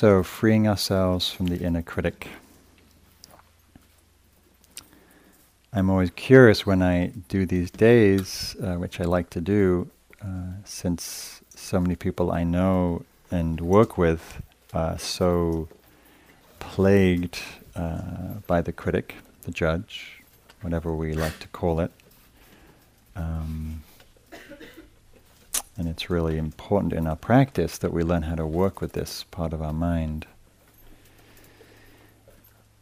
So, 0.00 0.22
freeing 0.22 0.66
ourselves 0.66 1.30
from 1.30 1.48
the 1.48 1.58
inner 1.58 1.82
critic. 1.82 2.28
I'm 5.74 5.90
always 5.90 6.08
curious 6.12 6.64
when 6.64 6.80
I 6.80 7.08
do 7.28 7.44
these 7.44 7.70
days, 7.70 8.56
uh, 8.62 8.76
which 8.76 8.98
I 8.98 9.04
like 9.04 9.28
to 9.28 9.42
do, 9.42 9.90
uh, 10.24 10.52
since 10.64 11.42
so 11.54 11.78
many 11.80 11.96
people 11.96 12.32
I 12.32 12.44
know 12.44 13.04
and 13.30 13.60
work 13.60 13.98
with 13.98 14.40
are 14.72 14.98
so 14.98 15.68
plagued 16.60 17.38
uh, 17.76 18.40
by 18.46 18.62
the 18.62 18.72
critic, 18.72 19.16
the 19.42 19.50
judge, 19.50 20.22
whatever 20.62 20.94
we 20.94 21.12
like 21.12 21.38
to 21.40 21.48
call 21.48 21.78
it. 21.78 21.92
Um, 23.14 23.82
and 25.80 25.88
it's 25.88 26.10
really 26.10 26.36
important 26.36 26.92
in 26.92 27.06
our 27.06 27.16
practice 27.16 27.78
that 27.78 27.90
we 27.90 28.02
learn 28.02 28.20
how 28.20 28.34
to 28.34 28.46
work 28.46 28.82
with 28.82 28.92
this 28.92 29.24
part 29.30 29.54
of 29.54 29.62
our 29.62 29.72
mind. 29.72 30.26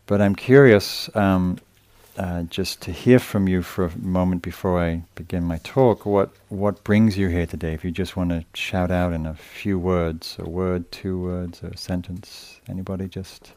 But 0.06 0.20
I'm 0.20 0.34
curious 0.34 1.08
um, 1.14 1.58
uh, 2.16 2.42
just 2.42 2.82
to 2.82 2.90
hear 2.90 3.20
from 3.20 3.46
you 3.46 3.62
for 3.62 3.84
a 3.84 3.98
moment 3.98 4.42
before 4.42 4.82
I 4.82 5.02
begin 5.14 5.44
my 5.44 5.58
talk. 5.58 6.06
What 6.06 6.30
what 6.48 6.82
brings 6.82 7.16
you 7.16 7.28
here 7.28 7.46
today? 7.46 7.72
If 7.72 7.84
you 7.84 7.92
just 7.92 8.16
want 8.16 8.30
to 8.30 8.44
shout 8.52 8.90
out 8.90 9.12
in 9.12 9.26
a 9.26 9.34
few 9.34 9.78
words, 9.78 10.34
a 10.40 10.48
word, 10.48 10.90
two 10.90 11.22
words, 11.22 11.62
or 11.62 11.68
a 11.68 11.76
sentence. 11.76 12.60
Anybody 12.68 13.06
just 13.06 13.52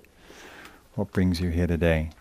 what 0.93 1.11
brings 1.13 1.41
you 1.41 1.49
here 1.49 1.65
today? 1.65 2.11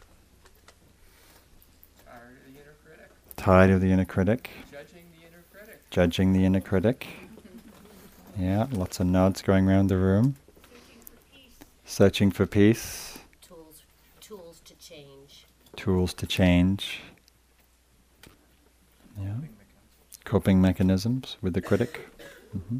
Tired 2.06 2.23
of 2.32 2.46
the 2.46 2.60
inner 2.60 2.76
critic. 2.82 3.10
Tired 3.37 3.70
of 3.73 3.80
the 3.82 3.92
inner 3.92 4.06
critic. 4.06 4.50
Judging 4.73 5.04
the 5.20 5.26
inner 5.26 5.45
critic. 5.52 5.79
Judging 5.90 6.32
the 6.32 6.44
inner 6.44 6.60
critic. 6.60 7.08
Yeah, 8.38 8.66
lots 8.70 9.00
of 9.00 9.06
nods 9.06 9.42
going 9.42 9.68
around 9.68 9.88
the 9.88 9.96
room. 9.96 10.36
Searching 11.84 12.30
for 12.30 12.46
peace. 12.46 13.18
Tools, 13.42 13.82
tools 14.20 14.60
to 14.65 14.74
change. 14.76 15.46
Tools 15.74 16.15
to 16.15 16.26
change. 16.26 17.00
Yeah. 19.20 19.34
Coping 20.24 20.60
mechanisms 20.60 21.37
with 21.42 21.54
the 21.54 21.60
critic. 21.60 22.09
hmm 22.52 22.78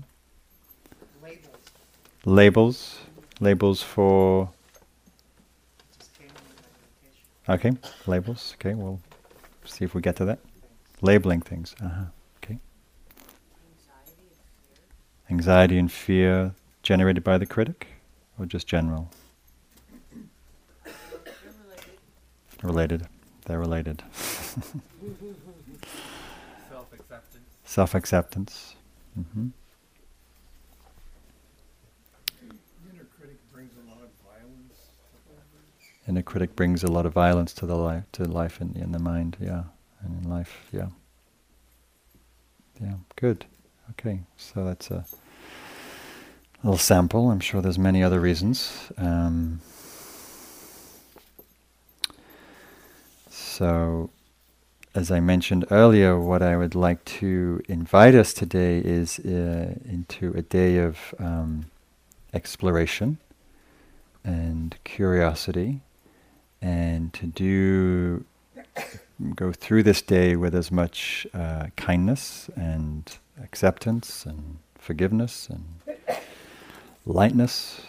Labels. 1.21 1.59
Labels. 2.25 2.99
Labels 3.41 3.83
for. 3.83 4.51
Just 5.99 6.17
came 6.17 6.29
in 6.29 6.35
with 6.35 6.63
meditation. 7.49 7.81
Okay, 7.81 7.91
labels. 8.07 8.55
Okay, 8.61 8.75
we'll 8.75 9.01
see 9.65 9.85
if 9.85 9.95
we 9.95 10.01
get 10.01 10.15
to 10.17 10.25
that. 10.27 10.39
Labeling 11.03 11.41
things. 11.41 11.75
Uh-huh. 11.83 12.03
Okay. 12.03 12.09
Anxiety 15.31 15.79
and 15.79 15.91
fear 15.93 16.55
generated 16.83 17.23
by 17.23 17.39
the 17.39 17.47
critic, 17.47 17.87
or 18.39 18.47
just 18.47 18.67
general? 18.67 19.11
Related. 22.63 23.07
They're 23.47 23.61
related. 23.61 24.03
Self 26.69 26.93
acceptance. 26.93 27.45
Self 27.65 27.95
acceptance. 27.95 28.75
hmm 29.15 29.49
inner 32.93 33.05
critic 33.17 33.39
brings 33.53 33.73
a 33.77 33.89
lot 33.89 34.03
of 34.03 34.11
violence. 34.27 34.79
Inner 36.09 36.23
critic 36.23 36.57
brings 36.57 36.83
a 36.83 36.91
lot 36.91 37.07
of 37.07 37.13
violence 37.13 37.53
to 37.55 37.67
the 37.67 37.77
life, 37.77 38.05
to 38.13 38.25
life 38.25 38.61
in, 38.61 38.75
in 38.77 38.93
the 38.93 38.99
mind, 38.99 39.37
yeah, 39.41 39.63
and 40.03 40.23
in 40.23 40.29
life, 40.29 40.69
yeah. 40.73 40.89
Yeah, 42.81 42.95
good. 43.17 43.47
Okay, 43.91 44.21
so 44.37 44.65
that's 44.65 44.91
a 44.91 45.05
little 46.63 46.79
sample. 46.79 47.31
I'm 47.31 47.41
sure 47.41 47.61
there's 47.61 47.79
many 47.79 48.03
other 48.03 48.21
reasons. 48.21 48.93
Um, 48.97 49.61
so, 53.29 54.11
as 54.95 55.11
I 55.11 55.21
mentioned 55.21 55.67
earlier, 55.71 56.19
what 56.19 56.43
I 56.43 56.57
would 56.57 56.75
like 56.75 57.05
to 57.07 57.63
invite 57.69 58.15
us 58.15 58.33
today 58.33 58.79
is 58.79 59.19
uh, 59.19 59.75
into 59.85 60.33
a 60.37 60.43
day 60.43 60.79
of 60.79 61.15
um, 61.19 61.67
exploration 62.33 63.19
and 64.25 64.77
curiosity, 64.85 65.81
and 66.63 67.13
to 67.15 67.27
do 67.27 68.25
go 69.35 69.53
through 69.53 69.83
this 69.83 70.01
day 70.03 70.37
with 70.37 70.55
as 70.55 70.71
much 70.71 71.27
uh, 71.35 71.67
kindness 71.77 72.49
and 72.57 73.19
acceptance 73.43 74.27
and 74.27 74.59
forgiveness 74.79 75.49
and 75.49 76.19
lightness. 77.07 77.81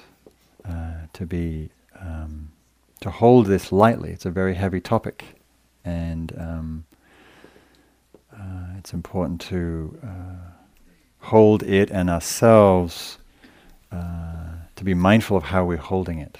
Uh, 0.64 0.94
to 1.14 1.26
be 1.26 1.70
um, 2.00 2.52
to 3.00 3.10
hold 3.10 3.48
this 3.48 3.72
lightly. 3.72 4.12
It's 4.12 4.26
a 4.28 4.30
very 4.30 4.54
heavy 4.54 4.80
topic, 4.80 5.24
and 5.84 6.32
um, 6.38 6.86
uh, 8.32 8.78
it's 8.78 8.94
important 8.94 9.42
to 9.42 9.98
uh, 10.04 10.52
hold 11.20 11.64
it 11.64 11.90
and 11.90 12.12
ourselves 12.12 13.18
uh, 13.92 14.52
to 14.76 14.84
be 14.84 14.94
mindful 14.94 15.36
of 15.36 15.46
how 15.46 15.66
we're 15.66 15.78
holding 15.78 16.20
it. 16.20 16.38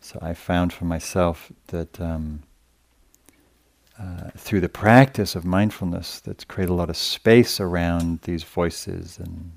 So 0.00 0.18
I 0.22 0.32
found 0.32 0.72
for 0.72 0.86
myself 0.86 1.52
that 1.66 2.00
um, 2.00 2.42
uh, 4.00 4.30
through 4.36 4.60
the 4.60 4.68
practice 4.68 5.34
of 5.34 5.44
mindfulness, 5.44 6.20
that's 6.20 6.44
created 6.44 6.72
a 6.72 6.74
lot 6.74 6.90
of 6.90 6.96
space 6.96 7.60
around 7.60 8.20
these 8.22 8.44
voices 8.44 9.18
and 9.18 9.52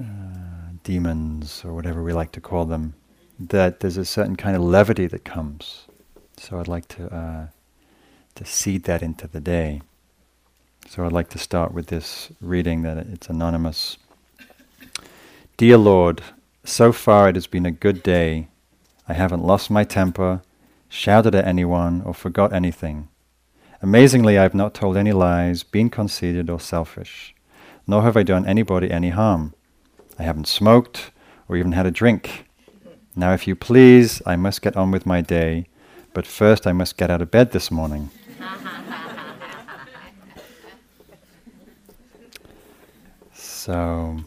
uh, 0.00 0.72
demons 0.82 1.62
or 1.64 1.72
whatever 1.72 2.02
we 2.02 2.12
like 2.12 2.32
to 2.32 2.40
call 2.40 2.64
them. 2.64 2.94
That 3.38 3.80
there's 3.80 3.96
a 3.96 4.04
certain 4.04 4.36
kind 4.36 4.56
of 4.56 4.62
levity 4.62 5.06
that 5.06 5.24
comes. 5.24 5.86
So 6.36 6.58
I'd 6.58 6.68
like 6.68 6.88
to 6.88 7.14
uh, 7.14 7.46
to 8.34 8.44
seed 8.44 8.84
that 8.84 9.02
into 9.02 9.26
the 9.26 9.40
day. 9.40 9.82
So 10.88 11.04
I'd 11.04 11.12
like 11.12 11.30
to 11.30 11.38
start 11.38 11.72
with 11.72 11.88
this 11.88 12.30
reading 12.40 12.82
that 12.82 12.98
it's 12.98 13.28
anonymous. 13.28 13.96
Dear 15.56 15.78
Lord, 15.78 16.22
so 16.64 16.92
far 16.92 17.28
it 17.28 17.34
has 17.34 17.46
been 17.46 17.66
a 17.66 17.70
good 17.70 18.02
day. 18.02 18.48
I 19.08 19.14
haven't 19.14 19.42
lost 19.42 19.70
my 19.70 19.84
temper, 19.84 20.42
shouted 20.88 21.34
at 21.34 21.46
anyone, 21.46 22.02
or 22.02 22.14
forgot 22.14 22.52
anything. 22.52 23.08
Amazingly, 23.82 24.38
I 24.38 24.42
have 24.42 24.54
not 24.54 24.74
told 24.74 24.96
any 24.96 25.12
lies, 25.12 25.62
been 25.62 25.90
conceited 25.90 26.48
or 26.48 26.58
selfish, 26.58 27.34
nor 27.86 28.02
have 28.02 28.16
I 28.16 28.22
done 28.22 28.46
anybody 28.46 28.90
any 28.90 29.10
harm. 29.10 29.54
I 30.18 30.22
haven't 30.22 30.48
smoked 30.48 31.10
or 31.48 31.56
even 31.56 31.72
had 31.72 31.86
a 31.86 31.90
drink. 31.90 32.46
Now, 33.14 33.32
if 33.32 33.46
you 33.46 33.54
please, 33.54 34.22
I 34.26 34.36
must 34.36 34.62
get 34.62 34.76
on 34.76 34.90
with 34.90 35.06
my 35.06 35.20
day, 35.20 35.66
but 36.14 36.26
first 36.26 36.66
I 36.66 36.72
must 36.72 36.96
get 36.96 37.10
out 37.10 37.22
of 37.22 37.30
bed 37.30 37.52
this 37.52 37.70
morning. 37.70 38.10
so, 43.34 44.18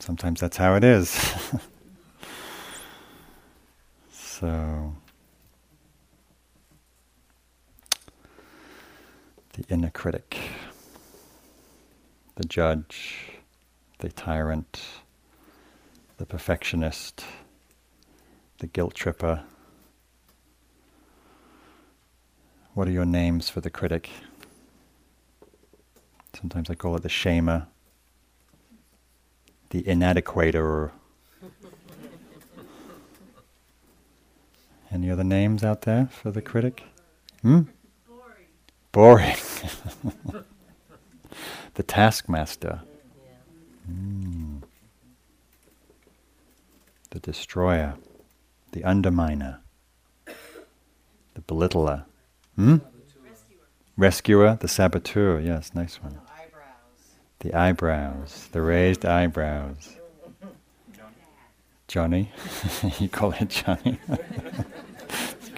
sometimes 0.00 0.40
that's 0.40 0.56
how 0.56 0.74
it 0.74 0.84
is. 0.84 1.10
so, 4.12 4.94
the 9.58 9.74
inner 9.74 9.90
critic, 9.90 10.38
the 12.36 12.44
judge, 12.44 13.32
the 13.98 14.08
tyrant, 14.08 14.80
the 16.18 16.24
perfectionist, 16.24 17.24
the 18.60 18.68
guilt 18.68 18.94
tripper. 18.94 19.42
What 22.74 22.86
are 22.86 22.92
your 22.92 23.04
names 23.04 23.48
for 23.48 23.60
the 23.60 23.70
critic? 23.70 24.08
Sometimes 26.38 26.70
I 26.70 26.76
call 26.76 26.94
it 26.94 27.02
the 27.02 27.08
shamer, 27.08 27.66
the 29.70 29.82
inadequator. 29.82 30.92
Any 34.92 35.10
other 35.10 35.24
names 35.24 35.64
out 35.64 35.82
there 35.82 36.06
for 36.12 36.30
the 36.30 36.42
critic? 36.42 36.84
Hmm? 37.42 37.62
Boring. 38.98 39.36
The 41.74 41.84
taskmaster. 41.84 42.80
Mm. 43.88 44.62
The 47.10 47.20
destroyer, 47.20 47.94
the 48.72 48.80
underminer, 48.80 49.58
the 50.26 51.40
belittler, 51.46 52.06
hmm? 52.56 52.78
rescuer, 53.96 54.58
the 54.60 54.66
saboteur. 54.66 55.38
Yes, 55.38 55.76
nice 55.76 56.02
one. 56.02 56.18
The 57.38 57.54
eyebrows, 57.54 58.48
the 58.50 58.62
raised 58.62 59.06
eyebrows. 59.06 59.94
Johnny, 61.86 62.32
you 62.98 63.08
call 63.08 63.30
it 63.30 63.48
Johnny. 63.48 64.00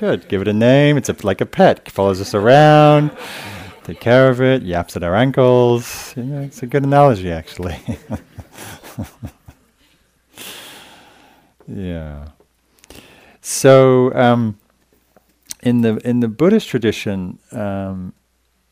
good. 0.01 0.29
Give 0.29 0.41
it 0.41 0.49
a 0.49 0.53
name. 0.55 0.97
It's 0.97 1.11
a, 1.11 1.17
like 1.23 1.41
a 1.43 1.47
pet. 1.47 1.91
Follows 1.91 2.21
us 2.21 2.35
around. 2.35 3.11
Take 3.85 4.01
care 4.01 4.31
of 4.31 4.41
it. 4.41 4.63
Yaps 4.63 4.97
at 4.97 5.03
our 5.03 5.15
ankles. 5.15 6.15
It's 6.17 6.63
a 6.63 6.67
good 6.67 6.85
analogy, 6.85 7.31
actually. 7.31 7.79
Yeah. 11.71 12.31
So 13.43 14.13
um, 14.15 14.59
in 15.63 15.83
the 15.83 15.97
in 15.99 16.21
the 16.21 16.29
Buddhist 16.29 16.69
tradition, 16.69 17.39
um, 17.53 18.13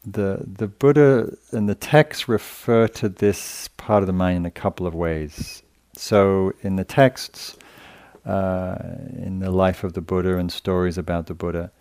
the 0.04 0.44
the 0.44 0.66
Buddha 0.66 1.32
and 1.52 1.68
the 1.68 1.74
texts 1.74 2.28
refer 2.28 2.88
to 2.88 3.08
this 3.08 3.68
part 3.76 4.02
of 4.02 4.08
the 4.08 4.12
mind 4.12 4.38
in 4.38 4.46
a 4.46 4.50
couple 4.50 4.86
of 4.86 4.94
ways. 4.94 5.62
So 5.94 6.52
in 6.62 6.76
the 6.76 6.84
texts, 6.84 7.56
uh, 8.28 8.76
in 9.16 9.40
the 9.40 9.50
life 9.50 9.84
of 9.84 9.94
the 9.94 10.02
Buddha 10.02 10.36
and 10.38 10.52
stories 10.52 10.98
about 10.98 11.26
the 11.26 11.34
Buddha, 11.34 11.72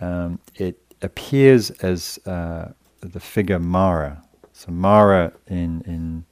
um, 0.00 0.38
it 0.56 0.78
appears 1.02 1.70
as 1.82 2.18
uh, 2.26 2.72
the 3.00 3.20
figure 3.20 3.58
Mara. 3.58 4.22
So 4.52 4.72
Mara 4.72 5.32
in 5.48 5.82
in 5.86 6.24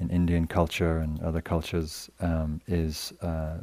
in 0.00 0.10
Indian 0.10 0.46
culture 0.46 0.98
and 0.98 1.22
other 1.22 1.40
cultures 1.42 2.10
um, 2.20 2.60
is 2.66 3.12
uh, 3.22 3.58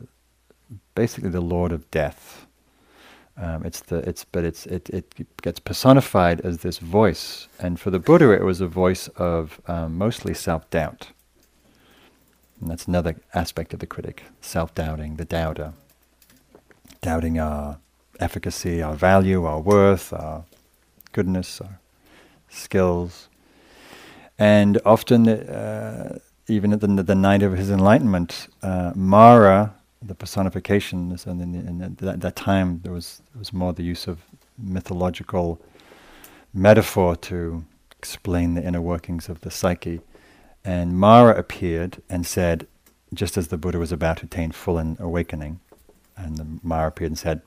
basically 0.95 1.29
the 1.31 1.41
Lord 1.41 1.71
of 1.71 1.89
Death. 1.91 2.47
Um, 3.37 3.65
it's 3.65 3.81
the 3.81 3.97
it's 4.09 4.25
but 4.25 4.43
it's 4.43 4.67
it 4.67 4.89
it 4.91 5.15
gets 5.41 5.59
personified 5.59 6.41
as 6.41 6.59
this 6.59 6.77
voice, 6.79 7.47
and 7.59 7.79
for 7.79 7.91
the 7.91 7.99
Buddha 7.99 8.31
it 8.31 8.43
was 8.43 8.61
a 8.61 8.67
voice 8.67 9.07
of 9.17 9.59
um, 9.67 9.97
mostly 9.97 10.35
self 10.35 10.69
doubt. 10.69 11.12
And 12.63 12.71
that's 12.71 12.87
another 12.87 13.17
aspect 13.33 13.73
of 13.73 13.81
the 13.81 13.85
critic: 13.85 14.23
self 14.39 14.73
doubting, 14.73 15.17
the 15.17 15.25
doubter, 15.25 15.73
doubting 17.01 17.37
our 17.37 17.77
efficacy, 18.21 18.81
our 18.81 18.95
value, 18.95 19.43
our 19.43 19.59
worth, 19.59 20.13
our 20.13 20.45
goodness, 21.11 21.59
our 21.59 21.79
skills. 22.47 23.27
And 24.39 24.79
often, 24.85 25.27
uh, 25.27 26.19
even 26.47 26.71
at 26.71 26.79
the, 26.79 26.87
the, 26.87 27.15
night 27.15 27.43
of 27.43 27.51
his 27.51 27.69
enlightenment, 27.69 28.47
uh, 28.61 28.93
Mara, 28.95 29.75
the 30.01 30.15
personification, 30.15 31.17
and 31.25 31.41
in, 31.41 31.55
in 31.55 31.95
that, 31.99 32.21
that, 32.21 32.35
time 32.37 32.79
there 32.83 32.93
was, 32.93 33.21
there 33.33 33.39
was 33.39 33.51
more 33.51 33.73
the 33.73 33.83
use 33.83 34.07
of 34.07 34.19
mythological 34.57 35.59
metaphor 36.53 37.17
to 37.17 37.65
explain 37.91 38.53
the 38.53 38.63
inner 38.63 38.81
workings 38.81 39.27
of 39.27 39.41
the 39.41 39.51
psyche. 39.51 39.99
And 40.65 40.97
Mara 40.97 41.37
appeared 41.37 42.01
and 42.09 42.25
said, 42.25 42.67
just 43.13 43.37
as 43.37 43.49
the 43.49 43.57
Buddha 43.57 43.79
was 43.79 43.91
about 43.91 44.17
to 44.17 44.25
attain 44.25 44.51
full 44.51 44.77
awakening, 44.77 45.59
and 46.15 46.37
the 46.37 46.47
Mara 46.63 46.87
appeared 46.87 47.11
and 47.11 47.19
said, 47.19 47.41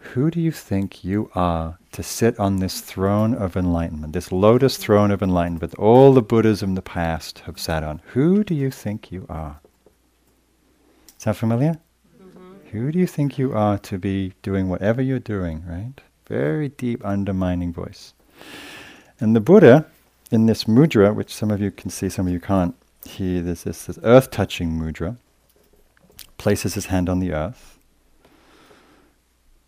who 0.00 0.30
do 0.30 0.40
you 0.40 0.52
think 0.52 1.04
you 1.04 1.30
are 1.34 1.78
to 1.92 2.02
sit 2.02 2.38
on 2.38 2.56
this 2.56 2.80
throne 2.80 3.34
of 3.34 3.56
enlightenment, 3.56 4.12
this 4.12 4.30
lotus 4.30 4.76
throne 4.76 5.10
of 5.10 5.22
enlightenment 5.22 5.72
that 5.72 5.78
all 5.78 6.12
the 6.12 6.22
Buddhas 6.22 6.62
in 6.62 6.74
the 6.74 6.82
past 6.82 7.40
have 7.40 7.58
sat 7.58 7.82
on? 7.82 8.00
Who 8.12 8.44
do 8.44 8.54
you 8.54 8.70
think 8.70 9.10
you 9.10 9.26
are? 9.28 9.60
Sound 11.18 11.36
familiar? 11.36 11.78
Mm-hmm. 12.22 12.68
Who 12.70 12.92
do 12.92 12.98
you 12.98 13.06
think 13.06 13.38
you 13.38 13.52
are 13.52 13.76
to 13.78 13.98
be 13.98 14.32
doing 14.42 14.68
whatever 14.68 15.02
you're 15.02 15.18
doing, 15.18 15.64
right? 15.66 16.00
Very 16.28 16.68
deep, 16.68 17.04
undermining 17.04 17.72
voice. 17.72 18.14
And 19.18 19.34
the 19.34 19.40
Buddha, 19.40 19.86
in 20.30 20.46
this 20.46 20.64
mudra, 20.64 21.14
which 21.14 21.34
some 21.34 21.50
of 21.50 21.60
you 21.60 21.70
can 21.70 21.90
see, 21.90 22.08
some 22.08 22.26
of 22.26 22.32
you 22.32 22.40
can't, 22.40 22.74
he, 23.04 23.40
there's 23.40 23.64
this, 23.64 23.86
this 23.86 23.98
earth 24.02 24.30
touching 24.30 24.70
mudra, 24.78 25.16
places 26.36 26.74
his 26.74 26.86
hand 26.86 27.08
on 27.08 27.20
the 27.20 27.32
earth 27.32 27.78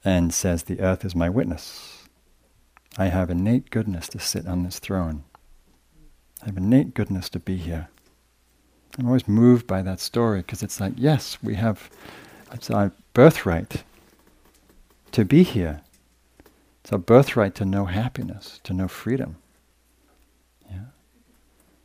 and 0.05 0.33
says, 0.33 0.65
The 0.65 0.81
earth 0.81 1.05
is 1.05 1.15
my 1.15 1.29
witness. 1.29 2.09
I 2.99 3.07
have 3.07 3.31
innate 3.31 3.71
goodness 3.71 4.09
to 4.09 4.19
sit 4.19 4.47
on 4.47 4.63
this 4.63 4.79
throne. 4.79 5.25
I 6.43 6.47
have 6.47 6.57
innate 6.57 6.95
goodness 6.95 7.29
to 7.31 7.39
be 7.39 7.57
here. 7.57 7.89
I'm 8.99 9.07
always 9.07 9.29
moved 9.29 9.67
by 9.67 9.83
that 9.83 10.01
story 10.01 10.41
because 10.41 10.63
it's 10.63 10.81
like, 10.81 10.95
yes, 10.97 11.39
we 11.43 11.55
have, 11.55 11.91
it's 12.53 12.71
our 12.71 12.93
birthright 13.15 13.85
to 15.13 15.25
be 15.25 15.43
here. 15.43 15.83
It's 16.83 16.93
our 16.93 16.99
birthright 16.99 17.55
to 17.57 17.65
know 17.65 17.85
happiness, 17.85 18.59
to 18.65 18.73
know 18.73 18.89
freedom. 18.89 19.37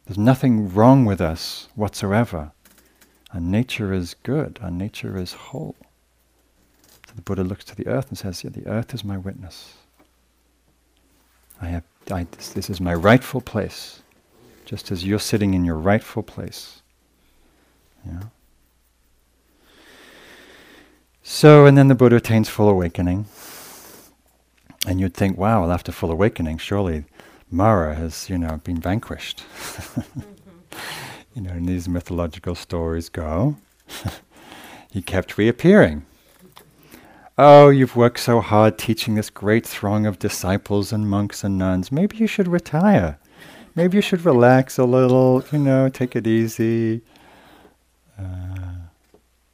There's 0.05 0.17
nothing 0.17 0.73
wrong 0.73 1.05
with 1.05 1.19
us 1.19 1.67
whatsoever. 1.75 2.51
Our 3.33 3.39
nature 3.39 3.91
is 3.91 4.15
good, 4.23 4.59
our 4.61 4.71
nature 4.71 5.17
is 5.17 5.33
whole 5.33 5.75
So 7.07 7.13
the 7.15 7.21
Buddha 7.21 7.43
looks 7.43 7.65
to 7.65 7.75
the 7.75 7.87
earth 7.87 8.09
and 8.09 8.17
says, 8.17 8.43
yeah, 8.43 8.51
the 8.51 8.67
earth 8.67 8.93
is 8.93 9.03
my 9.03 9.17
witness. 9.17 9.73
I 11.61 11.67
have, 11.67 11.83
I, 12.11 12.27
this, 12.31 12.49
this 12.49 12.69
is 12.69 12.79
my 12.79 12.93
rightful 12.93 13.41
place, 13.41 14.01
just 14.65 14.91
as 14.91 15.05
you're 15.05 15.19
sitting 15.19 15.53
in 15.53 15.65
your 15.65 15.77
rightful 15.77 16.23
place. 16.23 16.81
Yeah. 18.05 18.23
So, 21.23 21.65
and 21.65 21.77
then 21.77 21.87
the 21.87 21.95
Buddha 21.95 22.17
attains 22.17 22.49
full 22.49 22.69
awakening. 22.69 23.25
And 24.87 24.99
you'd 24.99 25.15
think, 25.15 25.37
wow, 25.37 25.61
well, 25.61 25.71
after 25.71 25.91
full 25.91 26.11
awakening, 26.11 26.59
surely 26.59 27.05
Mara 27.51 27.95
has, 27.95 28.30
you 28.30 28.38
know, 28.38 28.59
been 28.63 28.80
vanquished. 28.80 29.44
mm-hmm. 29.57 30.21
You 31.36 31.42
know, 31.42 31.51
and 31.51 31.68
these 31.68 31.89
mythological 31.89 32.56
stories 32.56 33.09
go. 33.09 33.57
he 34.92 35.01
kept 35.01 35.38
reappearing. 35.38 36.06
Oh, 37.38 37.68
you've 37.68 37.97
worked 37.97 38.21
so 38.21 38.39
hard 38.39 38.77
teaching 38.77 39.15
this 39.15 39.30
great 39.30 39.68
throng 39.68 40.06
of 40.06 40.18
disciples 40.18 40.94
and 40.94 41.09
monks 41.09 41.44
and 41.44 41.57
nuns. 41.57 41.92
Maybe 41.92 42.15
you 42.15 42.27
should 42.27 42.47
retire. 42.47 43.19
Maybe 43.75 43.98
you 43.98 44.01
should 44.01 44.24
relax 44.24 44.77
a 44.77 44.86
little, 44.86 45.44
you 45.51 45.59
know, 45.59 45.89
take 45.89 46.15
it 46.15 46.25
easy. 46.25 47.01
Uh, 48.18 48.88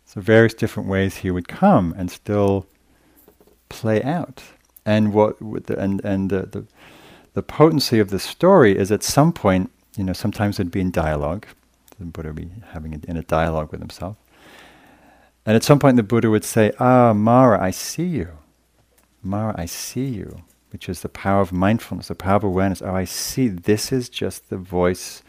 so, 0.06 0.22
various 0.22 0.54
different 0.54 0.88
ways 0.88 1.18
he 1.18 1.32
would 1.32 1.48
come 1.48 1.96
and 1.98 2.12
still 2.12 2.68
play 3.70 4.04
out. 4.04 4.44
And 4.86 5.12
what 5.12 5.40
the, 5.40 5.80
and 5.80 6.06
and 6.06 6.30
the, 6.30 6.42
the 6.44 6.66
the 7.34 7.44
potency 7.44 8.00
of 8.00 8.10
the 8.10 8.20
story 8.20 8.78
is 8.78 8.92
at 8.92 9.04
some 9.04 9.32
point, 9.32 9.72
you 9.98 10.04
know, 10.04 10.14
sometimes 10.14 10.60
it'd 10.60 10.72
be 10.72 10.82
in 10.82 10.92
dialogue. 10.92 11.46
The 11.98 12.06
Buddha 12.06 12.30
would 12.30 12.36
be 12.36 12.50
having 12.72 12.96
a, 12.96 13.10
in 13.10 13.18
a 13.18 13.24
dialogue 13.24 13.72
with 13.72 13.80
himself. 13.80 14.18
And 15.46 15.56
at 15.56 15.64
some 15.64 15.80
point, 15.80 15.98
the 15.98 16.04
Buddha 16.04 16.30
would 16.30 16.44
say, 16.44 16.72
Ah, 16.80 17.14
Mara, 17.14 17.62
I 17.62 17.72
see 17.72 18.06
you. 18.06 18.30
Mara, 19.24 19.56
I 19.58 19.66
see 19.66 20.06
you, 20.06 20.44
which 20.72 20.90
is 20.90 21.02
the 21.02 21.10
power 21.10 21.42
of 21.42 21.52
mindfulness, 21.52 22.08
the 22.08 22.16
power 22.16 22.38
of 22.38 22.44
awareness. 22.44 22.82
Oh, 22.82 22.94
I 22.94 23.06
see. 23.06 23.48
This 23.48 23.92
is 23.92 24.10
just 24.10 24.50
the 24.50 24.58
voice 24.58 25.24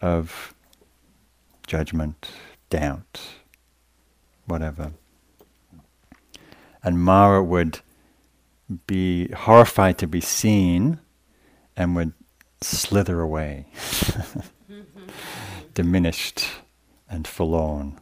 of 0.00 0.54
judgment, 1.66 2.30
doubt, 2.70 3.20
whatever. 4.46 4.92
And 6.82 7.00
Mara 7.00 7.42
would 7.42 7.80
be 8.86 9.28
horrified 9.32 9.98
to 9.98 10.06
be 10.06 10.20
seen 10.20 11.00
and 11.78 11.94
would 11.94 12.12
slither 12.60 13.20
away, 13.20 13.66
diminished 15.74 16.46
and 17.08 17.26
forlorn. 17.26 17.98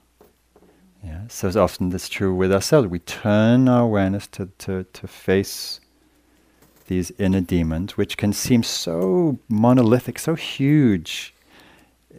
Yeah, 1.04 1.28
so 1.28 1.48
often 1.62 1.90
that's 1.90 2.08
true 2.08 2.34
with 2.34 2.50
ourselves. 2.50 2.88
We 2.88 2.98
turn 2.98 3.68
our 3.68 3.82
awareness 3.82 4.26
to, 4.28 4.46
to, 4.58 4.84
to 4.84 5.06
face 5.06 5.78
these 6.88 7.12
inner 7.18 7.42
demons, 7.42 7.96
which 7.96 8.16
can 8.16 8.32
seem 8.32 8.62
so 8.62 9.38
monolithic, 9.48 10.18
so 10.18 10.34
huge. 10.34 11.34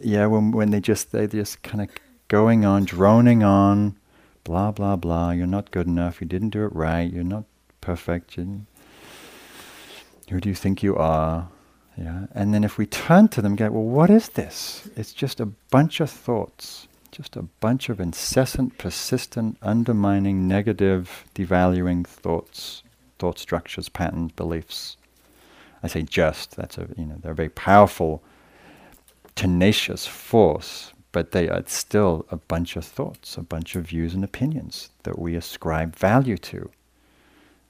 Yeah, 0.00 0.26
when, 0.26 0.52
when 0.52 0.70
they 0.70 0.80
just 0.80 1.10
they 1.10 1.26
just 1.26 1.62
kind 1.62 1.82
of 1.82 1.90
going 2.28 2.64
on, 2.64 2.84
droning 2.84 3.42
on, 3.42 3.98
blah 4.44 4.70
blah 4.70 4.96
blah. 4.96 5.32
You're 5.32 5.46
not 5.46 5.72
good 5.72 5.88
enough. 5.88 6.20
You 6.20 6.28
didn't 6.28 6.50
do 6.50 6.64
it 6.64 6.74
right. 6.74 7.12
You're 7.12 7.24
not 7.24 7.44
perfect. 7.80 8.38
You, 8.38 8.66
who 10.28 10.40
do 10.40 10.48
you 10.48 10.54
think 10.54 10.82
you 10.82 10.96
are? 10.96 11.48
Yeah, 11.96 12.26
and 12.32 12.54
then 12.54 12.62
if 12.62 12.78
we 12.78 12.86
turn 12.86 13.28
to 13.28 13.42
them, 13.42 13.56
get 13.56 13.72
well, 13.72 13.82
what 13.82 14.08
is 14.08 14.28
this? 14.30 14.88
It's 14.96 15.12
just 15.12 15.40
a 15.40 15.46
bunch 15.46 16.00
of 16.00 16.08
thoughts 16.10 16.88
just 17.10 17.36
a 17.36 17.42
bunch 17.42 17.88
of 17.88 18.00
incessant, 18.00 18.78
persistent, 18.78 19.58
undermining, 19.62 20.46
negative, 20.46 21.24
devaluing 21.34 22.06
thoughts, 22.06 22.82
thought 23.18 23.38
structures, 23.38 23.88
patterns, 23.88 24.32
beliefs. 24.32 24.96
I 25.82 25.88
say 25.88 26.02
just, 26.02 26.56
that's 26.56 26.78
a, 26.78 26.88
you 26.96 27.06
know, 27.06 27.16
they're 27.20 27.32
a 27.32 27.36
very 27.36 27.48
powerful, 27.48 28.22
tenacious 29.34 30.06
force, 30.06 30.92
but 31.12 31.32
they 31.32 31.48
are 31.48 31.62
still 31.66 32.26
a 32.30 32.36
bunch 32.36 32.76
of 32.76 32.84
thoughts, 32.84 33.36
a 33.36 33.42
bunch 33.42 33.74
of 33.74 33.86
views 33.86 34.14
and 34.14 34.22
opinions 34.22 34.90
that 35.04 35.18
we 35.18 35.34
ascribe 35.34 35.96
value 35.96 36.38
to. 36.38 36.70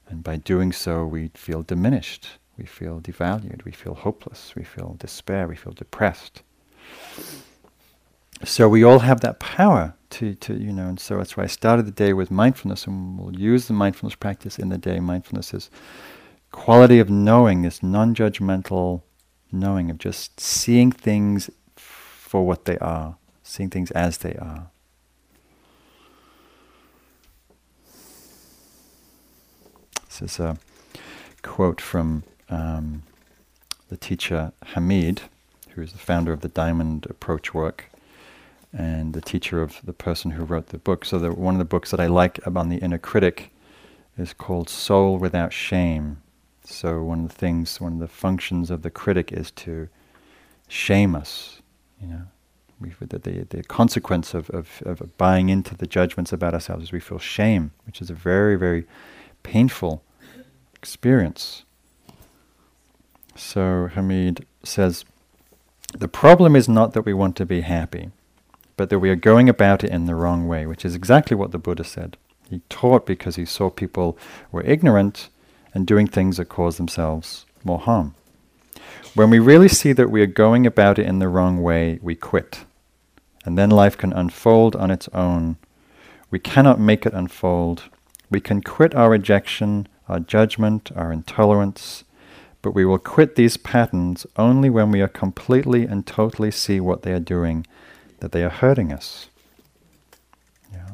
And 0.07 0.23
by 0.23 0.37
doing 0.37 0.71
so, 0.71 1.05
we 1.05 1.29
feel 1.33 1.61
diminished, 1.61 2.37
we 2.59 2.65
feel 2.65 2.99
devalued, 2.99 3.63
we 3.63 3.71
feel 3.71 3.95
hopeless, 3.95 4.53
we 4.53 4.65
feel 4.65 4.97
despair, 4.99 5.47
we 5.47 5.55
feel 5.55 5.71
depressed. 5.71 6.43
So 8.43 8.67
we 8.67 8.83
all 8.83 8.99
have 8.99 9.21
that 9.21 9.39
power 9.39 9.93
to, 10.09 10.35
to 10.35 10.53
you 10.55 10.73
know, 10.73 10.87
and 10.87 10.99
so 10.99 11.17
that's 11.17 11.37
why 11.37 11.43
I 11.43 11.47
started 11.47 11.85
the 11.85 11.91
day 11.91 12.11
with 12.11 12.31
mindfulness, 12.31 12.85
and 12.85 13.17
we'll 13.17 13.33
use 13.33 13.67
the 13.67 13.73
mindfulness 13.73 14.15
practice 14.15 14.59
in 14.59 14.67
the 14.67 14.77
day. 14.77 14.99
Mindfulness 14.99 15.53
is 15.53 15.69
quality 16.51 16.99
of 16.99 17.09
knowing, 17.09 17.61
this 17.61 17.81
non-judgmental 17.81 19.03
knowing 19.53 19.89
of 19.89 19.97
just 19.97 20.37
seeing 20.39 20.91
things 20.91 21.49
for 21.77 22.45
what 22.45 22.65
they 22.65 22.77
are, 22.79 23.15
seeing 23.41 23.69
things 23.69 23.89
as 23.91 24.17
they 24.17 24.33
are. 24.33 24.69
This 30.09 30.21
is 30.33 30.39
a 30.41 30.57
quote 31.41 31.79
from 31.79 32.23
um, 32.49 33.03
the 33.89 33.97
teacher 33.97 34.51
Hameed, 34.73 35.21
who 35.69 35.81
is 35.81 35.91
the 35.91 35.97
founder 35.97 36.31
of 36.31 36.41
the 36.41 36.49
Diamond 36.49 37.07
Approach 37.09 37.53
work 37.53 37.89
and 38.71 39.13
the 39.13 39.21
teacher 39.21 39.61
of 39.61 39.79
the 39.83 39.93
person 39.93 40.31
who 40.31 40.43
wrote 40.43 40.67
the 40.67 40.77
book. 40.77 41.05
So, 41.05 41.17
the, 41.17 41.31
one 41.31 41.55
of 41.55 41.59
the 41.59 41.65
books 41.65 41.91
that 41.91 41.99
I 41.99 42.07
like 42.07 42.45
about 42.45 42.69
the 42.69 42.77
inner 42.77 42.97
critic 42.97 43.51
is 44.17 44.33
called 44.33 44.69
Soul 44.69 45.17
Without 45.17 45.53
Shame. 45.53 46.21
So, 46.63 47.01
one 47.01 47.23
of 47.23 47.29
the 47.29 47.35
things, 47.35 47.81
one 47.81 47.93
of 47.93 47.99
the 47.99 48.07
functions 48.07 48.69
of 48.69 48.83
the 48.83 48.91
critic 48.91 49.31
is 49.31 49.51
to 49.51 49.89
shame 50.67 51.15
us. 51.15 51.61
You 51.99 52.07
know, 52.07 52.21
we, 52.79 52.93
the, 52.99 53.17
the, 53.17 53.45
the 53.49 53.63
consequence 53.63 54.33
of, 54.33 54.49
of, 54.51 54.83
of 54.85 55.17
buying 55.17 55.49
into 55.49 55.75
the 55.75 55.87
judgments 55.87 56.31
about 56.31 56.53
ourselves 56.53 56.83
is 56.83 56.91
we 56.91 56.99
feel 56.99 57.19
shame, 57.19 57.71
which 57.85 58.01
is 58.01 58.09
a 58.09 58.13
very, 58.13 58.55
very 58.55 58.85
painful 59.41 60.03
experience. 60.75 61.63
So 63.39 63.89
Hameed 63.95 64.43
says, 64.63 65.05
the 65.97 66.09
problem 66.09 66.57
is 66.57 66.67
not 66.67 66.93
that 66.93 67.05
we 67.05 67.13
want 67.13 67.37
to 67.37 67.45
be 67.45 67.61
happy, 67.61 68.11
but 68.75 68.89
that 68.89 68.99
we 68.99 69.09
are 69.09 69.15
going 69.15 69.47
about 69.47 69.81
it 69.83 69.91
in 69.91 70.05
the 70.05 70.13
wrong 70.13 70.45
way, 70.45 70.65
which 70.65 70.83
is 70.83 70.93
exactly 70.93 71.37
what 71.37 71.51
the 71.51 71.57
Buddha 71.57 71.85
said. 71.85 72.17
He 72.49 72.61
taught 72.69 73.05
because 73.05 73.37
he 73.37 73.45
saw 73.45 73.69
people 73.69 74.17
were 74.51 74.61
ignorant 74.63 75.29
and 75.73 75.87
doing 75.87 76.05
things 76.05 76.35
that 76.35 76.49
cause 76.49 76.75
themselves 76.75 77.45
more 77.63 77.79
harm. 77.79 78.13
When 79.15 79.29
we 79.29 79.39
really 79.39 79.69
see 79.69 79.93
that 79.93 80.11
we 80.11 80.21
are 80.21 80.27
going 80.27 80.67
about 80.67 80.99
it 80.99 81.05
in 81.07 81.19
the 81.19 81.29
wrong 81.29 81.63
way, 81.63 81.97
we 82.01 82.15
quit. 82.15 82.65
And 83.45 83.57
then 83.57 83.69
life 83.69 83.97
can 83.97 84.11
unfold 84.11 84.75
on 84.75 84.91
its 84.91 85.07
own. 85.13 85.55
We 86.29 86.39
cannot 86.39 86.79
make 86.79 87.05
it 87.05 87.13
unfold. 87.13 87.83
We 88.29 88.41
can 88.41 88.61
quit 88.61 88.93
our 88.93 89.09
rejection, 89.09 89.87
our 90.09 90.19
judgment, 90.19 90.91
our 90.93 91.11
intolerance, 91.13 92.03
but 92.61 92.71
we 92.71 92.85
will 92.85 92.99
quit 92.99 93.35
these 93.35 93.57
patterns 93.57 94.25
only 94.35 94.69
when 94.69 94.91
we 94.91 95.01
are 95.01 95.07
completely 95.07 95.85
and 95.85 96.05
totally 96.05 96.51
see 96.51 96.79
what 96.79 97.03
they 97.03 97.13
are 97.13 97.19
doing, 97.19 97.65
that 98.19 98.31
they 98.31 98.43
are 98.43 98.49
hurting 98.49 98.91
us. 98.91 99.29
Yeah. 100.71 100.91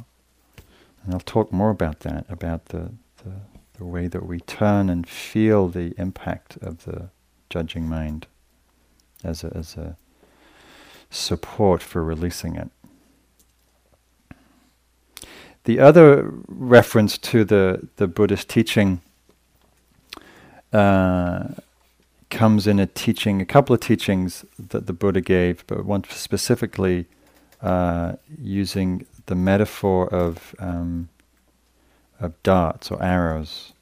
And 1.03 1.13
I'll 1.13 1.19
talk 1.19 1.51
more 1.51 1.71
about 1.71 2.01
that, 2.01 2.25
about 2.29 2.65
the, 2.65 2.91
the, 3.23 3.33
the 3.77 3.85
way 3.85 4.07
that 4.07 4.25
we 4.25 4.39
turn 4.41 4.89
and 4.89 5.07
feel 5.07 5.67
the 5.67 5.93
impact 5.97 6.57
of 6.57 6.85
the 6.85 7.09
judging 7.49 7.89
mind 7.89 8.27
as 9.23 9.43
a, 9.43 9.51
as 9.55 9.75
a 9.75 9.97
support 11.09 11.81
for 11.81 12.03
releasing 12.03 12.55
it. 12.55 12.69
The 15.63 15.79
other 15.79 16.31
reference 16.47 17.17
to 17.17 17.43
the, 17.43 17.87
the 17.95 18.07
Buddhist 18.07 18.49
teaching 18.49 19.01
uh, 20.73 21.47
comes 22.29 22.67
in 22.67 22.79
a 22.79 22.85
teaching, 22.85 23.41
a 23.41 23.45
couple 23.45 23.73
of 23.73 23.79
teachings 23.79 24.45
that 24.59 24.87
the 24.87 24.93
Buddha 24.93 25.21
gave, 25.21 25.65
but 25.67 25.85
one 25.85 26.03
specifically 26.09 27.05
uh, 27.61 28.13
using 28.41 29.05
the 29.27 29.35
metaphor 29.35 30.13
of 30.13 30.55
um, 30.59 31.09
of 32.19 32.41
darts 32.43 32.91
or 32.91 33.01
arrows, 33.03 33.73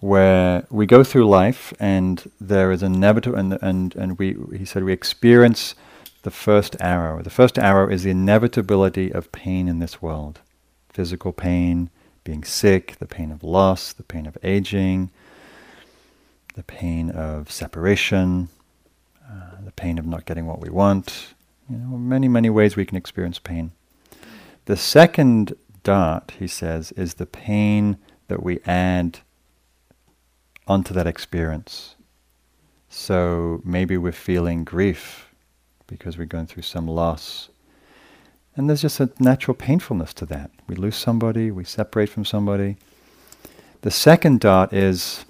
where 0.00 0.66
we 0.70 0.86
go 0.86 1.02
through 1.02 1.28
life 1.28 1.72
and 1.80 2.30
there 2.40 2.70
is 2.72 2.82
inevitable, 2.82 3.38
and 3.38 3.58
and 3.62 3.94
and 3.96 4.18
we 4.18 4.36
he 4.56 4.64
said 4.64 4.84
we 4.84 4.92
experience 4.92 5.74
the 6.22 6.30
first 6.30 6.76
arrow. 6.80 7.22
The 7.22 7.30
first 7.30 7.58
arrow 7.58 7.88
is 7.88 8.02
the 8.02 8.10
inevitability 8.10 9.12
of 9.12 9.30
pain 9.32 9.68
in 9.68 9.78
this 9.78 10.02
world, 10.02 10.40
physical 10.90 11.32
pain, 11.32 11.90
being 12.24 12.44
sick, 12.44 12.96
the 12.98 13.06
pain 13.06 13.30
of 13.30 13.44
loss, 13.44 13.92
the 13.92 14.02
pain 14.02 14.26
of 14.26 14.36
aging 14.42 15.10
the 16.58 16.64
pain 16.64 17.08
of 17.10 17.52
separation, 17.52 18.48
uh, 19.24 19.62
the 19.64 19.70
pain 19.70 19.96
of 19.96 20.04
not 20.04 20.24
getting 20.24 20.44
what 20.44 20.60
we 20.60 20.68
want. 20.68 21.34
You 21.70 21.76
know, 21.76 21.96
many, 21.96 22.26
many 22.26 22.50
ways 22.50 22.74
we 22.74 22.84
can 22.84 22.96
experience 22.96 23.38
pain. 23.38 23.70
The 24.64 24.76
second 24.76 25.54
dart, 25.84 26.32
he 26.36 26.48
says, 26.48 26.90
is 26.92 27.14
the 27.14 27.26
pain 27.26 27.96
that 28.26 28.42
we 28.42 28.58
add 28.66 29.20
onto 30.66 30.92
that 30.94 31.06
experience. 31.06 31.94
So 32.88 33.62
maybe 33.64 33.96
we're 33.96 34.10
feeling 34.10 34.64
grief 34.64 35.28
because 35.86 36.18
we're 36.18 36.24
going 36.24 36.48
through 36.48 36.64
some 36.64 36.88
loss. 36.88 37.50
And 38.56 38.68
there's 38.68 38.82
just 38.82 38.98
a 38.98 39.10
natural 39.20 39.54
painfulness 39.54 40.12
to 40.14 40.26
that. 40.26 40.50
We 40.66 40.74
lose 40.74 40.96
somebody, 40.96 41.52
we 41.52 41.62
separate 41.62 42.08
from 42.08 42.24
somebody. 42.24 42.78
The 43.82 43.92
second 43.92 44.40
dart 44.40 44.72
is 44.72 45.24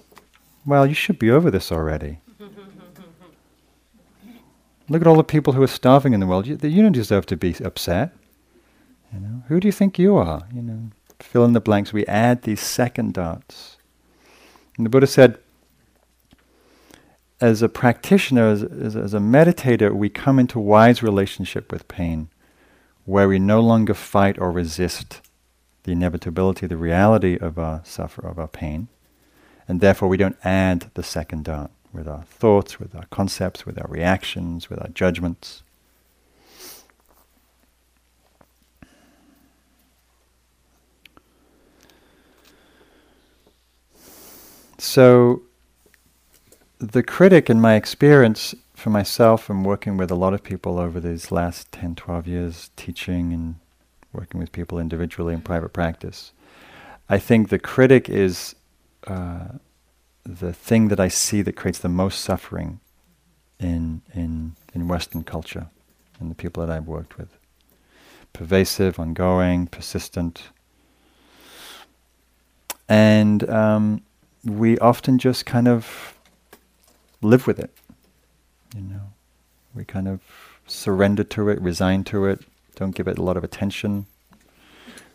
well, 0.69 0.85
you 0.85 0.93
should 0.93 1.17
be 1.17 1.31
over 1.31 1.49
this 1.49 1.71
already. 1.71 2.19
Look 4.89 5.01
at 5.01 5.07
all 5.07 5.15
the 5.15 5.23
people 5.23 5.53
who 5.53 5.63
are 5.63 5.67
starving 5.67 6.13
in 6.13 6.19
the 6.19 6.27
world. 6.27 6.45
You, 6.45 6.57
you 6.61 6.83
don't 6.83 6.91
deserve 6.91 7.25
to 7.27 7.37
be 7.37 7.55
upset. 7.63 8.15
You 9.11 9.19
know, 9.19 9.43
who 9.47 9.59
do 9.59 9.67
you 9.67 9.71
think 9.71 9.97
you 9.97 10.15
are? 10.15 10.43
You 10.53 10.61
know, 10.61 10.91
fill 11.19 11.43
in 11.43 11.53
the 11.53 11.59
blanks. 11.59 11.91
We 11.91 12.05
add 12.05 12.43
these 12.43 12.61
second 12.61 13.13
darts. 13.13 13.77
And 14.77 14.85
the 14.85 14.89
Buddha 14.89 15.07
said, 15.07 15.39
as 17.41 17.61
a 17.61 17.69
practitioner, 17.69 18.49
as, 18.49 18.63
as, 18.63 18.95
as 18.95 19.13
a 19.13 19.19
meditator, 19.19 19.91
we 19.91 20.09
come 20.09 20.37
into 20.37 20.59
wise 20.59 21.01
relationship 21.01 21.71
with 21.71 21.87
pain, 21.87 22.29
where 23.05 23.27
we 23.27 23.39
no 23.39 23.59
longer 23.59 23.93
fight 23.93 24.37
or 24.37 24.51
resist 24.51 25.21
the 25.83 25.93
inevitability, 25.93 26.67
the 26.67 26.77
reality 26.77 27.37
of 27.37 27.57
our 27.57 27.81
suffer, 27.83 28.27
of 28.27 28.37
our 28.37 28.47
pain 28.47 28.87
and 29.69 29.81
therefore 29.81 30.09
we 30.09 30.17
don't 30.17 30.35
add 30.43 30.89
the 30.95 31.03
second 31.03 31.45
dart 31.45 31.69
with 31.93 32.07
our 32.07 32.23
thoughts, 32.23 32.79
with 32.79 32.95
our 32.95 33.05
concepts, 33.11 33.67
with 33.67 33.79
our 33.79 33.87
reactions, 33.87 34.67
with 34.67 34.81
our 34.81 34.89
judgments. 34.89 35.61
So, 44.79 45.43
the 46.79 47.03
critic, 47.03 47.49
in 47.49 47.61
my 47.61 47.75
experience 47.75 48.55
for 48.73 48.89
myself 48.89 49.49
and 49.49 49.63
working 49.63 49.97
with 49.97 50.09
a 50.09 50.15
lot 50.15 50.33
of 50.33 50.41
people 50.41 50.79
over 50.79 50.99
these 50.99 51.31
last 51.31 51.71
10, 51.73 51.95
12 51.95 52.27
years, 52.27 52.71
teaching 52.75 53.33
and 53.33 53.55
working 54.13 54.39
with 54.39 54.51
people 54.51 54.79
individually 54.79 55.33
in 55.33 55.41
private 55.41 55.73
practice, 55.73 56.31
I 57.07 57.19
think 57.19 57.49
the 57.49 57.59
critic 57.59 58.09
is 58.09 58.55
uh, 59.09 59.57
the 60.23 60.53
thing 60.53 60.89
that 60.89 60.99
I 60.99 61.07
see 61.07 61.41
that 61.41 61.55
creates 61.55 61.79
the 61.79 61.89
most 61.89 62.21
suffering 62.21 62.79
in 63.59 64.01
in 64.13 64.55
in 64.73 64.87
Western 64.87 65.23
culture 65.23 65.67
and 66.19 66.29
the 66.29 66.35
people 66.35 66.65
that 66.65 66.71
I've 66.71 66.87
worked 66.87 67.17
with. 67.17 67.37
Pervasive, 68.33 68.99
ongoing, 68.99 69.67
persistent, 69.67 70.49
and 72.87 73.49
um, 73.49 74.01
we 74.43 74.77
often 74.79 75.17
just 75.17 75.45
kind 75.45 75.67
of 75.67 76.15
live 77.21 77.47
with 77.47 77.59
it. 77.59 77.71
You 78.75 78.81
know, 78.81 79.01
we 79.73 79.83
kind 79.83 80.07
of 80.07 80.21
surrender 80.67 81.23
to 81.23 81.49
it, 81.49 81.59
resign 81.59 82.03
to 82.05 82.25
it, 82.25 82.41
don't 82.75 82.95
give 82.95 83.07
it 83.07 83.17
a 83.17 83.23
lot 83.23 83.35
of 83.35 83.43
attention. 83.43 84.05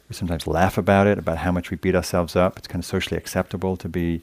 We 0.09 0.15
sometimes 0.15 0.47
laugh 0.47 0.77
about 0.77 1.07
it, 1.07 1.19
about 1.19 1.39
how 1.39 1.53
much 1.53 1.71
we 1.71 1.77
beat 1.77 1.95
ourselves 1.95 2.37
up. 2.37 2.59
It's 2.59 2.69
kind 2.69 2.83
of 2.83 2.87
socially 2.87 3.17
acceptable 3.17 3.77
to 3.79 3.89
be 3.89 4.23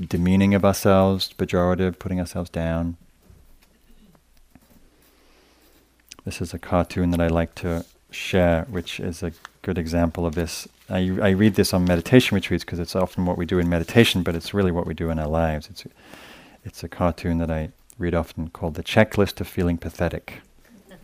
demeaning 0.00 0.54
of 0.54 0.64
ourselves, 0.64 1.32
pejorative, 1.36 1.98
putting 1.98 2.20
ourselves 2.20 2.50
down. 2.50 2.96
This 6.24 6.40
is 6.40 6.54
a 6.54 6.58
cartoon 6.58 7.10
that 7.10 7.20
I 7.20 7.26
like 7.26 7.54
to 7.56 7.84
share, 8.12 8.64
which 8.70 9.00
is 9.00 9.22
a 9.22 9.32
good 9.62 9.76
example 9.76 10.24
of 10.24 10.34
this. 10.34 10.68
I, 10.88 11.18
I 11.20 11.30
read 11.30 11.56
this 11.56 11.74
on 11.74 11.84
meditation 11.84 12.36
retreats 12.36 12.64
because 12.64 12.78
it's 12.78 12.94
often 12.94 13.26
what 13.26 13.36
we 13.36 13.46
do 13.46 13.58
in 13.58 13.68
meditation, 13.68 14.22
but 14.22 14.36
it's 14.36 14.54
really 14.54 14.70
what 14.70 14.86
we 14.86 14.94
do 14.94 15.10
in 15.10 15.18
our 15.18 15.28
lives. 15.28 15.68
It's, 15.68 15.84
it's 16.64 16.84
a 16.84 16.88
cartoon 16.88 17.38
that 17.38 17.50
I 17.50 17.70
read 17.98 18.14
often 18.14 18.50
called 18.50 18.74
The 18.74 18.84
Checklist 18.84 19.40
of 19.40 19.48
Feeling 19.48 19.78
Pathetic. 19.78 20.42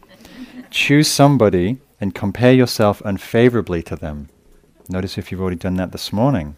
Choose 0.71 1.09
somebody 1.09 1.79
and 2.01 2.15
compare 2.15 2.53
yourself 2.53 3.03
unfavorably 3.05 3.83
to 3.83 3.97
them. 3.97 4.29
Notice 4.89 5.19
if 5.19 5.31
you've 5.31 5.41
already 5.41 5.57
done 5.57 5.75
that 5.75 5.93
this 5.93 6.13
morning. 6.13 6.57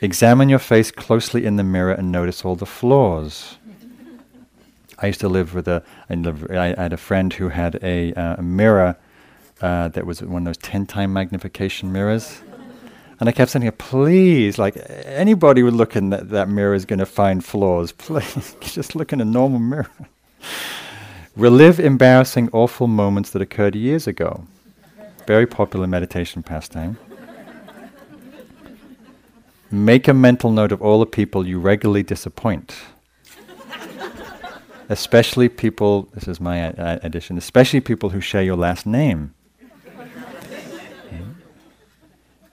Examine 0.00 0.48
your 0.48 0.58
face 0.58 0.90
closely 0.90 1.46
in 1.46 1.56
the 1.56 1.64
mirror 1.64 1.92
and 1.92 2.12
notice 2.12 2.44
all 2.44 2.56
the 2.56 2.66
flaws. 2.66 3.56
I 4.98 5.06
used 5.08 5.20
to 5.20 5.28
live 5.28 5.54
with 5.54 5.68
a. 5.68 5.82
I, 6.08 6.14
lived, 6.14 6.50
I 6.50 6.74
had 6.80 6.92
a 6.92 6.96
friend 6.96 7.32
who 7.32 7.50
had 7.50 7.78
a, 7.82 8.12
uh, 8.14 8.36
a 8.38 8.42
mirror 8.42 8.96
uh, 9.60 9.88
that 9.88 10.06
was 10.06 10.22
one 10.22 10.42
of 10.42 10.46
those 10.46 10.56
ten-time 10.58 11.12
magnification 11.12 11.92
mirrors, 11.92 12.40
and 13.20 13.28
I 13.28 13.32
kept 13.32 13.50
saying, 13.50 13.70
"Please, 13.72 14.58
like 14.58 14.76
anybody 15.04 15.62
would 15.62 15.74
look 15.74 15.96
in 15.96 16.10
that, 16.10 16.30
that 16.30 16.48
mirror 16.48 16.74
is 16.74 16.86
going 16.86 16.98
to 16.98 17.06
find 17.06 17.44
flaws. 17.44 17.92
Please, 17.98 18.56
just 18.60 18.94
look 18.94 19.12
in 19.12 19.20
a 19.20 19.24
normal 19.24 19.60
mirror." 19.60 19.90
Relive 21.36 21.78
embarrassing, 21.78 22.48
awful 22.52 22.86
moments 22.86 23.30
that 23.30 23.42
occurred 23.42 23.74
years 23.74 24.06
ago. 24.06 24.46
Very 25.26 25.46
popular 25.46 25.86
meditation 25.86 26.42
pastime. 26.42 26.96
make 29.70 30.08
a 30.08 30.14
mental 30.14 30.50
note 30.50 30.72
of 30.72 30.80
all 30.80 30.98
the 30.98 31.06
people 31.06 31.46
you 31.46 31.60
regularly 31.60 32.02
disappoint. 32.02 32.74
especially 34.88 35.50
people, 35.50 36.08
this 36.14 36.26
is 36.26 36.40
my 36.40 36.72
uh, 36.72 36.98
addition, 37.02 37.36
especially 37.36 37.80
people 37.80 38.10
who 38.10 38.20
share 38.20 38.42
your 38.42 38.56
last 38.56 38.86
name. 38.86 39.34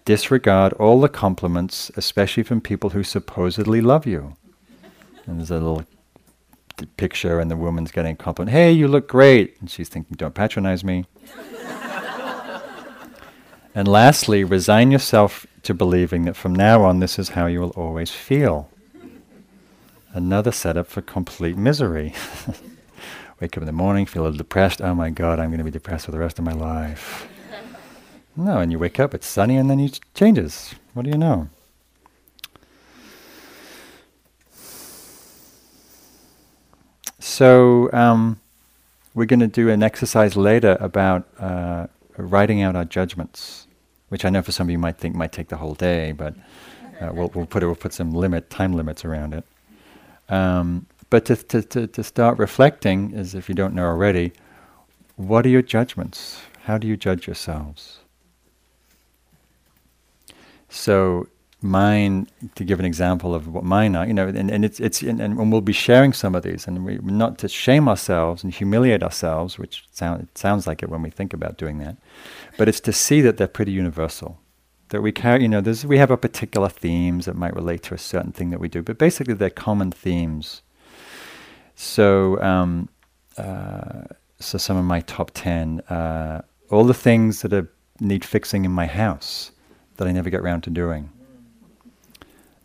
Disregard 0.04 0.74
all 0.74 1.00
the 1.00 1.08
compliments, 1.08 1.90
especially 1.96 2.44
from 2.44 2.60
people 2.60 2.90
who 2.90 3.04
supposedly 3.04 3.80
love 3.80 4.06
you. 4.06 4.36
And 5.26 5.40
there's 5.40 5.52
a 5.52 5.54
little 5.54 5.86
picture, 6.98 7.40
and 7.40 7.50
the 7.50 7.56
woman's 7.56 7.92
getting 7.92 8.14
a 8.14 8.16
compliment. 8.16 8.52
Hey, 8.56 8.72
you 8.72 8.88
look 8.88 9.08
great. 9.08 9.60
And 9.60 9.70
she's 9.70 9.90
thinking, 9.90 10.16
don't 10.16 10.34
patronize 10.34 10.84
me. 10.84 11.06
and 13.76 13.88
lastly, 13.88 14.44
resign 14.44 14.92
yourself 14.92 15.46
to 15.64 15.74
believing 15.74 16.26
that 16.26 16.36
from 16.36 16.54
now 16.54 16.84
on, 16.84 17.00
this 17.00 17.18
is 17.18 17.30
how 17.30 17.46
you 17.46 17.60
will 17.62 17.72
always 17.72 18.12
feel. 18.12 18.70
Another 20.14 20.52
setup 20.52 20.88
for 20.88 21.02
complete 21.02 21.58
misery. 21.58 22.14
Wake 23.40 23.58
up 23.58 23.62
in 23.62 23.66
the 23.66 23.72
morning, 23.72 24.06
feel 24.06 24.22
a 24.22 24.26
little 24.26 24.38
depressed. 24.38 24.82
Oh 24.82 24.94
my 24.94 25.10
God, 25.10 25.40
I'm 25.40 25.50
going 25.50 25.58
to 25.58 25.64
be 25.64 25.72
depressed 25.72 26.06
for 26.06 26.12
the 26.12 26.20
rest 26.20 26.40
of 26.40 26.46
my 26.46 26.54
life. 26.54 27.28
No, 28.36 28.58
and 28.58 28.72
you 28.72 28.80
wake 28.80 29.00
up, 29.00 29.14
it's 29.14 29.28
sunny, 29.28 29.58
and 29.58 29.70
then 29.70 29.80
it 29.80 30.00
changes. 30.16 30.74
What 30.96 31.04
do 31.04 31.12
you 31.12 31.20
know? 31.20 31.50
So, 37.34 37.92
um, 37.94 38.40
we're 39.16 39.26
going 39.26 39.40
to 39.40 39.48
do 39.48 39.68
an 39.70 39.82
exercise 39.82 40.38
later 40.38 40.78
about 40.80 41.28
uh, 41.40 41.88
writing 42.16 42.62
out 42.62 42.76
our 42.76 42.86
judgments, 42.86 43.66
which 44.10 44.24
I 44.24 44.30
know 44.30 44.44
for 44.44 44.52
some 44.52 44.68
of 44.68 44.72
you 44.72 44.78
might 44.78 45.00
think 45.00 45.16
might 45.16 45.32
take 45.32 45.48
the 45.48 45.58
whole 45.58 45.74
day, 45.74 46.12
but 46.12 46.36
uh, 47.02 47.10
we'll, 47.12 47.32
we'll, 47.34 47.48
put 47.48 47.64
it, 47.64 47.66
we'll 47.66 47.76
put 47.76 47.92
some 47.92 48.12
limit 48.12 48.52
time 48.52 48.74
limits 48.74 49.04
around 49.04 49.34
it. 49.34 49.46
Um, 50.30 50.86
but 51.10 51.26
to, 51.26 51.36
to, 51.36 51.64
to, 51.64 51.88
to 51.88 52.04
start 52.04 52.38
reflecting, 52.38 53.16
as 53.16 53.34
if 53.34 53.50
you 53.50 53.56
don't 53.56 53.74
know 53.74 53.86
already, 53.86 54.32
what 55.16 55.44
are 55.48 55.50
your 55.50 55.64
judgments? 55.64 56.40
How 56.66 56.78
do 56.78 56.88
you 56.88 56.96
judge 56.96 57.26
yourselves? 57.26 58.02
So 60.70 61.30
mine, 61.64 62.28
to 62.56 62.64
give 62.64 62.80
an 62.80 62.86
example 62.86 63.34
of 63.34 63.48
what 63.48 63.64
mine 63.64 63.96
are, 63.96 64.06
you 64.06 64.14
know, 64.14 64.28
and, 64.28 64.52
and 64.52 64.66
it's 64.66 64.80
it's 64.80 65.02
and, 65.02 65.22
and 65.22 65.52
we'll 65.52 65.62
be 65.62 65.74
sharing 65.74 66.14
some 66.14 66.36
of 66.36 66.44
these, 66.44 66.68
and 66.68 66.86
we 66.86 66.98
not 66.98 67.38
to 67.40 67.48
shame 67.48 67.88
ourselves 67.88 68.44
and 68.44 68.54
humiliate 68.54 69.02
ourselves, 69.04 69.58
which 69.58 69.86
sound, 69.92 70.24
it 70.24 70.38
sounds 70.38 70.68
like 70.68 70.84
it 70.84 70.90
when 70.90 71.02
we 71.02 71.10
think 71.10 71.34
about 71.34 71.58
doing 71.58 71.80
that, 71.80 71.98
but 72.58 72.68
it's 72.68 72.82
to 72.82 72.92
see 72.92 73.22
that 73.22 73.38
they're 73.38 73.48
pretty 73.48 73.72
universal. 73.72 74.40
That 74.90 75.02
we 75.02 75.12
carry, 75.12 75.42
you 75.42 75.48
know, 75.48 75.62
there's, 75.62 75.86
we 75.86 75.98
have 75.98 76.12
a 76.12 76.18
particular 76.18 76.70
themes 76.70 77.26
that 77.26 77.36
might 77.36 77.56
relate 77.56 77.82
to 77.84 77.96
a 77.96 77.98
certain 77.98 78.32
thing 78.32 78.52
that 78.52 78.60
we 78.60 78.68
do, 78.68 78.84
but 78.84 79.00
basically 79.00 79.34
they're 79.34 79.50
common 79.50 79.92
themes. 79.92 80.62
So, 81.76 82.40
um, 82.42 82.90
uh, 83.38 84.04
so 84.40 84.58
some 84.60 84.78
of 84.78 84.86
my 84.86 85.02
top 85.02 85.32
ten, 85.34 85.80
uh, 85.90 86.42
all 86.70 86.84
the 86.84 86.94
things 86.94 87.42
that 87.42 87.54
are, 87.54 87.70
need 88.00 88.26
fixing 88.26 88.66
in 88.66 88.72
my 88.72 88.86
house 88.86 89.52
that 89.98 90.08
I 90.08 90.12
never 90.12 90.30
get 90.30 90.42
around 90.42 90.62
to 90.64 90.70
doing. 90.70 91.10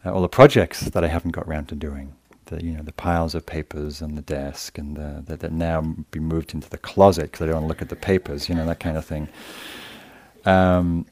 Uh, 0.08 0.12
all 0.12 0.22
the 0.22 0.28
projects 0.28 0.80
that 0.80 1.04
I 1.04 1.08
haven't 1.08 1.32
got 1.32 1.46
around 1.46 1.68
to 1.68 1.74
doing. 1.74 2.14
The, 2.46 2.64
you 2.64 2.72
know, 2.72 2.82
the 2.82 2.92
piles 2.92 3.34
of 3.34 3.44
papers 3.44 4.00
and 4.00 4.16
the 4.16 4.22
desk 4.22 4.78
and 4.78 4.96
the, 4.96 5.22
that, 5.26 5.40
that 5.40 5.52
now 5.52 5.82
be 6.10 6.18
moved 6.18 6.54
into 6.54 6.70
the 6.70 6.78
closet 6.78 7.24
because 7.24 7.42
I 7.42 7.46
don't 7.46 7.56
want 7.56 7.64
to 7.64 7.68
look 7.68 7.82
at 7.82 7.90
the 7.90 7.96
papers, 7.96 8.48
you 8.48 8.54
know, 8.54 8.64
that 8.64 8.80
kind 8.80 8.96
of 8.96 9.04
thing. 9.04 9.28
Um, 10.46 11.04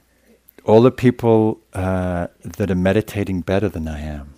all 0.64 0.80
the 0.80 0.90
people 0.90 1.60
uh, 1.74 2.28
that 2.42 2.70
are 2.70 2.76
meditating 2.76 3.42
better 3.42 3.68
than 3.68 3.86
I 3.86 4.00
am, 4.00 4.32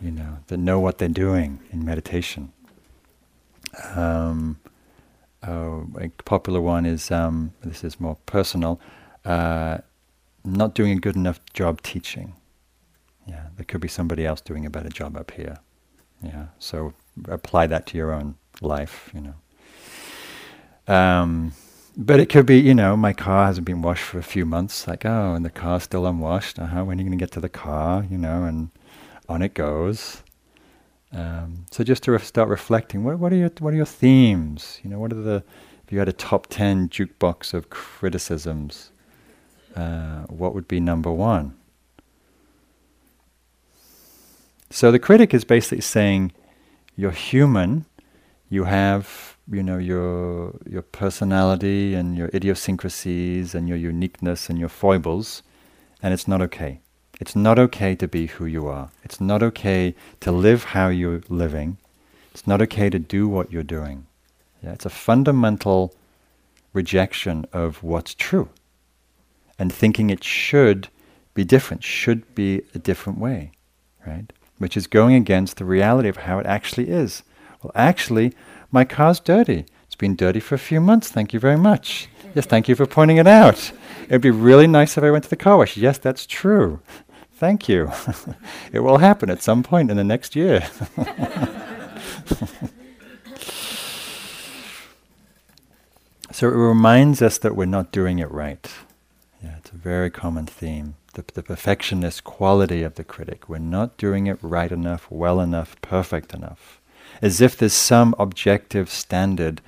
you 0.00 0.12
know, 0.12 0.38
that 0.46 0.58
know 0.58 0.78
what 0.78 0.98
they're 0.98 1.08
doing 1.08 1.58
in 1.72 1.84
meditation. 1.84 2.52
Um, 3.96 4.60
oh, 5.42 5.88
a 5.98 6.10
popular 6.24 6.60
one 6.60 6.86
is 6.86 7.10
um, 7.10 7.54
this 7.64 7.82
is 7.82 7.98
more 7.98 8.18
personal. 8.24 8.80
Uh, 9.24 9.78
not 10.44 10.74
doing 10.74 10.92
a 10.92 11.00
good 11.00 11.16
enough 11.16 11.40
job 11.54 11.82
teaching. 11.82 12.34
Yeah, 13.26 13.46
there 13.56 13.64
could 13.64 13.80
be 13.80 13.88
somebody 13.88 14.26
else 14.26 14.40
doing 14.40 14.66
a 14.66 14.70
better 14.70 14.88
job 14.88 15.16
up 15.16 15.30
here. 15.30 15.58
Yeah, 16.22 16.46
so 16.58 16.94
apply 17.28 17.66
that 17.68 17.86
to 17.86 17.98
your 17.98 18.12
own 18.12 18.36
life, 18.60 19.10
you 19.14 19.20
know. 19.20 19.34
Um, 20.94 21.52
but 21.96 22.18
it 22.20 22.28
could 22.28 22.46
be, 22.46 22.58
you 22.58 22.74
know, 22.74 22.96
my 22.96 23.12
car 23.12 23.46
hasn't 23.46 23.66
been 23.66 23.82
washed 23.82 24.02
for 24.02 24.18
a 24.18 24.22
few 24.22 24.44
months. 24.44 24.86
Like, 24.86 25.04
oh, 25.04 25.34
and 25.34 25.44
the 25.44 25.50
car's 25.50 25.84
still 25.84 26.06
unwashed. 26.06 26.58
Uh 26.58 26.66
huh. 26.66 26.84
When 26.84 26.98
are 26.98 27.02
you 27.02 27.08
going 27.08 27.18
to 27.18 27.22
get 27.22 27.32
to 27.32 27.40
the 27.40 27.48
car? 27.48 28.04
You 28.10 28.18
know, 28.18 28.44
and 28.44 28.70
on 29.28 29.42
it 29.42 29.54
goes. 29.54 30.22
Um, 31.12 31.66
so 31.70 31.84
just 31.84 32.02
to 32.04 32.18
start 32.18 32.48
reflecting, 32.48 33.04
what, 33.04 33.18
what 33.18 33.32
are 33.32 33.36
your 33.36 33.50
what 33.60 33.72
are 33.72 33.76
your 33.76 33.86
themes? 33.86 34.80
You 34.82 34.90
know, 34.90 34.98
what 34.98 35.12
are 35.12 35.22
the 35.22 35.44
if 35.86 35.92
you 35.92 35.98
had 35.98 36.08
a 36.08 36.12
top 36.12 36.48
ten 36.48 36.88
jukebox 36.88 37.54
of 37.54 37.70
criticisms, 37.70 38.90
uh, 39.76 40.22
what 40.22 40.54
would 40.54 40.66
be 40.66 40.80
number 40.80 41.12
one? 41.12 41.54
So 44.70 44.90
the 44.90 44.98
critic 44.98 45.32
is 45.32 45.44
basically 45.44 45.82
saying, 45.82 46.32
you're 46.96 47.10
human, 47.10 47.86
you 48.48 48.64
have, 48.64 49.36
you 49.50 49.62
know, 49.62 49.78
your 49.78 50.58
your 50.68 50.82
personality 50.82 51.94
and 51.94 52.16
your 52.16 52.30
idiosyncrasies 52.32 53.54
and 53.54 53.68
your 53.68 53.78
uniqueness 53.78 54.48
and 54.48 54.58
your 54.58 54.68
foibles, 54.68 55.42
and 56.02 56.14
it's 56.14 56.28
not 56.28 56.40
okay. 56.42 56.80
It's 57.20 57.36
not 57.36 57.58
okay 57.58 57.94
to 57.94 58.08
be 58.08 58.26
who 58.26 58.46
you 58.46 58.66
are. 58.66 58.90
It's 59.04 59.20
not 59.20 59.42
okay 59.42 59.94
to 60.20 60.32
live 60.32 60.64
how 60.64 60.88
you're 60.88 61.22
living. 61.28 61.78
It's 62.32 62.46
not 62.46 62.60
okay 62.62 62.90
to 62.90 62.98
do 62.98 63.28
what 63.28 63.52
you're 63.52 63.62
doing. 63.62 64.06
Yeah, 64.62 64.72
it's 64.72 64.86
a 64.86 64.90
fundamental 64.90 65.94
rejection 66.72 67.46
of 67.52 67.82
what's 67.82 68.14
true 68.14 68.48
and 69.58 69.72
thinking 69.72 70.10
it 70.10 70.24
should 70.24 70.88
be 71.34 71.44
different, 71.44 71.84
should 71.84 72.34
be 72.34 72.62
a 72.74 72.78
different 72.78 73.18
way, 73.18 73.52
right? 74.06 74.32
Which 74.58 74.76
is 74.76 74.86
going 74.86 75.14
against 75.14 75.56
the 75.56 75.64
reality 75.64 76.08
of 76.08 76.18
how 76.18 76.38
it 76.38 76.46
actually 76.46 76.88
is. 76.88 77.22
Well, 77.62 77.72
actually, 77.74 78.32
my 78.70 78.84
car's 78.84 79.20
dirty. 79.20 79.66
It's 79.86 79.94
been 79.94 80.16
dirty 80.16 80.40
for 80.40 80.54
a 80.54 80.58
few 80.58 80.80
months. 80.80 81.08
Thank 81.08 81.32
you 81.32 81.40
very 81.40 81.56
much. 81.56 82.08
Yes, 82.34 82.46
thank 82.46 82.68
you 82.68 82.74
for 82.74 82.86
pointing 82.86 83.16
it 83.18 83.26
out. 83.28 83.72
It'd 84.08 84.20
be 84.20 84.30
really 84.30 84.66
nice 84.66 84.98
if 84.98 85.04
I 85.04 85.10
went 85.10 85.24
to 85.24 85.30
the 85.30 85.36
car 85.36 85.56
wash. 85.56 85.76
Yes, 85.76 85.98
that's 85.98 86.26
true. 86.26 86.80
Thank 87.34 87.68
you. 87.68 87.92
it 88.72 88.80
will 88.80 88.98
happen 88.98 89.30
at 89.30 89.42
some 89.42 89.62
point 89.62 89.90
in 89.90 89.96
the 89.96 90.04
next 90.04 90.34
year. 90.34 90.62
so 96.32 96.48
it 96.48 96.54
reminds 96.54 97.22
us 97.22 97.38
that 97.38 97.54
we're 97.56 97.66
not 97.66 97.92
doing 97.92 98.18
it 98.18 98.30
right. 98.30 98.68
Yeah, 99.42 99.56
it's 99.58 99.70
a 99.70 99.76
very 99.76 100.10
common 100.10 100.46
theme. 100.46 100.96
The, 101.14 101.24
the 101.32 101.42
perfectionist 101.42 102.24
quality 102.24 102.82
of 102.82 102.96
the 102.96 103.04
critic. 103.04 103.48
We're 103.48 103.58
not 103.58 103.96
doing 103.96 104.26
it 104.26 104.38
right 104.42 104.70
enough, 104.70 105.10
well 105.10 105.40
enough, 105.40 105.80
perfect 105.80 106.34
enough. 106.34 106.80
As 107.22 107.40
if 107.40 107.56
there's 107.56 107.72
some 107.72 108.14
objective 108.18 108.90
standard 108.90 109.60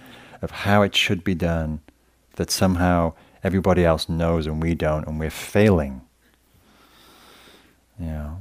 of 0.43 0.51
how 0.51 0.83
it 0.83 0.95
should 0.95 1.23
be 1.23 1.35
done 1.35 1.81
that 2.35 2.51
somehow 2.51 3.15
everybody 3.45 3.85
else 3.85 4.09
knows 4.09 4.47
and 4.47 4.63
we 4.63 4.75
don't, 4.75 5.07
and 5.07 5.21
we're 5.21 5.31
failing. 5.31 6.03
Yeah. 7.99 8.35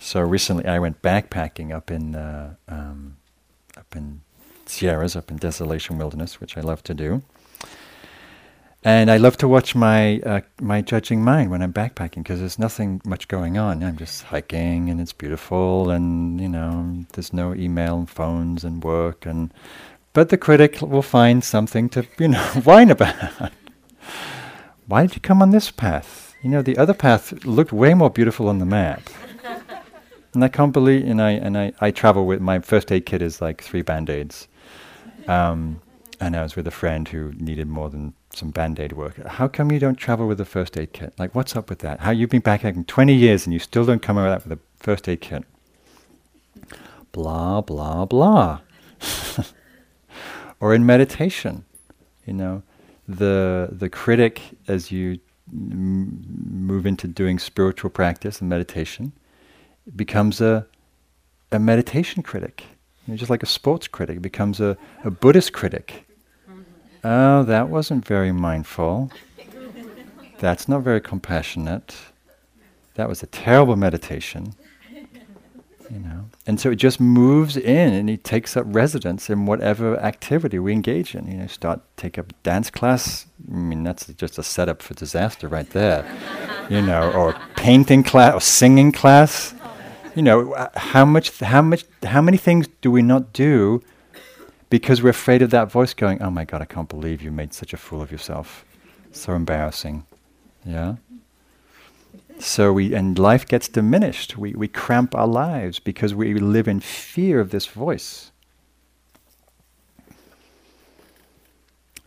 So 0.00 0.20
recently, 0.20 0.66
I 0.66 0.78
went 0.78 1.02
backpacking 1.02 1.74
up 1.74 1.90
in 1.90 2.14
uh, 2.14 2.54
um, 2.68 3.16
up 3.76 3.94
in 3.94 4.22
Sierras, 4.66 5.16
up 5.16 5.30
in 5.30 5.36
Desolation 5.36 5.98
Wilderness, 5.98 6.40
which 6.40 6.56
I 6.56 6.60
love 6.60 6.82
to 6.84 6.94
do. 6.94 7.22
And 8.84 9.10
I 9.10 9.16
love 9.16 9.36
to 9.38 9.48
watch 9.48 9.74
my 9.74 10.20
uh, 10.20 10.40
my 10.60 10.82
judging 10.82 11.24
mind 11.24 11.50
when 11.50 11.62
I'm 11.62 11.72
backpacking 11.72 12.22
because 12.22 12.38
there's 12.38 12.60
nothing 12.60 13.00
much 13.04 13.26
going 13.26 13.58
on. 13.58 13.82
I'm 13.82 13.96
just 13.96 14.22
hiking 14.22 14.88
and 14.88 15.00
it's 15.00 15.12
beautiful, 15.12 15.90
and 15.90 16.40
you 16.40 16.48
know 16.48 17.04
there's 17.12 17.32
no 17.32 17.54
email 17.54 17.98
and 17.98 18.10
phones 18.10 18.64
and 18.64 18.82
work 18.82 19.26
and. 19.26 19.52
But 20.14 20.30
the 20.30 20.38
critic 20.38 20.80
will 20.80 21.02
find 21.02 21.44
something 21.44 21.88
to 21.90 22.06
you 22.18 22.28
know 22.28 22.44
whine 22.64 22.90
about. 22.90 23.52
Why 24.86 25.02
did 25.06 25.16
you 25.16 25.20
come 25.20 25.42
on 25.42 25.50
this 25.50 25.70
path? 25.70 26.34
You 26.42 26.50
know 26.50 26.62
the 26.62 26.78
other 26.78 26.94
path 26.94 27.44
looked 27.44 27.72
way 27.72 27.94
more 27.94 28.10
beautiful 28.10 28.48
on 28.48 28.58
the 28.58 28.64
map. 28.64 29.02
and 30.34 30.44
I 30.44 30.48
can't 30.48 30.72
believe, 30.72 31.04
and 31.04 31.20
I 31.20 31.32
and 31.32 31.58
I, 31.58 31.72
I 31.80 31.90
travel 31.90 32.26
with 32.26 32.40
my 32.40 32.60
first 32.60 32.92
aid 32.92 33.06
kit 33.06 33.22
is 33.22 33.40
like 33.40 33.60
three 33.60 33.82
band 33.82 34.08
aids. 34.08 34.46
Um, 35.26 35.82
and 36.20 36.36
I 36.36 36.42
was 36.42 36.56
with 36.56 36.66
a 36.66 36.72
friend 36.72 37.06
who 37.08 37.32
needed 37.36 37.68
more 37.68 37.90
than 37.90 38.14
some 38.38 38.50
band-aid 38.50 38.92
work. 38.92 39.16
How 39.26 39.48
come 39.48 39.70
you 39.72 39.78
don't 39.78 39.96
travel 39.96 40.26
with 40.26 40.40
a 40.40 40.44
first 40.44 40.78
aid 40.78 40.92
kit? 40.92 41.12
Like, 41.18 41.34
what's 41.34 41.56
up 41.56 41.68
with 41.68 41.80
that? 41.80 42.00
How 42.00 42.10
you've 42.10 42.30
been 42.30 42.42
backpacking 42.42 42.86
20 42.86 43.14
years 43.14 43.46
and 43.46 43.52
you 43.52 43.58
still 43.58 43.84
don't 43.84 44.00
come 44.00 44.16
out 44.16 44.44
with 44.44 44.58
a 44.58 44.60
first 44.78 45.08
aid 45.08 45.20
kit? 45.20 45.44
Blah 47.12 47.62
blah 47.62 48.04
blah. 48.04 48.60
or 50.60 50.74
in 50.74 50.86
meditation, 50.86 51.64
you 52.26 52.32
know, 52.32 52.62
the 53.08 53.68
the 53.72 53.88
critic 53.88 54.40
as 54.68 54.92
you 54.92 55.18
m- 55.52 56.24
move 56.50 56.86
into 56.86 57.08
doing 57.08 57.38
spiritual 57.38 57.90
practice 57.90 58.40
and 58.40 58.48
meditation 58.48 59.12
becomes 59.96 60.40
a, 60.40 60.66
a 61.50 61.58
meditation 61.58 62.22
critic. 62.22 62.64
You 63.06 63.16
just 63.16 63.30
like 63.30 63.42
a 63.42 63.46
sports 63.46 63.88
critic 63.88 64.20
becomes 64.20 64.60
a, 64.60 64.76
a 65.02 65.10
Buddhist 65.10 65.54
critic. 65.54 66.07
Oh, 67.04 67.42
that 67.44 67.68
wasn't 67.68 68.04
very 68.04 68.32
mindful. 68.32 69.10
That's 70.38 70.68
not 70.68 70.82
very 70.82 71.00
compassionate. 71.00 71.94
That 72.94 73.08
was 73.08 73.22
a 73.22 73.26
terrible 73.26 73.76
meditation. 73.76 74.54
You 75.90 76.00
know, 76.00 76.26
and 76.46 76.60
so 76.60 76.70
it 76.70 76.76
just 76.76 77.00
moves 77.00 77.56
in, 77.56 77.94
and 77.94 78.10
it 78.10 78.22
takes 78.22 78.58
up 78.58 78.66
residence 78.68 79.30
in 79.30 79.46
whatever 79.46 79.98
activity 80.00 80.58
we 80.58 80.72
engage 80.74 81.14
in. 81.14 81.26
You 81.26 81.38
know, 81.38 81.46
start 81.46 81.80
take 81.96 82.18
up 82.18 82.30
dance 82.42 82.68
class. 82.68 83.24
I 83.50 83.56
mean, 83.56 83.84
that's 83.84 84.06
just 84.08 84.38
a 84.38 84.42
setup 84.42 84.82
for 84.82 84.92
disaster 84.92 85.48
right 85.48 85.70
there. 85.70 86.04
you 86.68 86.82
know, 86.82 87.10
or 87.12 87.34
painting 87.56 88.02
class, 88.02 88.34
or 88.34 88.40
singing 88.40 88.92
class. 88.92 89.54
You 90.14 90.22
know, 90.22 90.52
uh, 90.52 90.68
how 90.76 91.04
much, 91.04 91.38
how 91.38 91.62
much, 91.62 91.84
how 92.02 92.20
many 92.20 92.36
things 92.36 92.68
do 92.80 92.90
we 92.90 93.02
not 93.02 93.32
do 93.32 93.82
because 94.70 95.02
we're 95.02 95.10
afraid 95.10 95.42
of 95.42 95.50
that 95.50 95.70
voice 95.70 95.94
going, 95.94 96.22
"Oh 96.22 96.30
my 96.30 96.44
God, 96.44 96.62
I 96.62 96.64
can't 96.64 96.88
believe 96.88 97.22
you 97.22 97.30
made 97.30 97.54
such 97.54 97.72
a 97.72 97.76
fool 97.76 98.02
of 98.02 98.12
yourself. 98.12 98.64
So 99.12 99.34
embarrassing." 99.34 100.04
Yeah. 100.64 100.96
So 102.38 102.72
we 102.72 102.94
and 102.94 103.18
life 103.18 103.46
gets 103.46 103.68
diminished. 103.68 104.36
We 104.36 104.52
we 104.52 104.68
cramp 104.68 105.14
our 105.14 105.26
lives 105.26 105.78
because 105.80 106.14
we 106.14 106.34
live 106.34 106.68
in 106.68 106.80
fear 106.80 107.40
of 107.40 107.50
this 107.50 107.66
voice. 107.66 108.30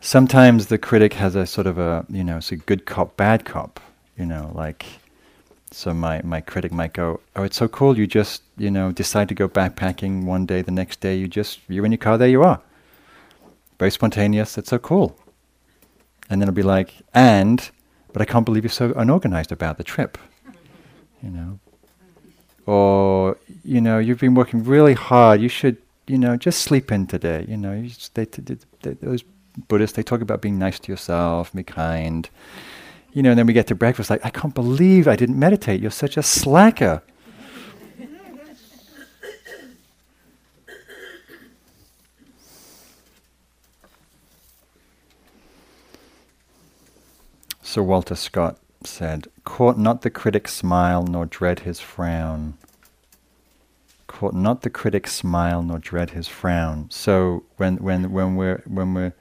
Sometimes 0.00 0.66
the 0.66 0.78
critic 0.78 1.14
has 1.14 1.34
a 1.34 1.46
sort 1.46 1.66
of 1.66 1.78
a 1.78 2.06
you 2.08 2.24
know, 2.24 2.38
it's 2.38 2.52
a 2.52 2.56
good 2.56 2.86
cop, 2.86 3.16
bad 3.16 3.44
cop. 3.44 3.80
You 4.16 4.26
know, 4.26 4.52
like 4.54 4.84
so 5.74 5.92
my, 5.94 6.20
my 6.22 6.40
critic 6.40 6.72
might 6.72 6.92
go, 6.92 7.20
Oh, 7.36 7.42
it's 7.42 7.56
so 7.56 7.68
cool, 7.68 7.98
you 7.98 8.06
just, 8.06 8.42
you 8.56 8.70
know, 8.70 8.92
decide 8.92 9.28
to 9.28 9.34
go 9.34 9.48
backpacking 9.48 10.24
one 10.24 10.46
day, 10.46 10.62
the 10.62 10.70
next 10.70 11.00
day 11.00 11.16
you 11.16 11.28
just 11.28 11.60
you're 11.68 11.84
in 11.84 11.92
your 11.92 11.98
car, 11.98 12.18
there 12.18 12.28
you 12.28 12.42
are. 12.42 12.60
Very 13.78 13.90
spontaneous, 13.90 14.58
it's 14.58 14.70
so 14.70 14.78
cool. 14.78 15.16
And 16.30 16.40
then 16.40 16.48
it'll 16.48 16.56
be 16.56 16.62
like, 16.62 16.94
and 17.14 17.70
but 18.12 18.22
I 18.22 18.24
can't 18.24 18.44
believe 18.44 18.64
you're 18.64 18.70
so 18.70 18.92
unorganized 18.96 19.52
about 19.52 19.78
the 19.78 19.84
trip. 19.84 20.18
You 21.22 21.30
know, 21.30 21.58
or 22.66 23.38
you 23.64 23.80
know, 23.80 23.98
you've 23.98 24.18
been 24.18 24.34
working 24.34 24.64
really 24.64 24.94
hard. 24.94 25.40
You 25.40 25.48
should, 25.48 25.76
you 26.06 26.18
know, 26.18 26.36
just 26.36 26.62
sleep 26.62 26.90
in 26.90 27.06
today. 27.06 27.44
You 27.48 27.56
know, 27.56 27.72
you 27.72 27.88
just, 27.88 28.14
they, 28.14 28.24
they, 28.24 28.56
they, 28.82 28.94
those 28.94 29.22
Buddhists 29.68 29.96
they 29.96 30.02
talk 30.02 30.20
about 30.20 30.40
being 30.40 30.58
nice 30.58 30.78
to 30.80 30.92
yourself, 30.92 31.52
be 31.52 31.62
kind. 31.62 32.28
You 33.12 33.22
know, 33.22 33.30
and 33.30 33.38
then 33.38 33.46
we 33.46 33.52
get 33.52 33.66
to 33.66 33.74
breakfast 33.74 34.08
like, 34.08 34.24
I 34.24 34.30
can't 34.30 34.54
believe 34.54 35.06
I 35.06 35.16
didn't 35.16 35.38
meditate. 35.38 35.80
You're 35.80 35.90
such 35.90 36.16
a 36.16 36.22
slacker. 36.22 37.02
Sir 47.72 47.82
Walter 47.82 48.14
Scott 48.14 48.58
said, 48.84 49.28
Court 49.44 49.78
not 49.78 50.02
the 50.02 50.10
critic's 50.10 50.52
smile, 50.52 51.04
nor 51.04 51.24
dread 51.24 51.60
his 51.60 51.80
frown. 51.80 52.58
Court 54.06 54.34
not 54.34 54.60
the 54.60 54.68
critic's 54.68 55.12
smile, 55.12 55.62
nor 55.62 55.78
dread 55.78 56.10
his 56.10 56.28
frown. 56.28 56.88
So 56.90 57.44
when, 57.56 57.76
when, 57.76 58.12
when, 58.12 58.36
we're, 58.36 58.62
when 58.66 58.92
we're 58.92 59.14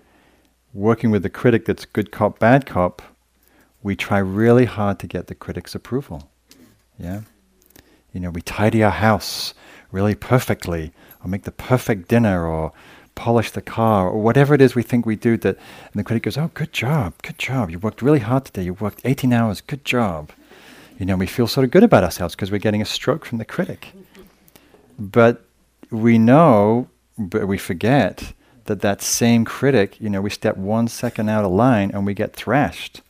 working 0.74 1.12
with 1.12 1.24
the 1.24 1.30
critic 1.30 1.66
that's 1.66 1.86
good 1.86 2.12
cop, 2.12 2.40
bad 2.40 2.66
cop, 2.66 3.02
we 3.84 3.96
try 3.96 4.20
really 4.20 4.66
hard 4.66 5.00
to 5.00 5.08
get 5.08 5.28
the 5.28 5.36
critic's 5.36 5.76
approval. 5.76 6.30
Yeah? 7.00 7.22
You 8.14 8.20
know, 8.20 8.30
we 8.30 8.42
tidy 8.42 8.84
our 8.84 8.92
house 8.92 9.54
really 9.92 10.16
perfectly, 10.16 10.94
or 11.24 11.30
make 11.30 11.44
the 11.44 11.52
perfect 11.52 12.08
dinner, 12.08 12.46
or 12.46 12.74
polish 13.16 13.52
the 13.52 13.62
car 13.62 14.10
or 14.10 14.20
whatever 14.22 14.54
it 14.56 14.62
is 14.62 14.74
we 14.74 14.82
think 14.82 15.06
we 15.06 15.16
do 15.16 15.38
that 15.38 15.58
and 15.58 16.00
the 16.00 16.04
critic 16.04 16.24
goes 16.24 16.38
oh 16.38 16.50
good 16.54 16.72
job 16.74 17.14
good 17.22 17.38
job. 17.38 17.70
You 17.70 17.80
worked 17.80 18.02
really 18.02 18.20
hard 18.20 18.46
today. 18.46 18.64
You 18.64 18.74
worked 18.74 19.02
18 19.04 19.34
hours. 19.34 19.62
Good 19.62 19.86
job. 19.86 20.32
You 20.98 21.06
know 21.06 21.18
we 21.18 21.28
feel 21.28 21.48
sort 21.48 21.66
of 21.66 21.72
good 21.72 21.84
about 21.84 22.04
ourselves 22.04 22.36
because 22.36 22.52
we're 22.52 22.60
getting 22.60 22.82
a 22.82 22.86
stroke 22.86 23.26
from 23.26 23.38
the 23.38 23.46
critic. 23.46 23.90
But 24.98 25.46
we 25.90 26.18
know 26.18 26.88
but 27.18 27.48
we 27.48 27.58
forget 27.58 28.34
that 28.66 28.82
that 28.82 29.02
same 29.02 29.44
critic 29.44 30.00
you 30.00 30.10
know 30.10 30.22
we 30.22 30.30
step 30.30 30.58
one 30.58 30.88
second 30.88 31.30
out 31.30 31.44
of 31.44 31.52
line 31.52 31.92
and 31.92 32.06
we 32.06 32.14
get 32.14 32.34
thrashed 32.34 33.02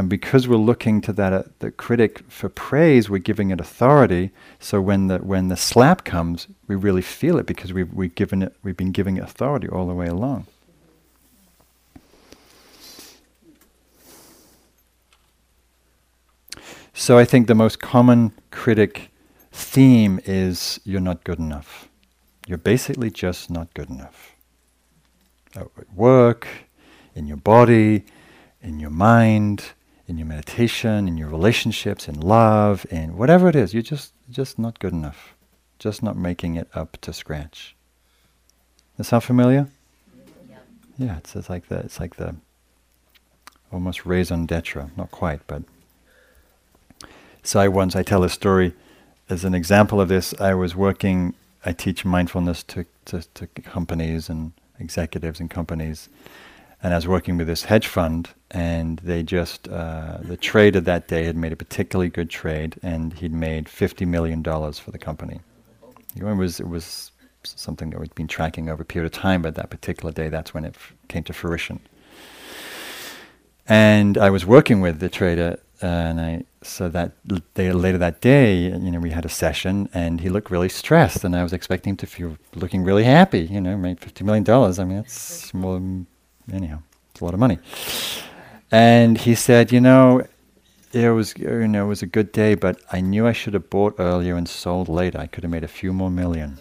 and 0.00 0.08
because 0.08 0.48
we're 0.48 0.56
looking 0.56 1.02
to 1.02 1.12
that 1.12 1.34
uh, 1.34 1.42
the 1.58 1.70
critic 1.70 2.22
for 2.26 2.48
praise, 2.48 3.10
we're 3.10 3.18
giving 3.18 3.50
it 3.50 3.60
authority. 3.60 4.30
So 4.58 4.80
when 4.80 5.08
the 5.08 5.18
when 5.18 5.48
the 5.48 5.58
slap 5.58 6.06
comes, 6.06 6.48
we 6.66 6.74
really 6.74 7.02
feel 7.02 7.36
it 7.36 7.44
because 7.44 7.74
we've 7.74 7.92
we've 7.92 8.14
given 8.14 8.42
it 8.42 8.56
we've 8.62 8.78
been 8.78 8.92
giving 8.92 9.18
it 9.18 9.24
authority 9.24 9.68
all 9.68 9.86
the 9.86 9.92
way 9.92 10.06
along. 10.06 10.46
So 16.94 17.18
I 17.18 17.26
think 17.26 17.46
the 17.46 17.54
most 17.54 17.78
common 17.78 18.32
critic 18.50 19.10
theme 19.52 20.18
is 20.24 20.80
you're 20.82 21.02
not 21.02 21.24
good 21.24 21.38
enough. 21.38 21.90
You're 22.46 22.56
basically 22.56 23.10
just 23.10 23.50
not 23.50 23.74
good 23.74 23.90
enough. 23.90 24.34
At 25.54 25.68
work, 25.94 26.48
in 27.14 27.26
your 27.26 27.36
body, 27.36 28.06
in 28.62 28.80
your 28.80 28.88
mind, 28.88 29.72
in 30.10 30.18
your 30.18 30.26
meditation, 30.26 31.06
in 31.06 31.16
your 31.16 31.28
relationships, 31.28 32.08
in 32.08 32.18
love, 32.18 32.84
in 32.90 33.16
whatever 33.16 33.48
it 33.48 33.54
is, 33.54 33.72
you're 33.72 33.82
just 33.82 34.12
just 34.28 34.58
not 34.58 34.80
good 34.80 34.92
enough. 34.92 35.34
Just 35.78 36.02
not 36.02 36.16
making 36.16 36.56
it 36.56 36.68
up 36.74 36.98
to 37.02 37.12
scratch. 37.12 37.76
That 38.96 39.04
sound 39.04 39.22
familiar? 39.22 39.68
Yeah. 40.50 40.56
Yeah, 40.98 41.16
it's, 41.18 41.34
it's 41.36 41.48
like 41.48 41.68
the 41.68 41.78
it's 41.78 42.00
like 42.00 42.16
the 42.16 42.34
almost 43.72 44.04
raison 44.04 44.46
d'etre, 44.46 44.90
not 44.96 45.12
quite, 45.12 45.46
but 45.46 45.62
so 47.44 47.60
I 47.60 47.68
once 47.68 47.94
I 47.94 48.02
tell 48.02 48.24
a 48.24 48.28
story 48.28 48.74
as 49.28 49.44
an 49.44 49.54
example 49.54 50.00
of 50.00 50.08
this. 50.08 50.34
I 50.40 50.54
was 50.54 50.74
working. 50.74 51.34
I 51.64 51.72
teach 51.72 52.04
mindfulness 52.04 52.62
to, 52.64 52.86
to, 53.04 53.22
to 53.34 53.46
companies 53.46 54.30
and 54.30 54.52
executives 54.78 55.40
and 55.40 55.50
companies, 55.50 56.08
and 56.82 56.92
I 56.94 56.96
was 56.96 57.06
working 57.06 57.36
with 57.36 57.46
this 57.46 57.64
hedge 57.64 57.86
fund, 57.86 58.30
and 58.50 58.98
they 59.00 59.22
just 59.22 59.68
uh, 59.68 60.18
the 60.22 60.36
trade 60.36 60.76
of 60.76 60.84
that 60.84 61.08
day 61.08 61.24
had 61.24 61.36
made 61.36 61.52
a 61.52 61.56
particularly 61.56 62.08
good 62.08 62.30
trade, 62.30 62.76
and 62.82 63.12
he'd 63.14 63.32
made 63.32 63.68
fifty 63.68 64.04
million 64.04 64.42
dollars 64.42 64.78
for 64.78 64.90
the 64.90 64.98
company. 64.98 65.40
It 66.16 66.24
was 66.24 66.60
it 66.60 66.68
was 66.68 67.12
something 67.42 67.90
that 67.90 68.00
we'd 68.00 68.14
been 68.14 68.28
tracking 68.28 68.68
over 68.68 68.82
a 68.82 68.84
period 68.84 69.12
of 69.14 69.18
time, 69.18 69.42
but 69.42 69.54
that 69.54 69.70
particular 69.70 70.12
day, 70.12 70.28
that's 70.28 70.52
when 70.52 70.64
it 70.64 70.74
f- 70.74 70.92
came 71.08 71.22
to 71.24 71.32
fruition. 71.32 71.80
And 73.66 74.18
I 74.18 74.30
was 74.30 74.44
working 74.44 74.80
with 74.80 74.98
the 75.00 75.08
trader, 75.08 75.58
uh, 75.82 75.86
and 75.86 76.20
I 76.20 76.44
so 76.62 76.88
that 76.88 77.12
l- 77.30 77.38
day, 77.54 77.72
later 77.72 77.98
that 77.98 78.20
day, 78.20 78.56
you 78.56 78.90
know, 78.90 79.00
we 79.00 79.10
had 79.10 79.24
a 79.24 79.28
session, 79.28 79.88
and 79.94 80.20
he 80.20 80.28
looked 80.28 80.50
really 80.50 80.68
stressed, 80.68 81.24
and 81.24 81.36
I 81.36 81.42
was 81.42 81.52
expecting 81.52 81.92
him 81.92 81.96
to 81.98 82.06
feel 82.06 82.36
looking 82.54 82.82
really 82.84 83.04
happy. 83.04 83.40
You 83.40 83.60
know, 83.60 83.76
made 83.76 84.00
fifty 84.00 84.24
million 84.24 84.44
dollars. 84.44 84.78
I 84.78 84.84
mean, 84.84 84.98
that's 84.98 85.54
more 85.54 85.80
anyhow, 86.52 86.82
it's 87.10 87.20
a 87.20 87.24
lot 87.24 87.34
of 87.34 87.40
money. 87.40 87.58
And 88.70 89.18
he 89.18 89.34
said, 89.34 89.72
you 89.72 89.80
know, 89.80 90.26
it 90.92 91.10
was 91.10 91.36
you 91.38 91.68
know 91.68 91.84
it 91.84 91.88
was 91.88 92.02
a 92.02 92.06
good 92.06 92.32
day, 92.32 92.54
but 92.54 92.80
I 92.90 93.00
knew 93.00 93.26
I 93.26 93.32
should 93.32 93.54
have 93.54 93.70
bought 93.70 93.94
earlier 93.98 94.36
and 94.36 94.48
sold 94.48 94.88
later. 94.88 95.18
I 95.18 95.26
could 95.26 95.44
have 95.44 95.50
made 95.50 95.64
a 95.64 95.68
few 95.68 95.92
more 95.92 96.10
million. 96.10 96.58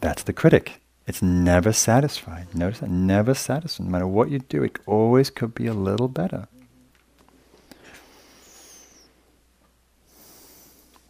That's 0.00 0.22
the 0.22 0.32
critic. 0.32 0.80
It's 1.06 1.22
never 1.22 1.72
satisfied. 1.72 2.54
Notice 2.54 2.80
that 2.80 2.90
never 2.90 3.34
satisfied. 3.34 3.86
No 3.86 3.90
matter 3.90 4.06
what 4.06 4.30
you 4.30 4.38
do, 4.38 4.62
it 4.62 4.78
always 4.86 5.28
could 5.28 5.54
be 5.54 5.66
a 5.66 5.74
little 5.74 6.08
better. 6.08 6.46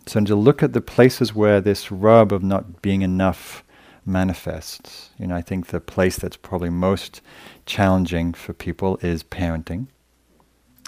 So 0.07 0.21
to 0.21 0.35
look 0.35 0.63
at 0.63 0.73
the 0.73 0.81
places 0.81 1.35
where 1.35 1.61
this 1.61 1.93
rub 1.93 2.33
of 2.33 2.43
not 2.43 2.83
being 2.83 3.03
enough 3.03 3.63
manifests. 4.07 5.11
You 5.19 5.27
know, 5.27 5.37
I 5.37 5.43
think 5.43 5.69
the 5.69 5.81
place 5.81 6.17
that's 6.17 6.37
probably 6.37 6.71
most 6.71 7.21
challenging 7.67 8.33
for 8.33 8.53
people 8.53 8.99
is 9.03 9.23
parenting. 9.23 9.87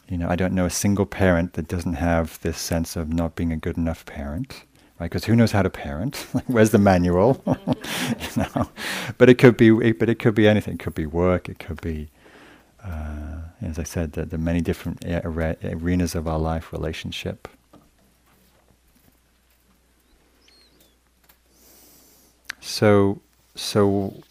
You 0.09 0.19
know, 0.19 0.29
I 0.29 0.37
don't 0.37 0.53
know 0.53 0.67
a 0.67 0.71
single 0.71 1.07
parent 1.07 1.55
that 1.55 1.69
doesn't 1.69 1.95
have 1.95 2.41
this 2.41 2.59
sense 2.59 2.97
of 2.97 3.13
not 3.13 3.35
being 3.35 3.53
a 3.53 3.57
good 3.57 3.77
enough 3.77 4.05
parent, 4.05 4.65
right? 4.99 5.07
Because 5.07 5.25
who 5.25 5.37
knows 5.37 5.53
how 5.53 5.63
to 5.63 5.71
parent? 5.71 6.17
Where's 6.47 6.71
the 6.71 6.79
manual? 6.79 7.43
you 7.47 8.43
know, 8.43 8.71
but 9.19 9.29
it 9.31 9.39
could 9.39 9.57
be, 9.57 9.93
but 9.93 10.09
it 10.09 10.19
could 10.19 10.35
be 10.35 10.47
anything. 10.47 10.75
It 10.75 10.81
could 10.81 10.95
be 10.95 11.07
work. 11.07 11.49
It 11.49 11.59
could 11.59 11.81
be, 11.81 12.09
uh, 12.85 13.39
as 13.63 13.79
I 13.79 13.85
said, 13.85 14.13
the, 14.13 14.27
the 14.27 14.39
many 14.39 14.61
different 14.61 15.05
arenas 15.07 16.15
of 16.15 16.29
our 16.29 16.39
life, 16.39 16.73
relationship. 16.73 17.49
So, 22.63 23.21
so 23.57 24.23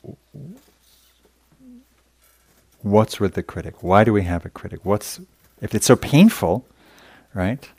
what's 2.81 3.19
with 3.19 3.35
the 3.35 3.43
critic? 3.43 3.83
Why 3.83 4.03
do 4.03 4.13
we 4.13 4.23
have 4.23 4.45
a 4.45 4.49
critic? 4.49 4.79
What's 4.83 5.19
if 5.61 5.75
it's 5.75 5.85
so 5.85 5.95
painful, 5.95 6.65
right? 7.35 7.69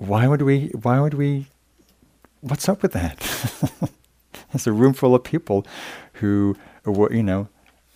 why 0.00 0.26
would 0.26 0.42
we? 0.42 0.68
Why 0.68 0.98
would 0.98 1.14
we? 1.14 1.46
What's 2.40 2.68
up 2.68 2.82
with 2.82 2.92
that? 2.92 3.18
There's 4.52 4.66
a 4.66 4.72
room 4.72 4.94
full 4.94 5.14
of 5.14 5.22
people 5.22 5.66
who, 6.14 6.56
you 6.86 7.22
know, 7.22 7.48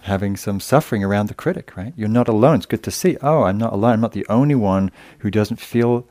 having 0.03 0.37
some 0.37 0.61
suffering 0.61 1.03
around 1.03 1.29
the 1.29 1.35
critic, 1.35 1.77
right? 1.77 1.95
You're 1.97 2.09
not 2.09 2.29
alone. 2.29 2.57
It's 2.57 2.67
good 2.67 2.83
to 2.85 2.91
see. 2.91 3.17
Oh, 3.23 3.45
I'm 3.45 3.57
not 3.59 3.73
alone. 3.73 3.95
I'm 3.95 4.01
not 4.03 4.13
the 4.13 4.27
only 4.29 4.55
one 4.55 4.93
who 5.21 5.31
doesn't 5.31 5.57
feel 5.57 6.07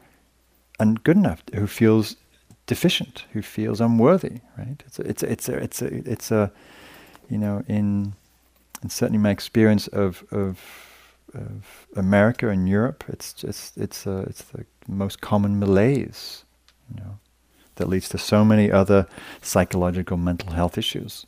un- 0.79 0.95
good 0.95 1.15
enough, 1.15 1.43
who 1.53 1.67
feels 1.67 2.15
deficient, 2.65 3.25
who 3.33 3.41
feels 3.41 3.81
unworthy, 3.81 4.39
right? 4.57 4.83
It's 4.85 4.99
a, 4.99 5.03
it's 5.03 5.23
a, 5.23 5.31
it's 5.31 5.49
a, 5.49 5.55
it's 5.55 5.81
a, 5.81 6.11
it's 6.11 6.31
a 6.31 6.51
you 7.29 7.37
know, 7.37 7.63
in, 7.67 8.13
and 8.81 8.91
certainly 8.91 9.17
my 9.17 9.31
experience 9.31 9.87
of, 9.87 10.23
of, 10.31 10.59
of 11.33 11.87
America 11.95 12.49
and 12.49 12.67
Europe, 12.67 13.03
it's 13.07 13.33
just, 13.33 13.77
it's 13.77 14.05
a, 14.05 14.19
it's 14.19 14.43
the 14.43 14.65
most 14.87 15.21
common 15.21 15.59
malaise, 15.59 16.43
you 16.89 17.01
know, 17.01 17.19
that 17.75 17.87
leads 17.87 18.09
to 18.09 18.17
so 18.17 18.45
many 18.45 18.71
other 18.71 19.07
psychological 19.41 20.17
mental 20.17 20.51
health 20.51 20.77
issues. 20.77 21.25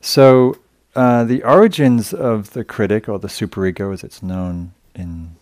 So 0.00 0.58
uh, 0.94 1.24
the 1.24 1.42
origins 1.42 2.12
of 2.12 2.52
the 2.52 2.64
critic 2.64 3.08
or 3.08 3.18
the 3.18 3.28
superego, 3.28 3.92
as 3.92 4.04
it's 4.04 4.22
known 4.22 4.72
in 4.94 5.36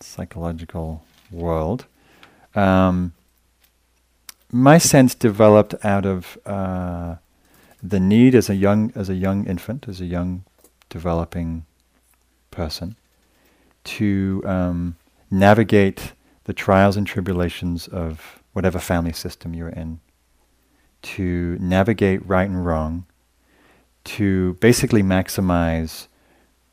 psychological 0.00 1.04
world, 1.30 1.86
um, 2.54 3.12
my 4.52 4.78
sense 4.78 5.14
developed 5.14 5.74
out 5.84 6.06
of 6.06 6.38
uh, 6.46 7.16
the 7.82 8.00
need 8.00 8.34
as 8.34 8.48
a 8.48 8.54
young 8.54 8.92
as 8.94 9.08
a 9.08 9.14
young 9.14 9.46
infant, 9.46 9.88
as 9.88 10.00
a 10.00 10.06
young 10.06 10.44
developing 10.88 11.64
person, 12.50 12.96
to 13.84 14.42
um, 14.44 14.96
navigate 15.30 16.12
the 16.44 16.52
trials 16.52 16.96
and 16.96 17.06
tribulations 17.06 17.88
of 17.88 18.42
whatever 18.52 18.78
family 18.78 19.12
system 19.12 19.52
you're 19.52 19.68
in, 19.68 20.00
to 21.02 21.56
navigate 21.60 22.26
right 22.26 22.48
and 22.48 22.64
wrong, 22.64 23.04
to 24.04 24.54
basically 24.54 25.02
maximize 25.02 26.06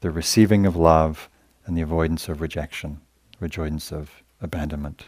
the 0.02 0.12
receiving 0.12 0.66
of 0.66 0.76
love 0.76 1.30
and 1.66 1.78
the 1.78 1.82
avoidance 1.82 2.30
of 2.30 2.42
rejection, 2.42 3.02
avoidance 3.42 3.92
of 3.92 4.24
abandonment, 4.42 5.06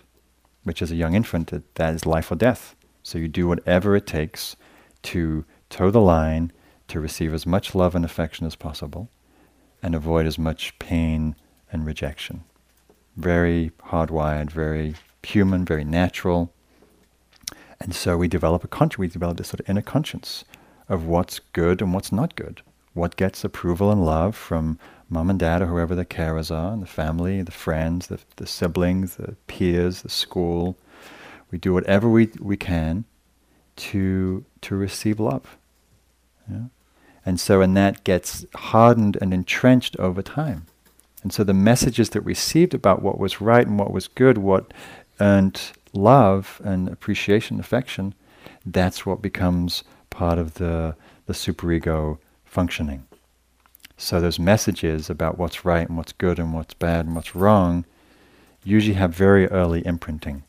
which 0.66 0.82
is 0.82 0.92
a 0.92 0.96
young 0.96 1.14
infant, 1.14 1.54
it, 1.54 1.76
that 1.76 1.94
is 1.94 2.06
life 2.06 2.30
or 2.32 2.36
death. 2.36 2.76
So 3.04 3.18
you 3.18 3.30
do 3.30 3.48
whatever 3.48 3.96
it 3.96 4.06
takes 4.06 4.58
to 5.04 5.46
toe 5.70 5.92
the 5.92 6.02
line, 6.02 6.52
to 6.90 7.00
receive 7.00 7.34
as 7.34 7.46
much 7.46 7.74
love 7.74 7.96
and 7.96 8.04
affection 8.04 8.46
as 8.46 8.56
possible, 8.56 9.10
and 9.82 9.96
avoid 9.96 10.26
as 10.26 10.38
much 10.38 10.78
pain 10.80 11.36
and 11.72 11.86
rejection. 11.86 12.44
Very 13.16 13.72
hardwired, 13.90 14.52
very 14.52 14.96
human, 15.24 15.64
very 15.64 15.86
natural. 15.86 16.52
And 17.80 17.94
so 17.96 18.18
we 18.18 18.28
develop 18.28 18.64
a 18.64 18.68
conscience, 18.68 18.98
we 18.98 19.08
develop 19.08 19.38
this 19.38 19.50
sort 19.50 19.60
of 19.60 19.70
inner 19.70 19.82
conscience 19.82 20.44
of 20.90 21.06
what's 21.06 21.40
good 21.54 21.82
and 21.82 21.94
what's 21.94 22.12
not 22.12 22.36
good. 22.36 22.62
What 22.94 23.18
gets 23.18 23.44
approval 23.44 23.92
and 23.92 24.06
love 24.06 24.36
from 24.36 24.80
mom 25.10 25.30
and 25.30 25.40
dad 25.40 25.62
or 25.62 25.68
whoever 25.68 25.96
the 25.96 26.06
carers 26.06 26.50
are, 26.54 26.74
and 26.74 26.82
the 26.82 26.88
family, 26.88 27.42
the 27.42 27.52
friends, 27.52 28.08
the, 28.08 28.20
the 28.38 28.48
siblings, 28.48 29.16
the 29.16 29.36
peers, 29.48 30.02
the 30.02 30.10
school. 30.10 30.78
We 31.52 31.58
do 31.58 31.74
whatever 31.74 32.10
we, 32.10 32.30
we 32.40 32.58
can 32.58 33.06
to, 33.78 34.46
to 34.62 34.76
receive 34.76 35.20
love. 35.20 35.58
Yeah? 36.50 36.66
And 37.26 37.40
so, 37.40 37.62
and 37.62 37.76
that 37.76 38.04
gets 38.04 38.46
hardened 38.56 39.18
and 39.22 39.34
entrenched 39.34 39.96
over 39.98 40.22
time. 40.22 40.68
And 41.24 41.34
so 41.34 41.44
the 41.44 41.56
messages 41.56 42.10
that 42.12 42.22
we 42.22 42.32
received 42.32 42.76
about 42.76 43.02
what 43.02 43.18
was 43.18 43.42
right 43.42 43.66
and 43.66 43.80
what 43.80 43.92
was 43.92 44.08
good, 44.08 44.38
what 44.38 44.72
earned 45.20 45.60
love 45.94 46.62
and 46.64 46.88
appreciation, 46.88 47.60
affection, 47.60 48.14
that's 48.66 49.06
what 49.06 49.22
becomes 49.22 49.84
part 50.12 50.38
of 50.38 50.56
the, 50.56 50.96
the 51.26 51.34
superego 51.34 52.20
functioning. 52.44 53.06
So 53.98 54.20
those 54.20 54.40
messages 54.40 55.10
about 55.10 55.38
what's 55.38 55.64
right 55.64 55.88
and 55.88 55.98
what's 55.98 56.12
good 56.12 56.38
and 56.38 56.54
what's 56.54 56.74
bad 56.74 57.06
and 57.06 57.16
what's 57.16 57.36
wrong 57.36 57.86
usually 58.64 58.96
have 58.96 59.14
very 59.14 59.48
early 59.48 59.86
imprinting. 59.86 60.44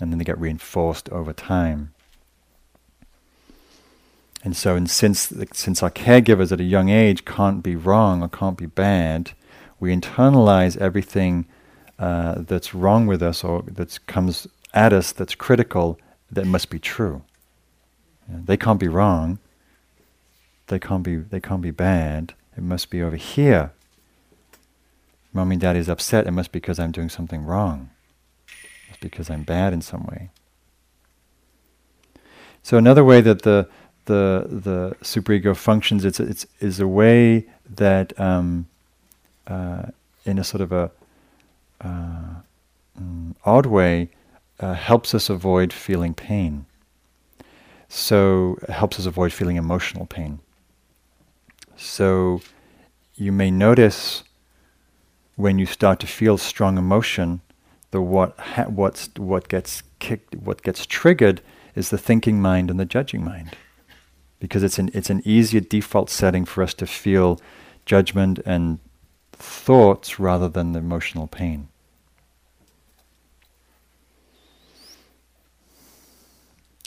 And 0.00 0.10
then 0.10 0.18
they 0.18 0.24
get 0.24 0.38
reinforced 0.38 1.08
over 1.10 1.32
time. 1.32 1.92
And 4.42 4.56
so, 4.56 4.76
and 4.76 4.90
since, 4.90 5.32
since 5.52 5.82
our 5.82 5.90
caregivers 5.90 6.52
at 6.52 6.60
a 6.60 6.64
young 6.64 6.90
age 6.90 7.24
can't 7.24 7.62
be 7.62 7.76
wrong 7.76 8.22
or 8.22 8.28
can't 8.28 8.58
be 8.58 8.66
bad, 8.66 9.32
we 9.80 9.94
internalize 9.94 10.76
everything 10.78 11.46
uh, 11.98 12.36
that's 12.38 12.74
wrong 12.74 13.06
with 13.06 13.22
us 13.22 13.44
or 13.44 13.62
that 13.62 14.04
comes 14.06 14.46
at 14.72 14.92
us 14.92 15.12
that's 15.12 15.34
critical 15.34 15.98
that 16.30 16.46
must 16.46 16.68
be 16.68 16.78
true. 16.78 17.22
They 18.28 18.56
can't 18.56 18.80
be 18.80 18.88
wrong. 18.88 19.38
They 20.66 20.78
can't 20.78 21.02
be, 21.02 21.16
they 21.16 21.40
can't 21.40 21.62
be 21.62 21.70
bad. 21.70 22.34
It 22.56 22.62
must 22.62 22.90
be 22.90 23.02
over 23.02 23.16
here. 23.16 23.72
Mommy 25.32 25.54
and 25.54 25.60
daddy 25.60 25.80
is 25.80 25.88
upset. 25.88 26.26
It 26.26 26.30
must 26.30 26.52
be 26.52 26.60
because 26.60 26.78
I'm 26.78 26.92
doing 26.92 27.08
something 27.08 27.44
wrong. 27.44 27.90
It's 28.88 28.98
because 29.00 29.30
I'm 29.30 29.42
bad 29.42 29.72
in 29.72 29.82
some 29.82 30.04
way. 30.04 30.30
So 32.62 32.78
another 32.78 33.04
way 33.04 33.20
that 33.20 33.42
the 33.42 33.68
the 34.06 34.46
the 34.48 34.96
superego 35.02 35.56
functions, 35.56 36.04
it's 36.04 36.20
it's 36.20 36.46
is 36.60 36.78
a 36.78 36.86
way 36.86 37.46
that 37.68 38.18
um, 38.20 38.66
uh, 39.46 39.86
in 40.24 40.38
a 40.38 40.44
sort 40.44 40.60
of 40.60 40.72
a 40.72 40.90
uh, 41.80 42.34
um, 42.96 43.34
odd 43.44 43.66
way 43.66 44.10
uh, 44.60 44.74
helps 44.74 45.14
us 45.14 45.28
avoid 45.28 45.72
feeling 45.72 46.14
pain 46.14 46.66
so 47.94 48.58
it 48.62 48.70
helps 48.70 48.98
us 48.98 49.06
avoid 49.06 49.32
feeling 49.32 49.56
emotional 49.56 50.04
pain. 50.04 50.40
So 51.76 52.40
you 53.14 53.32
may 53.32 53.50
notice 53.50 54.24
when 55.36 55.58
you 55.58 55.66
start 55.66 56.00
to 56.00 56.06
feel 56.06 56.38
strong 56.38 56.78
emotion, 56.78 57.40
the 57.90 58.00
what 58.00 58.38
ha- 58.38 58.64
what's 58.68 59.08
what 59.16 59.48
gets 59.48 59.82
kicked, 59.98 60.34
what 60.36 60.62
gets 60.62 60.86
triggered 60.86 61.40
is 61.74 61.90
the 61.90 61.98
thinking 61.98 62.40
mind 62.40 62.70
and 62.70 62.78
the 62.78 62.84
judging 62.84 63.24
mind, 63.24 63.56
because 64.38 64.62
it's 64.62 64.78
an 64.78 64.90
it's 64.94 65.10
an 65.10 65.22
easier 65.24 65.60
default 65.60 66.10
setting 66.10 66.44
for 66.44 66.62
us 66.62 66.74
to 66.74 66.86
feel 66.86 67.40
judgment 67.84 68.38
and 68.46 68.78
thoughts 69.32 70.18
rather 70.18 70.48
than 70.48 70.72
the 70.72 70.78
emotional 70.78 71.26
pain. 71.26 71.68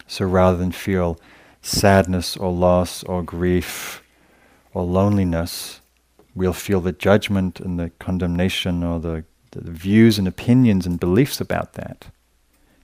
So 0.08 0.26
rather 0.26 0.58
than 0.58 0.72
feel 0.72 1.20
sadness 1.62 2.38
or 2.38 2.52
loss 2.52 3.04
or 3.04 3.22
grief 3.24 4.02
or 4.78 4.84
loneliness, 4.84 5.82
we'll 6.36 6.54
feel 6.54 6.80
the 6.80 6.92
judgment 6.92 7.60
and 7.60 7.80
the 7.80 7.90
condemnation 7.98 8.84
or 8.84 9.00
the, 9.00 9.24
the 9.50 9.72
views 9.72 10.20
and 10.20 10.28
opinions 10.28 10.86
and 10.86 11.00
beliefs 11.00 11.42
about 11.42 11.74
that. 11.74 12.06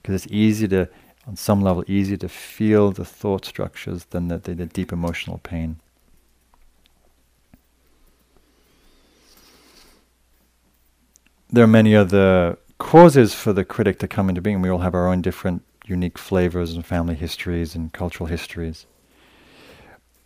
Because 0.02 0.16
it's 0.16 0.32
easy 0.32 0.66
to, 0.66 0.88
on 1.24 1.36
some 1.36 1.62
level, 1.62 1.84
easier 1.86 2.16
to 2.16 2.28
feel 2.28 2.90
the 2.90 3.04
thought 3.04 3.44
structures 3.44 4.06
than 4.06 4.26
the, 4.26 4.38
the, 4.38 4.54
the 4.54 4.66
deep 4.66 4.92
emotional 4.92 5.38
pain. 5.38 5.76
There 11.48 11.62
are 11.62 11.68
many 11.68 11.94
other 11.94 12.58
causes 12.78 13.36
for 13.36 13.52
the 13.52 13.64
critic 13.64 14.00
to 14.00 14.08
come 14.08 14.28
into 14.28 14.40
being. 14.40 14.60
We 14.60 14.68
all 14.68 14.80
have 14.80 14.96
our 14.96 15.06
own 15.06 15.22
different 15.22 15.62
unique 15.86 16.18
flavors 16.18 16.72
and 16.72 16.84
family 16.84 17.14
histories 17.14 17.76
and 17.76 17.92
cultural 17.92 18.26
histories. 18.26 18.86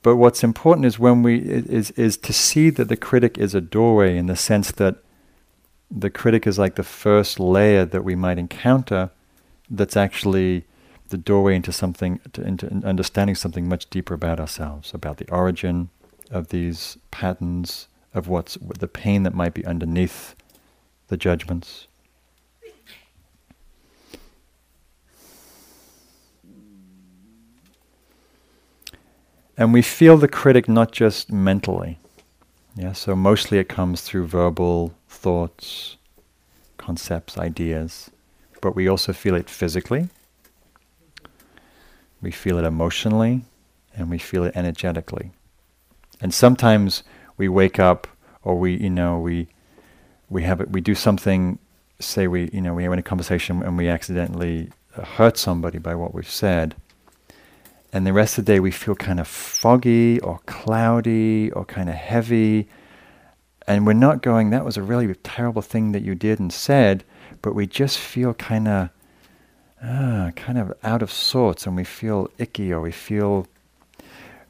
But 0.02 0.16
what's 0.16 0.44
important 0.44 0.86
is 0.86 0.98
when 0.98 1.22
we 1.22 1.38
is 1.38 1.90
is 1.92 2.16
to 2.18 2.32
see 2.32 2.70
that 2.70 2.88
the 2.88 2.96
critic 2.96 3.36
is 3.36 3.54
a 3.54 3.60
doorway 3.60 4.16
in 4.16 4.26
the 4.26 4.36
sense 4.36 4.70
that 4.72 4.96
the 5.90 6.10
critic 6.10 6.46
is 6.46 6.58
like 6.58 6.76
the 6.76 6.82
first 6.82 7.40
layer 7.40 7.84
that 7.84 8.04
we 8.04 8.14
might 8.14 8.38
encounter 8.38 9.10
that's 9.70 9.96
actually 9.96 10.64
the 11.08 11.18
doorway 11.18 11.56
into 11.56 11.72
something 11.72 12.20
to, 12.32 12.42
into 12.42 12.66
understanding 12.84 13.34
something 13.34 13.68
much 13.68 13.88
deeper 13.90 14.14
about 14.14 14.38
ourselves, 14.38 14.92
about 14.94 15.16
the 15.16 15.30
origin 15.30 15.88
of 16.30 16.48
these 16.48 16.98
patterns, 17.10 17.88
of 18.14 18.28
what's 18.28 18.56
the 18.60 18.88
pain 18.88 19.22
that 19.22 19.34
might 19.34 19.54
be 19.54 19.64
underneath 19.66 20.34
the 21.08 21.16
judgments. 21.16 21.87
And 29.58 29.72
we 29.72 29.82
feel 29.82 30.16
the 30.16 30.28
critic 30.28 30.68
not 30.68 30.92
just 30.92 31.32
mentally. 31.32 31.98
Yeah, 32.76 32.92
so 32.92 33.16
mostly 33.16 33.58
it 33.58 33.68
comes 33.68 34.02
through 34.02 34.28
verbal 34.28 34.94
thoughts, 35.08 35.96
concepts, 36.76 37.36
ideas, 37.36 38.08
but 38.62 38.76
we 38.76 38.86
also 38.86 39.12
feel 39.12 39.34
it 39.34 39.50
physically. 39.50 40.08
We 42.22 42.30
feel 42.30 42.56
it 42.58 42.64
emotionally, 42.64 43.42
and 43.96 44.08
we 44.08 44.18
feel 44.18 44.44
it 44.44 44.56
energetically. 44.56 45.32
And 46.20 46.32
sometimes 46.32 47.02
we 47.36 47.48
wake 47.48 47.80
up, 47.80 48.06
or 48.44 48.56
we, 48.56 48.76
you 48.76 48.90
know, 48.90 49.18
we 49.18 49.48
we 50.30 50.44
have 50.44 50.60
it, 50.60 50.70
we 50.70 50.80
do 50.80 50.94
something 50.94 51.58
say 51.98 52.28
we, 52.28 52.48
you 52.52 52.60
know, 52.60 52.74
we 52.74 52.84
in 52.84 52.92
a 52.92 53.02
conversation 53.02 53.62
and 53.62 53.76
we 53.76 53.88
accidentally 53.88 54.70
hurt 54.92 55.36
somebody 55.36 55.78
by 55.78 55.96
what 55.96 56.14
we've 56.14 56.30
said, 56.30 56.76
and 57.92 58.06
the 58.06 58.12
rest 58.12 58.38
of 58.38 58.44
the 58.44 58.52
day 58.52 58.60
we 58.60 58.70
feel 58.70 58.94
kind 58.94 59.18
of 59.20 59.26
foggy 59.26 60.20
or 60.20 60.40
cloudy 60.46 61.50
or 61.52 61.64
kind 61.64 61.88
of 61.88 61.94
heavy, 61.94 62.68
and 63.66 63.86
we're 63.86 63.92
not 63.92 64.22
going, 64.22 64.50
that 64.50 64.64
was 64.64 64.76
a 64.76 64.82
really 64.82 65.14
terrible 65.16 65.62
thing 65.62 65.92
that 65.92 66.02
you 66.02 66.14
did 66.14 66.40
and 66.40 66.52
said, 66.52 67.04
but 67.42 67.54
we 67.54 67.66
just 67.66 67.98
feel 67.98 68.34
kind 68.34 68.66
of, 68.66 68.90
ah, 69.82 70.32
kind 70.36 70.58
of 70.58 70.72
out 70.82 71.02
of 71.02 71.12
sorts, 71.12 71.66
and 71.66 71.76
we 71.76 71.84
feel 71.84 72.30
icky 72.38 72.72
or 72.72 72.80
we 72.80 72.92
feel, 72.92 73.46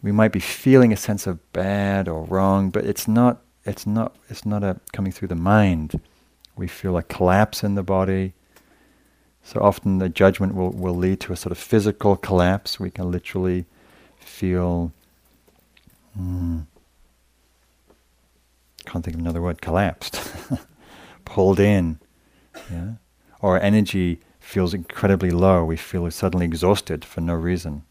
we 0.03 0.12
might 0.12 0.33
be 0.33 0.40
feeling 0.40 0.92
a 0.92 0.96
sense 0.96 1.27
of 1.27 1.53
bad 1.53 2.09
or 2.09 2.24
wrong, 2.24 2.70
but 2.70 2.85
it's 2.85 3.09
not, 3.09 3.42
it's 3.64 3.87
not, 3.87 4.14
it's 4.31 4.46
not 4.46 4.62
a 4.62 4.81
coming 4.92 5.12
through 5.12 5.29
the 5.29 5.35
mind. 5.35 6.01
We 6.57 6.68
feel 6.68 6.96
a 6.96 7.03
collapse 7.03 7.62
in 7.62 7.74
the 7.74 7.83
body. 7.83 8.35
So 9.49 9.61
often 9.63 9.97
the 9.97 10.11
judgment 10.11 10.55
will, 10.55 10.73
will 10.73 10.95
lead 10.95 11.21
to 11.21 11.33
a 11.33 11.37
sort 11.37 11.53
of 11.53 11.57
physical 11.57 12.17
collapse. 12.19 12.79
We 12.79 12.91
can 12.91 13.11
literally 13.11 13.65
feel, 14.21 14.93
mm, 16.21 16.67
can't 18.85 19.03
think 19.03 19.15
of 19.15 19.21
another 19.23 19.41
word, 19.41 19.63
collapsed, 19.63 20.21
pulled 21.25 21.59
in. 21.59 21.99
Yeah? 22.71 22.97
Or 23.41 23.59
energy 23.59 24.21
feels 24.39 24.75
incredibly 24.75 25.31
low. 25.31 25.65
We 25.65 25.79
feel 25.79 26.11
suddenly 26.11 26.45
exhausted 26.45 27.03
for 27.03 27.23
no 27.23 27.33
reason. 27.33 27.85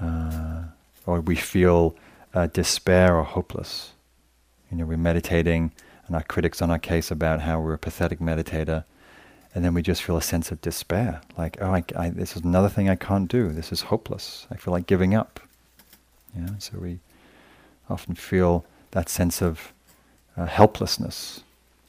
Uh, 0.00 0.62
or 1.04 1.20
we 1.20 1.36
feel 1.36 1.94
uh, 2.32 2.46
despair 2.46 3.18
or 3.18 3.24
hopeless. 3.24 3.92
You 4.70 4.78
know, 4.78 4.86
we're 4.86 4.96
meditating 4.96 5.72
and 6.06 6.16
our 6.16 6.22
critics 6.22 6.62
on 6.62 6.70
our 6.70 6.78
case 6.78 7.10
about 7.10 7.42
how 7.42 7.60
we're 7.60 7.74
a 7.74 7.78
pathetic 7.78 8.18
meditator, 8.18 8.84
and 9.56 9.64
then 9.64 9.72
we 9.72 9.80
just 9.80 10.02
feel 10.02 10.18
a 10.18 10.22
sense 10.22 10.52
of 10.52 10.60
despair, 10.60 11.22
like, 11.38 11.56
oh, 11.62 11.70
I, 11.70 11.82
I, 11.96 12.10
this 12.10 12.36
is 12.36 12.42
another 12.44 12.68
thing 12.68 12.90
I 12.90 12.94
can't 12.94 13.26
do. 13.26 13.48
This 13.48 13.72
is 13.72 13.80
hopeless. 13.80 14.46
I 14.50 14.56
feel 14.56 14.70
like 14.70 14.86
giving 14.86 15.14
up. 15.14 15.40
Yeah, 16.36 16.58
so 16.58 16.76
we 16.78 16.98
often 17.88 18.16
feel 18.16 18.66
that 18.90 19.08
sense 19.08 19.40
of 19.40 19.72
uh, 20.36 20.44
helplessness. 20.44 21.42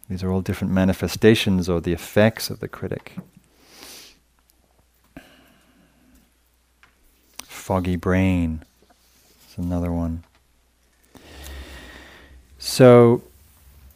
These 0.10 0.23
are 0.23 0.32
all 0.32 0.39
different 0.39 0.71
manifestations 0.71 1.67
or 1.67 1.82
the 1.82 1.91
effects 1.91 2.49
of 2.49 2.62
the 2.62 2.69
critic. 2.69 3.17
Foggy 7.43 7.97
brain 7.97 8.63
is 9.51 9.58
another 9.58 9.91
one. 9.91 10.23
So 12.60 13.23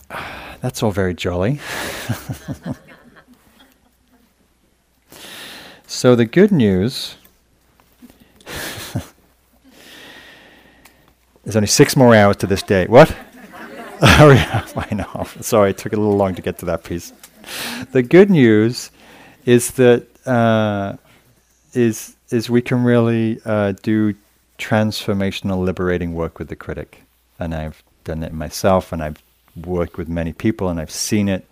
that's 0.60 0.84
all 0.84 0.92
very 0.92 1.14
jolly. 1.14 1.62
so 6.02 6.16
the 6.16 6.26
good 6.26 6.52
news 6.52 7.16
there's 11.44 11.56
only 11.56 11.68
six 11.68 11.96
more 11.96 12.16
hours 12.16 12.38
to 12.38 12.48
this 12.48 12.64
day. 12.64 12.88
What? 12.88 13.16
oh 14.02 14.32
yeah, 14.32 14.68
I 14.76 14.96
know. 14.96 15.28
Sorry, 15.42 15.70
it 15.70 15.78
took 15.78 15.94
a 15.94 15.98
little 15.98 16.18
long 16.18 16.34
to 16.34 16.42
get 16.42 16.58
to 16.58 16.66
that 16.66 16.84
piece. 16.84 17.14
The 17.92 18.02
good 18.02 18.32
news 18.32 18.90
is 19.46 19.70
that 19.74 20.08
uh, 20.26 20.98
is 21.76 22.16
is 22.32 22.50
we 22.50 22.64
can 22.64 22.84
really 22.84 23.40
uh, 23.46 23.74
do 23.84 24.16
transformational, 24.58 25.64
liberating 25.64 26.16
work 26.16 26.40
with 26.40 26.48
the 26.48 26.56
critic, 26.56 27.04
and 27.38 27.54
I've 27.54 27.84
done 28.06 28.24
it 28.24 28.34
myself, 28.34 28.92
and 28.92 29.04
I've 29.04 29.22
worked 29.56 29.98
with 30.00 30.10
many 30.10 30.34
people 30.34 30.68
and 30.68 30.80
I've 30.80 30.90
seen 30.90 31.30
it 31.30 31.46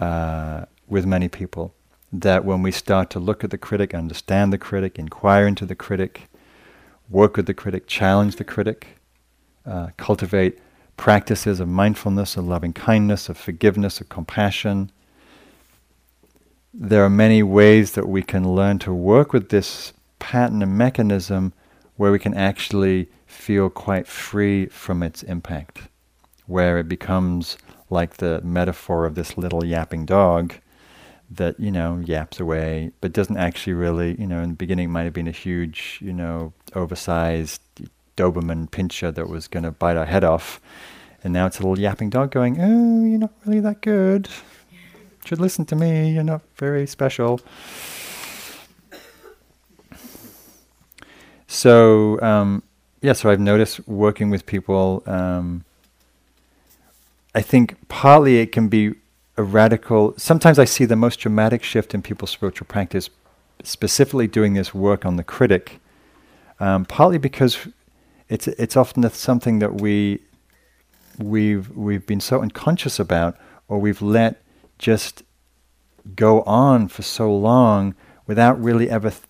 uh, 0.00 0.64
with 0.88 1.06
many 1.06 1.28
people 1.28 1.72
that 2.12 2.44
when 2.44 2.62
we 2.62 2.70
start 2.70 3.10
to 3.10 3.18
look 3.18 3.44
at 3.44 3.50
the 3.50 3.58
critic, 3.58 3.94
understand 3.94 4.52
the 4.52 4.58
critic, 4.58 4.98
inquire 4.98 5.46
into 5.46 5.66
the 5.66 5.74
critic, 5.74 6.28
work 7.08 7.36
with 7.36 7.46
the 7.46 7.54
critic, 7.54 7.86
challenge 7.86 8.36
the 8.36 8.44
critic, 8.44 8.98
uh, 9.66 9.88
cultivate 9.96 10.58
practices 10.96 11.60
of 11.60 11.68
mindfulness, 11.68 12.36
of 12.36 12.46
loving 12.46 12.72
kindness, 12.72 13.28
of 13.28 13.36
forgiveness, 13.36 14.00
of 14.00 14.08
compassion. 14.08 14.90
There 16.72 17.04
are 17.04 17.10
many 17.10 17.42
ways 17.42 17.92
that 17.92 18.08
we 18.08 18.22
can 18.22 18.54
learn 18.54 18.78
to 18.80 18.92
work 18.92 19.32
with 19.32 19.50
this 19.50 19.92
pattern 20.18 20.62
and 20.62 20.76
mechanism 20.76 21.52
where 21.96 22.12
we 22.12 22.18
can 22.18 22.34
actually 22.34 23.08
feel 23.26 23.68
quite 23.68 24.06
free 24.06 24.66
from 24.66 25.02
its 25.02 25.22
impact 25.22 25.82
where 26.48 26.78
it 26.78 26.88
becomes 26.88 27.58
like 27.90 28.16
the 28.16 28.40
metaphor 28.42 29.04
of 29.04 29.14
this 29.14 29.36
little 29.36 29.64
yapping 29.64 30.04
dog 30.04 30.54
that 31.30 31.58
you 31.60 31.70
know 31.70 31.98
yaps 32.04 32.40
away, 32.40 32.92
but 33.00 33.12
doesn't 33.12 33.36
actually 33.36 33.74
really 33.74 34.18
you 34.18 34.26
know 34.26 34.42
in 34.42 34.50
the 34.50 34.54
beginning 34.54 34.90
might 34.90 35.04
have 35.04 35.12
been 35.12 35.28
a 35.28 35.32
huge 35.32 35.98
you 36.00 36.12
know 36.12 36.52
oversized 36.74 37.60
Doberman 38.16 38.68
pinscher 38.70 39.14
that 39.14 39.28
was 39.28 39.46
going 39.46 39.62
to 39.62 39.70
bite 39.70 39.96
our 39.96 40.06
head 40.06 40.24
off, 40.24 40.60
and 41.22 41.32
now 41.32 41.46
it's 41.46 41.58
a 41.58 41.62
little 41.62 41.78
yapping 41.78 42.10
dog 42.10 42.30
going, 42.30 42.60
oh, 42.60 43.04
you're 43.04 43.18
not 43.18 43.32
really 43.44 43.60
that 43.60 43.80
good. 43.80 44.28
Should 45.24 45.40
listen 45.40 45.64
to 45.66 45.76
me. 45.76 46.12
You're 46.12 46.24
not 46.24 46.42
very 46.56 46.86
special. 46.86 47.40
So 51.46 52.20
um, 52.20 52.62
yeah, 53.00 53.12
so 53.12 53.30
I've 53.30 53.40
noticed 53.40 53.86
working 53.88 54.30
with 54.30 54.46
people. 54.46 55.02
Um, 55.06 55.64
I 57.34 57.42
think 57.42 57.76
partly 57.88 58.38
it 58.38 58.52
can 58.52 58.68
be 58.68 58.94
a 59.38 59.42
radical. 59.42 60.14
Sometimes 60.18 60.58
I 60.58 60.64
see 60.64 60.84
the 60.84 60.96
most 60.96 61.20
dramatic 61.20 61.62
shift 61.62 61.94
in 61.94 62.02
people's 62.02 62.30
spiritual 62.30 62.66
practice, 62.66 63.08
specifically 63.62 64.26
doing 64.26 64.54
this 64.54 64.74
work 64.74 65.06
on 65.06 65.16
the 65.16 65.24
critic. 65.24 65.80
Um, 66.60 66.84
partly 66.84 67.18
because 67.18 67.68
it's 68.28 68.48
it's 68.48 68.76
often 68.76 69.08
something 69.10 69.60
that 69.60 69.80
we 69.80 70.20
we've 71.18 71.70
we've 71.70 72.04
been 72.04 72.20
so 72.20 72.42
unconscious 72.42 72.98
about, 72.98 73.38
or 73.68 73.78
we've 73.78 74.02
let 74.02 74.42
just 74.78 75.22
go 76.16 76.42
on 76.42 76.88
for 76.88 77.02
so 77.02 77.34
long 77.34 77.94
without 78.26 78.60
really 78.60 78.90
ever 78.90 79.10
th- 79.10 79.22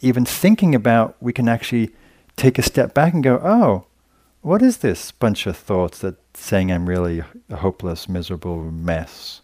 even 0.00 0.24
thinking 0.24 0.74
about. 0.74 1.16
We 1.20 1.32
can 1.32 1.48
actually 1.48 1.94
take 2.34 2.58
a 2.58 2.62
step 2.62 2.94
back 2.94 3.14
and 3.14 3.22
go, 3.22 3.40
oh, 3.42 3.86
what 4.42 4.60
is 4.60 4.78
this 4.78 5.12
bunch 5.12 5.46
of 5.46 5.56
thoughts 5.56 6.00
that 6.00 6.16
saying 6.36 6.70
I'm 6.70 6.88
really 6.88 7.22
a 7.50 7.56
hopeless, 7.56 8.08
miserable 8.08 8.70
mess? 8.70 9.40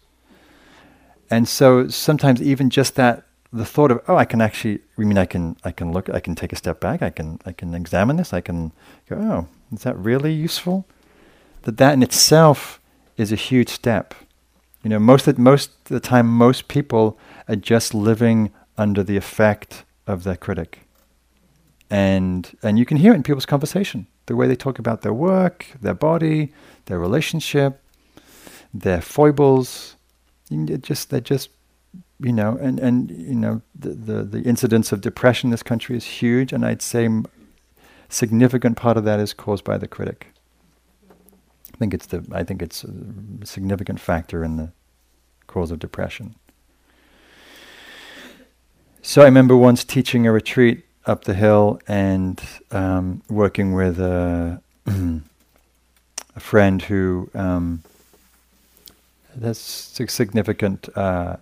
And 1.29 1.47
so 1.47 1.87
sometimes 1.87 2.41
even 2.41 2.69
just 2.69 2.95
that 2.95 3.23
the 3.51 3.65
thought 3.65 3.91
of 3.91 4.01
oh 4.07 4.15
I 4.15 4.25
can 4.25 4.41
actually 4.41 4.79
I 4.97 5.01
mean 5.01 5.17
I 5.17 5.25
can 5.25 5.55
I 5.63 5.71
can 5.71 5.91
look 5.91 6.09
I 6.09 6.19
can 6.19 6.33
take 6.33 6.51
a 6.51 6.55
step 6.55 6.79
back 6.79 7.03
I 7.03 7.11
can 7.11 7.39
I 7.45 7.51
can 7.51 7.75
examine 7.75 8.17
this 8.17 8.33
I 8.33 8.41
can 8.41 8.71
go 9.07 9.15
oh 9.15 9.47
is 9.71 9.83
that 9.83 9.97
really 9.97 10.33
useful? 10.33 10.85
That 11.63 11.77
that 11.77 11.93
in 11.93 12.03
itself 12.03 12.81
is 13.15 13.31
a 13.31 13.35
huge 13.35 13.69
step. 13.69 14.15
You 14.83 14.89
know 14.89 14.99
most 14.99 15.27
of, 15.27 15.37
most 15.37 15.69
of 15.69 15.83
the 15.85 15.99
time 15.99 16.27
most 16.27 16.67
people 16.67 17.17
are 17.47 17.55
just 17.55 17.93
living 17.93 18.51
under 18.77 19.03
the 19.03 19.17
effect 19.17 19.85
of 20.07 20.23
their 20.23 20.35
critic. 20.35 20.79
And 21.89 22.57
and 22.63 22.79
you 22.79 22.85
can 22.85 22.97
hear 22.97 23.13
it 23.13 23.17
in 23.17 23.23
people's 23.23 23.45
conversation 23.45 24.07
the 24.25 24.35
way 24.35 24.47
they 24.47 24.55
talk 24.55 24.79
about 24.79 25.01
their 25.01 25.13
work, 25.13 25.67
their 25.81 25.93
body, 25.93 26.53
their 26.85 26.99
relationship, 26.99 27.81
their 28.73 29.01
foibles. 29.01 29.95
just 30.81 31.09
they're 31.09 31.19
just 31.19 31.49
you 32.19 32.31
know, 32.31 32.57
and 32.61 32.79
and 32.79 33.11
you 33.11 33.35
know 33.35 33.61
the, 33.77 33.89
the 33.89 34.23
the 34.23 34.41
incidence 34.41 34.91
of 34.91 35.01
depression 35.01 35.47
in 35.47 35.51
this 35.51 35.63
country 35.63 35.95
is 35.97 36.05
huge, 36.05 36.53
and 36.53 36.65
I'd 36.65 36.81
say 36.81 37.09
significant 38.09 38.77
part 38.77 38.97
of 38.97 39.03
that 39.03 39.19
is 39.19 39.33
caused 39.33 39.63
by 39.63 39.77
the 39.77 39.87
critic. 39.87 40.27
I 41.73 41.77
think 41.77 41.93
it's 41.93 42.05
the 42.05 42.25
I 42.31 42.43
think 42.43 42.61
it's 42.61 42.83
a 42.83 43.45
significant 43.45 43.99
factor 43.99 44.43
in 44.43 44.57
the 44.57 44.71
cause 45.47 45.71
of 45.71 45.79
depression. 45.79 46.35
So 49.01 49.21
I 49.21 49.25
remember 49.25 49.57
once 49.57 49.83
teaching 49.83 50.25
a 50.25 50.31
retreat 50.31 50.85
up 51.05 51.25
the 51.25 51.33
hill 51.33 51.79
and 51.87 52.41
um, 52.71 53.21
working 53.29 53.73
with 53.73 53.99
a, 53.99 54.61
a 54.85 56.39
friend 56.39 56.81
who 56.81 57.29
um, 57.33 57.83
has 59.41 59.57
significant 59.57 60.89
uh, 60.95 61.37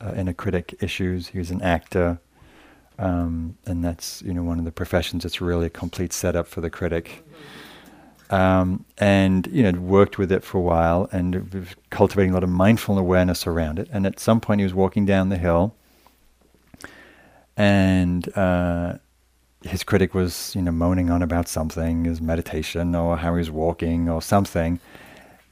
uh, 0.00 0.12
inner 0.16 0.32
critic 0.32 0.74
issues. 0.80 1.28
He's 1.28 1.50
an 1.50 1.62
actor, 1.62 2.18
um, 2.98 3.56
and 3.66 3.84
that's 3.84 4.22
you 4.22 4.32
know 4.32 4.42
one 4.42 4.58
of 4.58 4.64
the 4.64 4.72
professions 4.72 5.22
that's 5.22 5.40
really 5.40 5.66
a 5.66 5.70
complete 5.70 6.12
setup 6.12 6.46
for 6.46 6.60
the 6.60 6.70
critic. 6.70 7.24
Um, 8.30 8.86
and 8.96 9.46
you 9.48 9.62
know 9.62 9.78
worked 9.78 10.16
with 10.16 10.32
it 10.32 10.42
for 10.42 10.56
a 10.56 10.62
while 10.62 11.06
and 11.12 11.66
cultivating 11.90 12.30
a 12.30 12.34
lot 12.34 12.42
of 12.42 12.48
mindful 12.48 12.98
awareness 12.98 13.46
around 13.46 13.78
it. 13.78 13.88
And 13.92 14.06
at 14.06 14.18
some 14.18 14.40
point, 14.40 14.60
he 14.60 14.64
was 14.64 14.72
walking 14.72 15.04
down 15.04 15.28
the 15.28 15.36
hill 15.36 15.74
and 17.56 18.36
uh, 18.36 18.94
his 19.64 19.84
critic 19.84 20.14
was, 20.14 20.54
you 20.54 20.62
know, 20.62 20.72
moaning 20.72 21.10
on 21.10 21.22
about 21.22 21.48
something, 21.48 22.04
his 22.04 22.20
meditation 22.20 22.94
or 22.94 23.18
how 23.18 23.32
he 23.34 23.38
was 23.38 23.50
walking 23.50 24.08
or 24.08 24.22
something, 24.22 24.80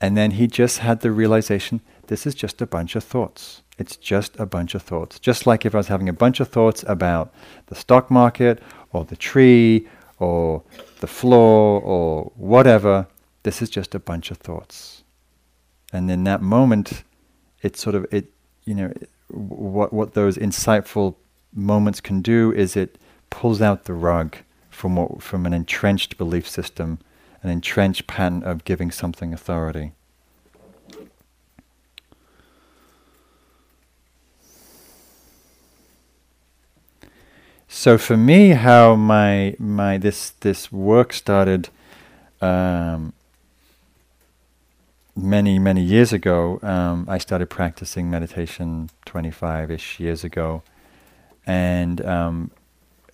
and 0.01 0.17
then 0.17 0.33
he 0.33 0.47
just 0.47 0.79
had 0.79 1.01
the 1.01 1.11
realization 1.11 1.81
this 2.07 2.27
is 2.27 2.35
just 2.35 2.61
a 2.61 2.67
bunch 2.67 2.97
of 2.97 3.05
thoughts. 3.05 3.63
It's 3.79 3.97
just 3.97 4.39
a 4.41 4.45
bunch 4.45 4.75
of 4.75 4.83
thoughts. 4.83 5.21
Just 5.21 5.47
like 5.47 5.65
if 5.65 5.75
I 5.75 5.79
was 5.79 5.87
having 5.87 6.09
a 6.09 6.13
bunch 6.13 6.41
of 6.41 6.49
thoughts 6.49 6.85
about 6.89 7.33
the 7.67 7.77
stock 7.77 8.11
market 8.11 8.61
or 8.93 9.05
the 9.05 9.17
tree 9.17 9.87
or 10.19 10.63
the 10.99 11.07
floor 11.07 11.81
or 11.81 12.33
whatever, 12.35 13.07
this 13.45 13.63
is 13.63 13.71
just 13.71 13.95
a 13.95 14.01
bunch 14.01 14.33
of 14.33 14.39
thoughts. 14.39 15.05
And 15.93 16.11
in 16.11 16.25
that 16.25 16.43
moment, 16.43 17.05
it 17.63 17.77
sort 17.77 17.95
of 17.95 18.07
it 18.11 18.27
you 18.65 18.75
know 18.75 18.93
what 19.29 19.93
what 19.93 20.15
those 20.15 20.37
insightful 20.37 21.15
moments 21.55 22.01
can 22.01 22.23
do 22.23 22.53
is 22.53 22.77
it 22.77 22.99
pulls 23.31 23.63
out 23.63 23.85
the 23.85 23.95
rug 23.95 24.37
from 24.71 24.97
what 24.97 25.23
from 25.23 25.47
an 25.47 25.53
entrenched 25.53 26.19
belief 26.19 26.49
system, 26.49 26.99
an 27.43 27.51
entrenched 27.51 28.07
pattern 28.07 28.43
of 28.43 28.65
giving 28.65 28.91
something 28.91 29.33
authority. 29.33 29.93
So 37.73 37.97
for 37.99 38.17
me, 38.17 38.51
how 38.51 38.97
my 38.97 39.55
my 39.59 39.97
this 39.97 40.31
this 40.31 40.73
work 40.73 41.13
started 41.13 41.69
um, 42.41 43.13
many 45.15 45.59
many 45.59 45.83
years 45.83 46.13
ago. 46.13 46.59
Um, 46.63 47.07
I 47.09 47.19
started 47.19 47.49
practicing 47.49 48.11
meditation 48.11 48.91
twenty 49.05 49.31
five 49.31 49.71
ish 49.71 50.01
years 50.01 50.25
ago, 50.25 50.63
and 51.47 52.05
um, 52.05 52.51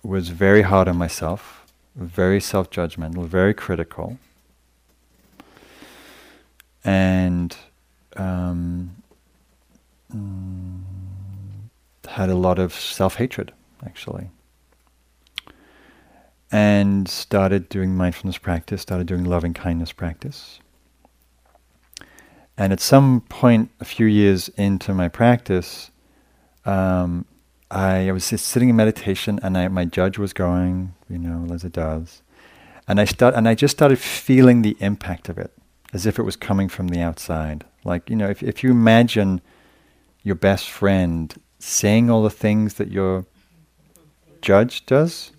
was 0.07 0.29
very 0.29 0.61
hard 0.61 0.87
on 0.87 0.97
myself, 0.97 1.65
very 1.95 2.39
self 2.39 2.69
judgmental, 2.69 3.25
very 3.27 3.53
critical, 3.53 4.17
and 6.83 7.57
um, 8.15 8.95
mm, 10.15 10.79
had 12.07 12.29
a 12.29 12.35
lot 12.35 12.57
of 12.57 12.73
self 12.73 13.15
hatred 13.15 13.51
actually 13.85 14.29
and 16.51 17.07
started 17.09 17.67
doing 17.69 17.95
mindfulness 17.95 18.37
practice, 18.37 18.81
started 18.81 19.07
doing 19.07 19.25
loving 19.25 19.53
kindness 19.53 19.91
practice. 19.91 20.59
And 22.57 22.71
at 22.73 22.79
some 22.79 23.21
point, 23.21 23.69
a 23.79 23.85
few 23.85 24.05
years 24.05 24.49
into 24.49 24.93
my 24.93 25.09
practice, 25.09 25.91
um, 26.65 27.25
I, 27.69 28.11
was 28.11 28.29
just 28.29 28.45
sitting 28.45 28.69
in 28.69 28.75
meditation, 28.75 29.39
and 29.43 29.57
I, 29.57 29.67
my 29.67 29.85
judge 29.85 30.17
was 30.17 30.33
going, 30.33 30.93
you 31.09 31.17
know, 31.17 31.53
as 31.53 31.63
it 31.63 31.73
does, 31.73 32.21
and 32.87 32.99
I 32.99 33.05
start, 33.05 33.35
and 33.35 33.47
I 33.47 33.55
just 33.55 33.75
started 33.75 33.99
feeling 33.99 34.61
the 34.61 34.77
impact 34.79 35.29
of 35.29 35.37
it, 35.37 35.51
as 35.93 36.05
if 36.05 36.17
it 36.17 36.23
was 36.23 36.35
coming 36.35 36.69
from 36.69 36.87
the 36.87 37.01
outside. 37.01 37.65
Like 37.83 38.09
you 38.09 38.15
know, 38.15 38.29
if 38.29 38.41
if 38.41 38.63
you 38.63 38.71
imagine 38.71 39.41
your 40.23 40.35
best 40.35 40.69
friend 40.69 41.33
saying 41.59 42.09
all 42.09 42.23
the 42.23 42.29
things 42.29 42.75
that 42.75 42.91
your 42.91 43.25
judge 44.41 44.85
does, 44.85 45.31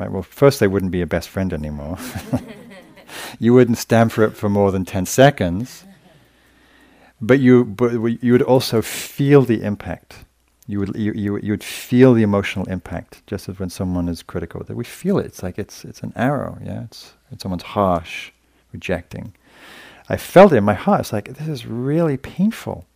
Right? 0.00 0.10
Well, 0.10 0.22
first 0.22 0.60
they 0.60 0.66
wouldn't 0.66 0.92
be 0.92 1.02
a 1.02 1.06
best 1.06 1.28
friend 1.28 1.52
anymore. 1.52 1.98
you 3.38 3.52
wouldn't 3.52 3.76
stand 3.76 4.12
for 4.12 4.24
it 4.24 4.30
for 4.30 4.48
more 4.48 4.72
than 4.72 4.86
ten 4.86 5.04
seconds. 5.04 5.84
But 7.20 7.38
you, 7.38 7.66
but 7.66 7.92
you 8.22 8.32
would 8.32 8.42
also 8.42 8.80
feel 8.80 9.42
the 9.42 9.62
impact. 9.62 10.24
You 10.70 10.80
would, 10.80 10.96
you, 10.96 11.12
you, 11.12 11.38
you 11.38 11.52
would 11.52 11.64
feel 11.64 12.14
the 12.14 12.22
emotional 12.22 12.66
impact, 12.66 13.22
just 13.26 13.48
as 13.48 13.58
when 13.58 13.70
someone 13.70 14.08
is 14.08 14.22
critical. 14.22 14.62
That 14.62 14.76
we 14.76 14.84
feel 14.84 15.18
it. 15.18 15.26
It's 15.26 15.42
like 15.42 15.58
it's, 15.58 15.84
it's 15.84 16.02
an 16.02 16.12
arrow. 16.16 16.58
Yeah, 16.64 16.84
it's, 16.84 17.14
someone's 17.38 17.62
harsh, 17.62 18.30
rejecting. 18.72 19.34
I 20.08 20.16
felt 20.16 20.52
it 20.52 20.56
in 20.56 20.64
my 20.64 20.74
heart. 20.74 21.00
It's 21.00 21.12
like 21.12 21.34
this 21.34 21.48
is 21.48 21.66
really 21.66 22.16
painful, 22.16 22.86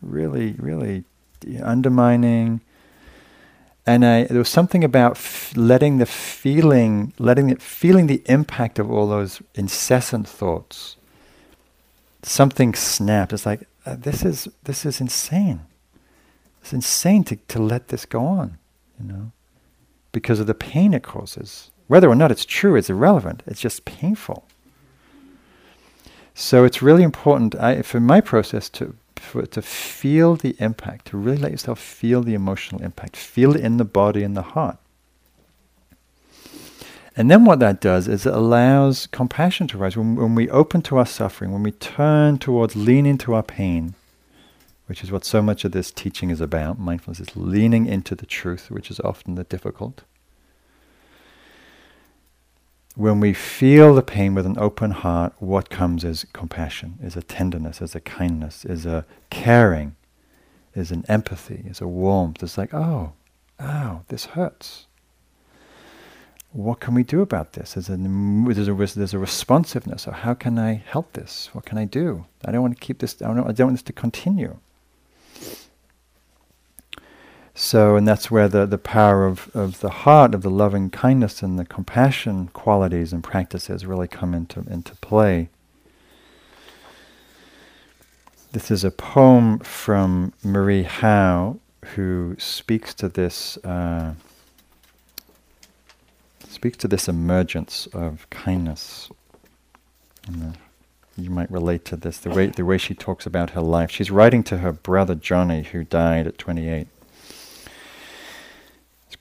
really, 0.00 0.54
really 0.58 1.04
undermining 1.62 2.60
and 3.86 4.04
I, 4.04 4.24
there 4.24 4.38
was 4.38 4.48
something 4.48 4.84
about 4.84 5.12
f- 5.12 5.56
letting 5.56 5.98
the 5.98 6.06
feeling, 6.06 7.12
letting 7.18 7.50
it, 7.50 7.60
feeling 7.60 8.06
the 8.06 8.22
impact 8.26 8.78
of 8.78 8.90
all 8.90 9.08
those 9.08 9.42
incessant 9.54 10.28
thoughts. 10.28 10.96
Something 12.22 12.74
snapped. 12.74 13.32
It's 13.32 13.44
like 13.44 13.66
uh, 13.84 13.96
this 13.98 14.24
is 14.24 14.48
this 14.62 14.86
is 14.86 15.00
insane. 15.00 15.62
It's 16.62 16.72
insane 16.72 17.24
to, 17.24 17.36
to 17.36 17.60
let 17.60 17.88
this 17.88 18.06
go 18.06 18.24
on, 18.24 18.58
you 18.98 19.06
know, 19.06 19.32
because 20.12 20.40
of 20.40 20.46
the 20.46 20.54
pain 20.54 20.94
it 20.94 21.02
causes. 21.02 21.70
Whether 21.88 22.08
or 22.08 22.14
not 22.14 22.30
it's 22.30 22.46
true 22.46 22.76
is 22.76 22.88
irrelevant. 22.88 23.42
It's 23.46 23.60
just 23.60 23.84
painful. 23.84 24.46
So 26.34 26.64
it's 26.64 26.80
really 26.80 27.02
important 27.02 27.54
I, 27.56 27.82
for 27.82 28.00
my 28.00 28.20
process 28.20 28.68
to 28.70 28.96
for, 29.16 29.46
to 29.46 29.62
feel 29.62 30.36
the 30.36 30.56
impact, 30.58 31.06
to 31.06 31.16
really 31.16 31.38
let 31.38 31.52
yourself 31.52 31.78
feel 31.78 32.22
the 32.22 32.34
emotional 32.34 32.82
impact, 32.82 33.16
feel 33.16 33.54
it 33.54 33.60
in 33.60 33.76
the 33.76 33.84
body 33.84 34.22
and 34.24 34.36
the 34.36 34.42
heart. 34.42 34.78
And 37.16 37.30
then 37.30 37.44
what 37.44 37.60
that 37.60 37.80
does 37.80 38.08
is 38.08 38.26
it 38.26 38.32
allows 38.32 39.06
compassion 39.06 39.68
to 39.68 39.78
rise. 39.78 39.96
When, 39.96 40.16
when 40.16 40.34
we 40.34 40.48
open 40.50 40.82
to 40.82 40.96
our 40.96 41.06
suffering, 41.06 41.52
when 41.52 41.62
we 41.62 41.72
turn 41.72 42.38
towards 42.38 42.74
lean 42.74 43.06
into 43.06 43.34
our 43.34 43.42
pain, 43.42 43.94
which 44.92 45.02
is 45.02 45.10
what 45.10 45.24
so 45.24 45.40
much 45.40 45.64
of 45.64 45.72
this 45.72 45.90
teaching 45.90 46.28
is 46.28 46.38
about, 46.38 46.78
mindfulness 46.78 47.18
is 47.18 47.34
leaning 47.34 47.86
into 47.86 48.14
the 48.14 48.26
truth, 48.26 48.70
which 48.70 48.90
is 48.90 49.00
often 49.00 49.36
the 49.36 49.44
difficult 49.44 50.02
when 52.94 53.20
we 53.20 53.32
feel 53.32 53.94
the 53.94 54.02
pain 54.02 54.34
with 54.34 54.46
an 54.46 54.58
open 54.58 54.90
heart, 54.90 55.32
what 55.38 55.70
comes 55.70 56.04
is 56.04 56.26
compassion, 56.32 56.98
is 57.02 57.16
a 57.16 57.22
tenderness, 57.22 57.80
is 57.80 57.94
a 57.94 58.00
kindness, 58.00 58.64
is 58.64 58.84
a 58.84 59.06
caring, 59.30 59.96
is 60.74 60.90
an 60.90 61.04
empathy, 61.08 61.64
is 61.66 61.80
a 61.80 61.88
warmth. 61.88 62.42
It's 62.42 62.58
like, 62.58 62.74
oh, 62.74 63.12
ow, 63.60 64.02
this 64.08 64.26
hurts. 64.26 64.86
What 66.50 66.80
can 66.80 66.92
we 66.92 67.02
do 67.02 67.22
about 67.22 67.54
this? 67.54 67.72
There's 67.74 67.88
a, 67.88 67.96
there's 67.96 68.68
a, 68.68 68.98
there's 68.98 69.14
a 69.14 69.18
responsiveness. 69.18 70.06
Or 70.06 70.12
how 70.12 70.34
can 70.34 70.58
I 70.58 70.74
help 70.74 71.14
this? 71.14 71.48
What 71.54 71.64
can 71.64 71.78
I 71.78 71.86
do? 71.86 72.26
I 72.44 72.52
don't 72.52 72.60
want 72.60 72.78
to 72.78 72.80
keep 72.80 72.98
this, 72.98 73.22
I 73.22 73.28
don't, 73.28 73.38
I 73.38 73.52
don't 73.52 73.68
want 73.68 73.78
this 73.78 73.82
to 73.84 73.94
continue. 73.94 74.58
So, 77.54 77.96
and 77.96 78.08
that's 78.08 78.30
where 78.30 78.48
the, 78.48 78.64
the 78.64 78.78
power 78.78 79.26
of, 79.26 79.50
of 79.54 79.80
the 79.80 79.90
heart, 79.90 80.34
of 80.34 80.42
the 80.42 80.50
loving 80.50 80.88
kindness 80.88 81.42
and 81.42 81.58
the 81.58 81.66
compassion 81.66 82.48
qualities 82.48 83.12
and 83.12 83.22
practices 83.22 83.84
really 83.84 84.08
come 84.08 84.32
into, 84.32 84.60
into 84.70 84.94
play. 84.96 85.50
This 88.52 88.70
is 88.70 88.84
a 88.84 88.90
poem 88.90 89.58
from 89.60 90.32
Marie 90.42 90.82
Howe 90.82 91.58
who 91.94 92.36
speaks 92.38 92.94
to 92.94 93.08
this 93.08 93.56
uh, 93.58 94.14
speaks 96.48 96.76
to 96.78 96.88
this 96.88 97.08
emergence 97.08 97.88
of 97.94 98.28
kindness. 98.28 99.10
You 101.16 101.30
might 101.30 101.50
relate 101.50 101.84
to 101.86 101.96
this 101.96 102.18
the 102.18 102.30
way 102.30 102.46
the 102.46 102.64
way 102.64 102.76
she 102.78 102.94
talks 102.94 103.24
about 103.24 103.50
her 103.50 103.62
life. 103.62 103.90
She's 103.90 104.10
writing 104.10 104.42
to 104.44 104.58
her 104.58 104.72
brother 104.72 105.14
Johnny, 105.14 105.62
who 105.62 105.84
died 105.84 106.26
at 106.26 106.38
28 106.38 106.86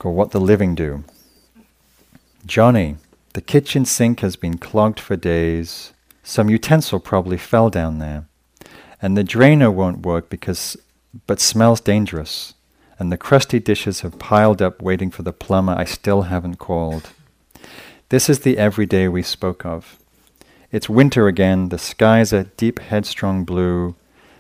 called 0.02 0.16
What 0.16 0.32
the 0.32 0.42
Living 0.42 0.74
Do. 0.74 1.04
Johnny, 2.44 2.96
the 3.34 3.42
kitchen 3.42 3.86
sink 3.86 4.22
has 4.22 4.36
been 4.36 4.58
clogged 4.58 5.00
for 5.00 5.16
days. 5.16 5.94
Some 6.24 6.50
utensil 6.50 7.00
probably 7.00 7.38
fell 7.38 7.70
down 7.70 8.00
there. 8.00 8.26
And 9.00 9.16
the 9.16 9.24
drainer 9.24 9.70
won't 9.70 10.04
work 10.04 10.28
because 10.28 10.76
but 11.28 11.40
smells 11.40 11.80
dangerous. 11.80 12.56
And 12.98 13.12
the 13.12 13.18
crusty 13.18 13.60
dishes 13.60 14.02
have 14.02 14.18
piled 14.18 14.60
up 14.60 14.82
waiting 14.82 15.12
for 15.12 15.22
the 15.22 15.32
plumber 15.32 15.74
I 15.74 15.86
still 15.86 16.24
haven't 16.24 16.56
called. 16.56 17.12
This 18.10 18.28
is 18.28 18.40
the 18.40 18.58
everyday 18.58 19.08
we 19.08 19.22
spoke 19.22 19.64
of. 19.68 20.00
It's 20.72 20.90
winter 20.90 21.28
again, 21.28 21.70
the 21.70 21.78
skies 21.78 22.34
are 22.34 22.50
deep 22.58 22.80
headstrong 22.80 23.46
blue, 23.46 23.94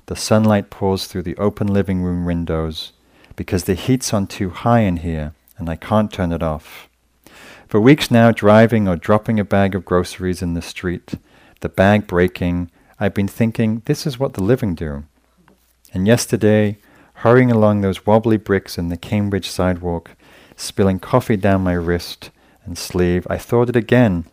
the 0.07 0.15
sunlight 0.15 0.71
pours 0.71 1.05
through 1.05 1.23
the 1.23 1.37
open 1.37 1.67
living 1.67 2.01
room 2.01 2.25
windows, 2.25 2.93
because 3.35 3.65
the 3.65 3.75
heat's 3.75 4.11
on 4.11 4.25
too 4.25 4.49
high 4.49 4.79
in 4.79 4.97
here, 4.97 5.33
and 5.61 5.69
I 5.69 5.77
can't 5.77 6.11
turn 6.11 6.33
it 6.33 6.43
off. 6.43 6.89
For 7.67 7.79
weeks 7.79 8.11
now, 8.11 8.31
driving 8.31 8.87
or 8.87 8.97
dropping 8.97 9.39
a 9.39 9.45
bag 9.45 9.75
of 9.75 9.85
groceries 9.85 10.41
in 10.41 10.55
the 10.55 10.61
street, 10.61 11.13
the 11.61 11.69
bag 11.69 12.07
breaking, 12.07 12.69
I've 12.99 13.13
been 13.13 13.27
thinking, 13.27 13.83
this 13.85 14.05
is 14.05 14.19
what 14.19 14.33
the 14.33 14.43
living 14.43 14.75
do. 14.75 15.05
And 15.93 16.07
yesterday, 16.07 16.79
hurrying 17.13 17.51
along 17.51 17.81
those 17.81 18.05
wobbly 18.05 18.37
bricks 18.37 18.77
in 18.77 18.89
the 18.89 18.97
Cambridge 18.97 19.49
sidewalk, 19.49 20.11
spilling 20.57 20.99
coffee 20.99 21.37
down 21.37 21.61
my 21.61 21.73
wrist 21.73 22.31
and 22.65 22.77
sleeve, 22.77 23.27
I 23.29 23.37
thought 23.37 23.69
it 23.69 23.75
again. 23.75 24.25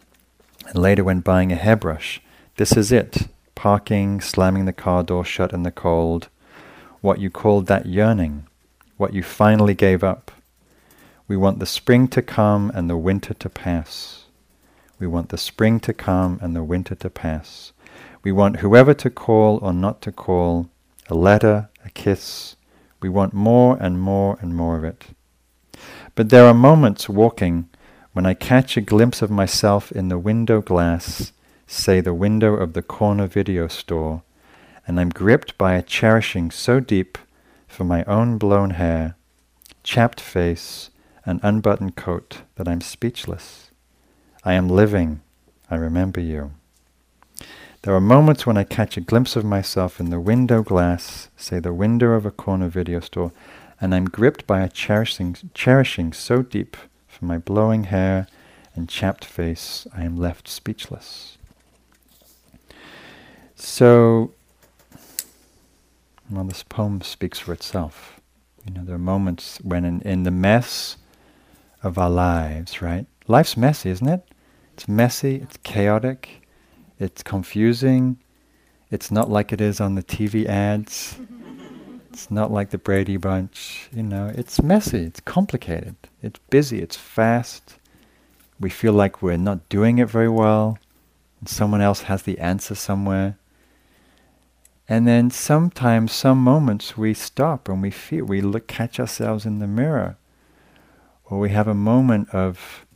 And 0.66 0.78
later, 0.78 1.04
when 1.04 1.20
buying 1.20 1.52
a 1.52 1.56
hairbrush, 1.56 2.20
this 2.56 2.76
is 2.76 2.90
it 2.90 3.28
parking, 3.54 4.20
slamming 4.20 4.64
the 4.64 4.72
car 4.72 5.02
door 5.02 5.24
shut 5.24 5.52
in 5.52 5.62
the 5.62 5.70
cold. 5.70 6.28
What 7.00 7.20
you 7.20 7.28
called 7.28 7.66
that 7.66 7.86
yearning, 7.86 8.46
what 8.96 9.12
you 9.12 9.22
finally 9.22 9.74
gave 9.74 10.02
up. 10.02 10.30
We 11.28 11.36
want 11.36 11.58
the 11.58 11.66
spring 11.66 12.08
to 12.08 12.22
come 12.22 12.72
and 12.74 12.88
the 12.88 12.96
winter 12.96 13.34
to 13.34 13.50
pass. 13.50 14.24
We 14.98 15.06
want 15.06 15.28
the 15.28 15.36
spring 15.36 15.78
to 15.80 15.92
come 15.92 16.38
and 16.40 16.56
the 16.56 16.64
winter 16.64 16.94
to 16.94 17.10
pass. 17.10 17.72
We 18.22 18.32
want 18.32 18.60
whoever 18.60 18.94
to 18.94 19.10
call 19.10 19.58
or 19.58 19.74
not 19.74 20.00
to 20.02 20.12
call, 20.12 20.70
a 21.10 21.14
letter, 21.14 21.68
a 21.84 21.90
kiss. 21.90 22.56
We 23.02 23.10
want 23.10 23.34
more 23.34 23.76
and 23.78 24.00
more 24.00 24.38
and 24.40 24.56
more 24.56 24.78
of 24.78 24.84
it. 24.84 25.08
But 26.14 26.30
there 26.30 26.46
are 26.46 26.54
moments 26.54 27.10
walking 27.10 27.68
when 28.14 28.24
I 28.24 28.32
catch 28.32 28.78
a 28.78 28.80
glimpse 28.80 29.20
of 29.20 29.30
myself 29.30 29.92
in 29.92 30.08
the 30.08 30.18
window 30.18 30.62
glass, 30.62 31.32
say 31.66 32.00
the 32.00 32.14
window 32.14 32.54
of 32.54 32.72
the 32.72 32.82
corner 32.82 33.26
video 33.26 33.68
store, 33.68 34.22
and 34.86 34.98
I'm 34.98 35.10
gripped 35.10 35.58
by 35.58 35.74
a 35.74 35.82
cherishing 35.82 36.50
so 36.50 36.80
deep 36.80 37.18
for 37.66 37.84
my 37.84 38.02
own 38.04 38.38
blown 38.38 38.70
hair, 38.70 39.14
chapped 39.84 40.22
face, 40.22 40.88
and 41.28 41.40
unbuttoned 41.42 41.94
coat 41.94 42.40
that 42.54 42.66
I'm 42.66 42.80
speechless. 42.80 43.70
I 44.44 44.54
am 44.54 44.70
living. 44.70 45.20
I 45.70 45.74
remember 45.74 46.20
you. 46.20 46.52
There 47.82 47.94
are 47.94 48.00
moments 48.00 48.46
when 48.46 48.56
I 48.56 48.64
catch 48.64 48.96
a 48.96 49.02
glimpse 49.02 49.36
of 49.36 49.44
myself 49.44 50.00
in 50.00 50.08
the 50.08 50.20
window 50.20 50.62
glass, 50.62 51.28
say 51.36 51.60
the 51.60 51.74
window 51.74 52.12
of 52.12 52.24
a 52.24 52.30
corner 52.30 52.68
video 52.68 53.00
store, 53.00 53.32
and 53.78 53.94
I'm 53.94 54.06
gripped 54.06 54.46
by 54.46 54.62
a 54.62 54.70
cherishing, 54.70 55.36
cherishing 55.52 56.14
so 56.14 56.40
deep 56.40 56.78
for 57.06 57.26
my 57.26 57.36
blowing 57.36 57.84
hair 57.84 58.26
and 58.74 58.88
chapped 58.88 59.26
face, 59.26 59.86
I 59.94 60.04
am 60.04 60.16
left 60.16 60.48
speechless. 60.48 61.36
So, 63.54 64.32
well, 66.30 66.44
this 66.44 66.62
poem 66.62 67.02
speaks 67.02 67.38
for 67.38 67.52
itself. 67.52 68.18
You 68.66 68.72
know, 68.72 68.84
there 68.84 68.94
are 68.94 68.98
moments 68.98 69.58
when 69.62 69.84
in, 69.84 70.00
in 70.00 70.22
the 70.22 70.30
mess 70.30 70.96
of 71.82 71.98
our 71.98 72.10
lives, 72.10 72.82
right? 72.82 73.06
Life's 73.26 73.56
messy, 73.56 73.90
isn't 73.90 74.08
it? 74.08 74.28
It's 74.74 74.88
messy, 74.88 75.36
it's 75.36 75.56
chaotic, 75.62 76.46
it's 76.98 77.22
confusing. 77.22 78.18
It's 78.90 79.10
not 79.10 79.30
like 79.30 79.52
it 79.52 79.60
is 79.60 79.80
on 79.80 79.94
the 79.94 80.02
TV 80.02 80.46
ads. 80.46 81.18
it's 82.12 82.30
not 82.30 82.50
like 82.50 82.70
the 82.70 82.78
Brady 82.78 83.16
Bunch. 83.16 83.88
You 83.92 84.02
know, 84.02 84.32
it's 84.34 84.62
messy, 84.62 85.04
it's 85.04 85.20
complicated, 85.20 85.96
it's 86.22 86.40
busy, 86.50 86.80
it's 86.80 86.96
fast. 86.96 87.78
We 88.60 88.70
feel 88.70 88.92
like 88.92 89.22
we're 89.22 89.36
not 89.36 89.68
doing 89.68 89.98
it 89.98 90.08
very 90.08 90.28
well, 90.28 90.78
and 91.40 91.48
someone 91.48 91.80
else 91.80 92.02
has 92.02 92.22
the 92.22 92.38
answer 92.38 92.74
somewhere. 92.74 93.38
And 94.88 95.06
then 95.06 95.30
sometimes, 95.30 96.12
some 96.12 96.38
moments, 96.38 96.96
we 96.96 97.14
stop 97.14 97.68
and 97.68 97.82
we 97.82 97.90
feel, 97.90 98.24
we 98.24 98.40
look, 98.40 98.66
catch 98.66 98.98
ourselves 98.98 99.44
in 99.44 99.58
the 99.58 99.66
mirror, 99.66 100.16
or 101.30 101.38
we 101.38 101.50
have 101.50 101.68
a 101.68 101.74
moment 101.74 102.30
of 102.30 102.86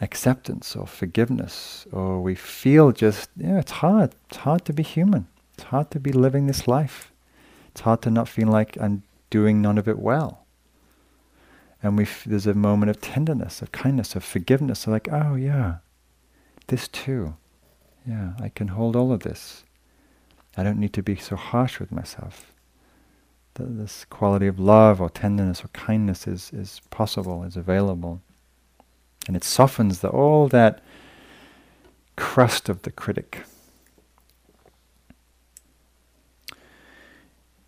acceptance 0.00 0.74
or 0.74 0.86
forgiveness, 0.86 1.86
or 1.92 2.20
we 2.20 2.34
feel 2.34 2.92
just, 2.92 3.30
yeah, 3.36 3.58
it's 3.58 3.72
hard. 3.72 4.14
It's 4.28 4.38
hard 4.38 4.64
to 4.66 4.72
be 4.72 4.82
human. 4.82 5.28
It's 5.54 5.64
hard 5.64 5.90
to 5.92 6.00
be 6.00 6.12
living 6.12 6.46
this 6.46 6.66
life. 6.66 7.12
It's 7.68 7.82
hard 7.82 8.02
to 8.02 8.10
not 8.10 8.28
feel 8.28 8.48
like 8.48 8.76
I'm 8.80 9.02
doing 9.30 9.60
none 9.60 9.78
of 9.78 9.88
it 9.88 9.98
well. 9.98 10.46
And 11.82 11.98
we 11.98 12.04
f- 12.04 12.24
there's 12.24 12.46
a 12.46 12.54
moment 12.54 12.90
of 12.90 13.00
tenderness, 13.00 13.60
of 13.60 13.72
kindness, 13.72 14.14
of 14.14 14.24
forgiveness. 14.24 14.86
like, 14.86 15.08
oh 15.12 15.34
yeah, 15.34 15.76
this 16.68 16.88
too. 16.88 17.36
Yeah, 18.06 18.34
I 18.40 18.48
can 18.48 18.68
hold 18.68 18.96
all 18.96 19.12
of 19.12 19.20
this. 19.20 19.64
I 20.56 20.62
don't 20.62 20.78
need 20.78 20.92
to 20.94 21.02
be 21.02 21.16
so 21.16 21.36
harsh 21.36 21.80
with 21.80 21.92
myself. 21.92 22.53
This 23.56 24.04
quality 24.06 24.48
of 24.48 24.58
love 24.58 25.00
or 25.00 25.08
tenderness 25.08 25.64
or 25.64 25.68
kindness 25.68 26.26
is, 26.26 26.50
is 26.52 26.80
possible, 26.90 27.44
is 27.44 27.56
available. 27.56 28.20
And 29.28 29.36
it 29.36 29.44
softens 29.44 30.00
the, 30.00 30.08
all 30.08 30.48
that 30.48 30.82
crust 32.16 32.68
of 32.68 32.82
the 32.82 32.90
critic. 32.90 33.44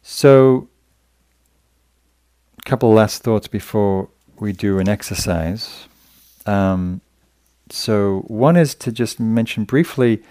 So, 0.03 0.69
a 2.59 2.63
couple 2.69 2.93
last 2.93 3.23
thoughts 3.23 3.49
before 3.49 4.09
we 4.39 4.53
do 4.53 4.79
an 4.79 4.89
exercise. 4.89 5.87
Um, 6.47 7.01
so, 7.71 8.25
one 8.27 8.57
is 8.57 8.75
to 8.77 8.93
just 8.93 9.19
mention 9.19 9.65
briefly 9.65 10.23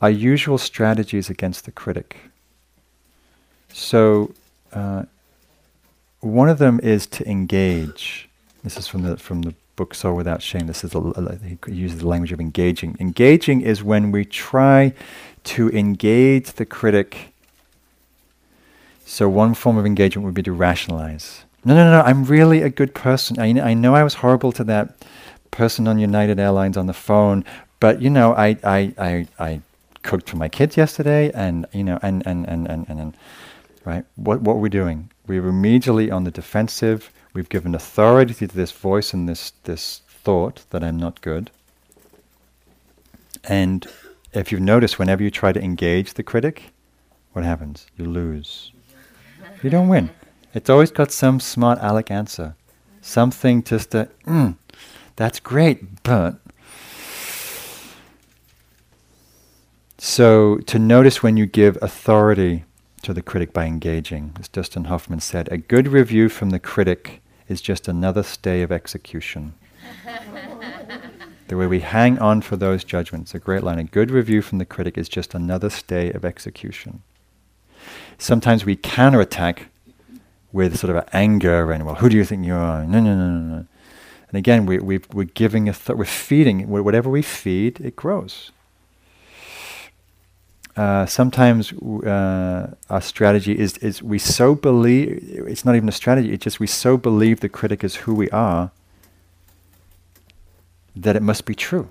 our 0.00 0.10
usual 0.10 0.58
strategies 0.58 1.30
against 1.30 1.64
the 1.64 1.72
critic. 1.72 2.16
So, 3.72 4.32
uh, 4.76 5.04
one 6.20 6.48
of 6.48 6.58
them 6.58 6.78
is 6.82 7.06
to 7.06 7.28
engage. 7.28 8.28
This 8.62 8.76
is 8.76 8.86
from 8.86 9.02
the 9.02 9.16
from 9.16 9.42
the 9.42 9.54
book 9.76 9.94
Soul 9.94 10.16
Without 10.16 10.42
Shame. 10.42 10.66
This 10.66 10.84
is 10.84 10.92
he 10.92 11.58
uses 11.72 12.00
the 12.00 12.08
language 12.08 12.32
of 12.32 12.40
engaging. 12.40 12.96
Engaging 13.00 13.60
is 13.60 13.82
when 13.82 14.10
we 14.10 14.24
try 14.24 14.92
to 15.44 15.70
engage 15.70 16.52
the 16.52 16.66
critic. 16.66 17.32
So 19.04 19.28
one 19.28 19.54
form 19.54 19.78
of 19.78 19.86
engagement 19.86 20.24
would 20.24 20.34
be 20.34 20.42
to 20.42 20.52
rationalize. 20.52 21.44
No, 21.64 21.74
no, 21.74 21.90
no, 21.90 22.00
I'm 22.02 22.24
really 22.24 22.62
a 22.62 22.68
good 22.68 22.94
person. 22.94 23.38
I, 23.38 23.70
I 23.70 23.74
know 23.74 23.94
I 23.94 24.02
was 24.02 24.14
horrible 24.14 24.52
to 24.52 24.64
that 24.64 24.96
person 25.50 25.88
on 25.88 25.98
United 25.98 26.38
Airlines 26.38 26.76
on 26.76 26.86
the 26.86 26.92
phone, 26.92 27.44
but 27.80 28.02
you 28.02 28.10
know, 28.10 28.34
I, 28.34 28.56
I, 28.62 28.92
I, 28.98 29.28
I 29.38 29.60
cooked 30.02 30.28
for 30.30 30.36
my 30.36 30.48
kids 30.48 30.76
yesterday, 30.76 31.30
and 31.32 31.66
you 31.72 31.84
know, 31.84 31.98
and 32.02 32.26
and 32.26 32.46
and 32.46 32.66
and 32.68 32.88
and, 32.88 33.00
and 33.00 33.14
right. 33.86 34.04
What 34.16 34.42
what 34.42 34.54
are 34.54 34.58
we 34.58 34.68
doing? 34.68 35.10
We're 35.26 35.46
immediately 35.46 36.10
on 36.10 36.24
the 36.24 36.30
defensive. 36.30 37.10
We've 37.32 37.48
given 37.48 37.74
authority 37.74 38.34
to 38.34 38.46
this 38.46 38.72
voice 38.72 39.12
and 39.12 39.28
this, 39.28 39.52
this 39.64 40.00
thought 40.08 40.64
that 40.70 40.82
I'm 40.82 40.96
not 40.96 41.20
good. 41.20 41.50
And 43.44 43.86
if 44.32 44.50
you've 44.50 44.60
noticed, 44.60 44.98
whenever 44.98 45.22
you 45.22 45.30
try 45.30 45.52
to 45.52 45.62
engage 45.62 46.14
the 46.14 46.22
critic, 46.22 46.72
what 47.32 47.44
happens? 47.44 47.86
You 47.96 48.06
lose. 48.06 48.72
You 49.62 49.70
don't 49.70 49.88
win. 49.88 50.10
It's 50.54 50.70
always 50.70 50.90
got 50.90 51.12
some 51.12 51.40
smart 51.40 51.78
aleck 51.82 52.10
answer. 52.10 52.56
Something 53.02 53.62
just 53.62 53.90
mm, 53.90 54.56
that's 55.16 55.38
great, 55.38 56.02
but. 56.02 56.38
So 59.98 60.56
to 60.66 60.78
notice 60.78 61.22
when 61.22 61.36
you 61.36 61.46
give 61.46 61.76
authority 61.82 62.64
to 63.06 63.14
the 63.14 63.22
critic 63.22 63.52
by 63.52 63.66
engaging, 63.66 64.32
as 64.36 64.48
Dustin 64.48 64.86
Hoffman 64.86 65.20
said, 65.20 65.48
a 65.52 65.56
good 65.56 65.86
review 65.86 66.28
from 66.28 66.50
the 66.50 66.58
critic 66.58 67.22
is 67.46 67.60
just 67.60 67.86
another 67.86 68.24
stay 68.24 68.62
of 68.62 68.72
execution. 68.72 69.54
the 71.46 71.56
way 71.56 71.68
we 71.68 71.78
hang 71.78 72.18
on 72.18 72.40
for 72.40 72.56
those 72.56 72.82
judgments, 72.82 73.32
a 73.32 73.38
great 73.38 73.62
line. 73.62 73.78
A 73.78 73.84
good 73.84 74.10
review 74.10 74.42
from 74.42 74.58
the 74.58 74.64
critic 74.64 74.98
is 74.98 75.08
just 75.08 75.34
another 75.34 75.70
stay 75.70 76.10
of 76.10 76.24
execution. 76.24 77.04
Sometimes 78.18 78.64
we 78.64 78.74
counterattack 78.74 79.68
with 80.52 80.76
sort 80.76 80.96
of 80.96 81.08
anger 81.12 81.70
and, 81.70 81.86
well, 81.86 81.94
who 81.94 82.08
do 82.08 82.16
you 82.16 82.24
think 82.24 82.44
you 82.44 82.54
are? 82.54 82.84
No, 82.84 82.98
no, 82.98 83.14
no, 83.14 83.30
no, 83.30 83.56
no. 83.58 83.66
And 84.28 84.34
again, 84.36 84.66
we, 84.66 84.80
we, 84.80 85.00
we're 85.12 85.24
giving, 85.26 85.68
a 85.68 85.72
th- 85.72 85.96
we're 85.96 86.06
feeding, 86.06 86.68
whatever 86.68 87.08
we 87.08 87.22
feed, 87.22 87.80
it 87.80 87.94
grows. 87.94 88.50
Uh, 90.76 91.06
sometimes 91.06 91.72
uh, 91.72 92.74
our 92.90 93.00
strategy 93.00 93.58
is, 93.58 93.78
is 93.78 94.02
we 94.02 94.18
so 94.18 94.54
believe, 94.54 95.22
it's 95.48 95.64
not 95.64 95.74
even 95.74 95.88
a 95.88 95.92
strategy, 95.92 96.32
it's 96.32 96.44
just 96.44 96.60
we 96.60 96.66
so 96.66 96.98
believe 96.98 97.40
the 97.40 97.48
critic 97.48 97.82
is 97.82 97.96
who 97.96 98.14
we 98.14 98.28
are 98.30 98.70
that 100.94 101.16
it 101.16 101.22
must 101.22 101.46
be 101.46 101.54
true. 101.54 101.88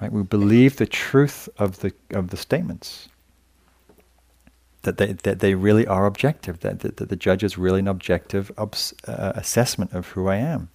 Right? 0.00 0.10
We 0.10 0.22
believe 0.22 0.76
the 0.76 0.86
truth 0.86 1.48
of 1.58 1.80
the, 1.80 1.92
of 2.10 2.30
the 2.30 2.36
statements. 2.36 3.08
That 4.82 4.98
they, 4.98 5.12
that 5.14 5.40
they 5.40 5.54
really 5.54 5.86
are 5.86 6.06
objective, 6.06 6.60
that, 6.60 6.80
that, 6.80 6.98
that 6.98 7.08
the 7.08 7.16
judge 7.16 7.42
is 7.42 7.58
really 7.58 7.80
an 7.80 7.88
objective 7.88 8.52
obs- 8.56 8.94
uh, 9.08 9.32
assessment 9.34 9.92
of 9.92 10.08
who 10.08 10.28
I 10.28 10.36
am. 10.36 10.68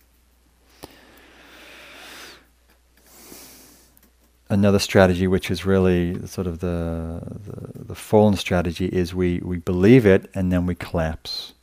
Another 4.51 4.79
strategy, 4.79 5.27
which 5.27 5.49
is 5.49 5.65
really 5.65 6.27
sort 6.27 6.45
of 6.45 6.59
the, 6.59 7.21
the, 7.23 7.83
the 7.85 7.95
fallen 7.95 8.35
strategy, 8.35 8.85
is 8.87 9.15
we, 9.15 9.39
we 9.39 9.57
believe 9.57 10.05
it 10.05 10.29
and 10.35 10.51
then 10.51 10.65
we 10.65 10.75
collapse. 10.75 11.53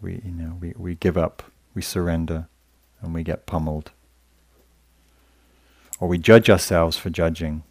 We 0.00 0.22
you 0.24 0.30
know 0.30 0.56
we, 0.60 0.72
we 0.76 0.94
give 0.94 1.18
up, 1.18 1.42
we 1.74 1.82
surrender, 1.82 2.46
and 3.02 3.12
we 3.12 3.24
get 3.24 3.44
pummeled. 3.44 3.90
Or 5.98 6.06
we 6.06 6.16
judge 6.16 6.48
ourselves 6.48 6.96
for 6.96 7.10
judging. 7.10 7.64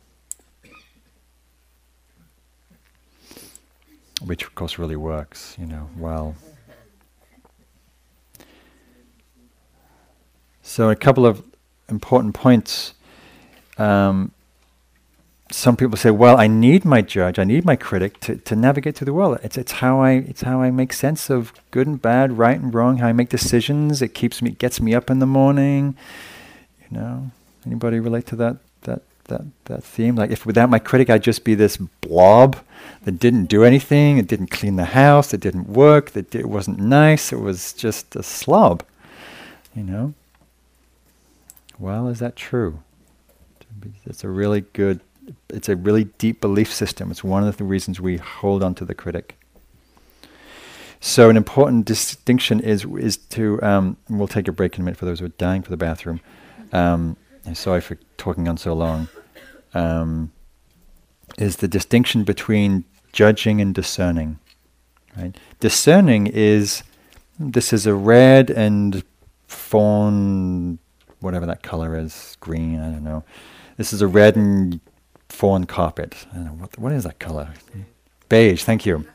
Which 4.25 4.43
of 4.43 4.53
course 4.55 4.77
really 4.77 4.97
works, 4.97 5.55
you 5.57 5.65
know, 5.65 5.89
well. 5.97 6.35
So 10.61 10.89
a 10.89 10.95
couple 10.95 11.25
of 11.25 11.41
important 11.88 12.35
points 12.35 12.93
um, 13.78 14.32
some 15.51 15.78
people 15.78 15.97
say, 15.97 16.11
"Well, 16.11 16.38
I 16.38 16.47
need 16.47 16.84
my 16.84 17.01
judge, 17.01 17.39
I 17.39 17.43
need 17.43 17.63
my 17.63 17.75
critic 17.75 18.19
to, 18.21 18.36
to 18.36 18.55
navigate 18.55 18.95
through 18.95 19.05
the 19.05 19.13
world. 19.13 19.39
It's 19.43 19.57
it's 19.57 19.73
how 19.73 20.01
I 20.01 20.11
it's 20.11 20.41
how 20.41 20.61
I 20.61 20.71
make 20.71 20.91
sense 20.91 21.30
of 21.30 21.53
good 21.71 21.88
and 21.88 22.01
bad, 22.01 22.38
right 22.38 22.59
and 22.59 22.73
wrong. 22.73 22.97
How 22.97 23.07
I 23.07 23.13
make 23.13 23.30
decisions. 23.30 24.01
It 24.01 24.13
keeps 24.13 24.41
me 24.41 24.51
gets 24.51 24.82
me 24.82 24.93
up 24.93 25.09
in 25.09 25.19
the 25.19 25.25
morning. 25.25 25.95
You 26.89 26.97
know, 26.97 27.32
anybody 27.65 27.99
relate 27.99 28.25
to 28.28 28.36
that 28.38 28.57
that 28.82 29.01
that 29.25 29.41
that 29.65 29.84
theme? 29.84 30.15
Like 30.15 30.32
if 30.32 30.45
without 30.45 30.69
my 30.69 30.80
critic, 30.80 31.09
I'd 31.09 31.23
just 31.23 31.43
be 31.45 31.55
this 31.55 31.78
blob 31.78 32.57
that 33.03 33.19
didn't 33.19 33.45
do 33.45 33.63
anything. 33.63 34.17
It 34.17 34.28
didn't 34.28 34.47
clean 34.47 34.75
the 34.75 34.86
house. 34.86 35.34
It 35.34 35.39
didn't 35.39 35.69
work. 35.69 36.15
It, 36.15 36.36
it 36.36 36.49
wasn't 36.49 36.80
nice. 36.80 37.32
It 37.32 37.39
was 37.39 37.71
just 37.71 38.15
a 38.15 38.23
slob. 38.23 38.84
You 39.73 39.84
know. 39.84 40.13
Well, 41.80 42.07
is 42.07 42.19
that 42.19 42.36
true? 42.36 42.80
It's 44.05 44.23
a 44.23 44.30
really 44.30 44.61
good. 44.61 45.01
It's 45.49 45.69
a 45.69 45.75
really 45.75 46.05
deep 46.05 46.39
belief 46.39 46.73
system. 46.73 47.11
It's 47.11 47.23
one 47.23 47.45
of 47.45 47.57
the 47.57 47.63
reasons 47.63 47.99
we 47.99 48.17
hold 48.17 48.63
on 48.63 48.75
to 48.75 48.86
the 48.86 48.95
critic. 48.95 49.38
So 50.99 51.30
an 51.30 51.38
important 51.38 51.86
distinction 51.86 52.59
is 52.59 52.86
is 52.86 53.17
to. 53.17 53.61
Um, 53.61 53.97
we'll 54.09 54.28
take 54.28 54.47
a 54.47 54.51
break 54.51 54.75
in 54.75 54.82
a 54.82 54.86
minute 54.86 54.97
for 54.97 55.05
those 55.05 55.19
who 55.19 55.25
are 55.25 55.30
dying 55.30 55.61
for 55.61 55.69
the 55.69 55.78
bathroom. 55.78 56.21
Um, 56.71 57.17
sorry 57.53 57.82
for 57.82 57.97
talking 58.17 58.47
on 58.47 58.57
so 58.57 58.73
long. 58.73 59.07
Um, 59.73 60.32
is 61.38 61.57
the 61.57 61.67
distinction 61.67 62.23
between 62.23 62.86
judging 63.11 63.61
and 63.61 63.73
discerning. 63.73 64.39
Right? 65.15 65.36
Discerning 65.59 66.28
is 66.28 66.84
this 67.39 67.73
is 67.73 67.86
a 67.86 67.93
red 67.93 68.49
and 68.49 69.03
fawn, 69.47 70.80
whatever 71.19 71.45
that 71.45 71.63
color 71.63 71.97
is, 71.97 72.38
green. 72.39 72.80
I 72.80 72.91
don't 72.91 73.03
know. 73.03 73.23
This 73.78 73.93
is 73.93 74.01
a 74.01 74.07
red 74.07 74.36
and 74.36 74.80
fawn 75.30 75.65
carpet. 75.65 76.15
What 76.34 76.78
what 76.78 76.91
is 76.91 77.03
that 77.03 77.19
color? 77.19 77.53
Beige. 78.30 78.63
Thank 78.63 78.86
you. 78.86 79.05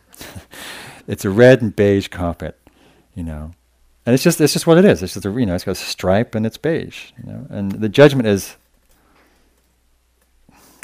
it's 1.07 1.25
a 1.25 1.31
red 1.31 1.63
and 1.63 1.75
beige 1.75 2.09
carpet. 2.09 2.59
You 3.15 3.25
know, 3.25 3.53
and 4.07 4.15
it's 4.15 4.23
just 4.23 4.41
it's 4.41 4.53
just 4.53 4.67
what 4.67 4.79
it 4.79 4.85
is. 4.85 5.03
It's 5.03 5.15
just 5.15 5.27
a, 5.27 5.31
you 5.31 5.47
know 5.47 5.55
it's 5.55 5.65
got 5.65 5.73
a 5.73 5.75
stripe 5.75 6.35
and 6.35 6.47
it's 6.47 6.57
beige. 6.57 7.13
You 7.19 7.33
know, 7.33 7.47
and 7.51 7.73
the 7.73 7.89
judgment 7.89 8.27
is 8.27 8.57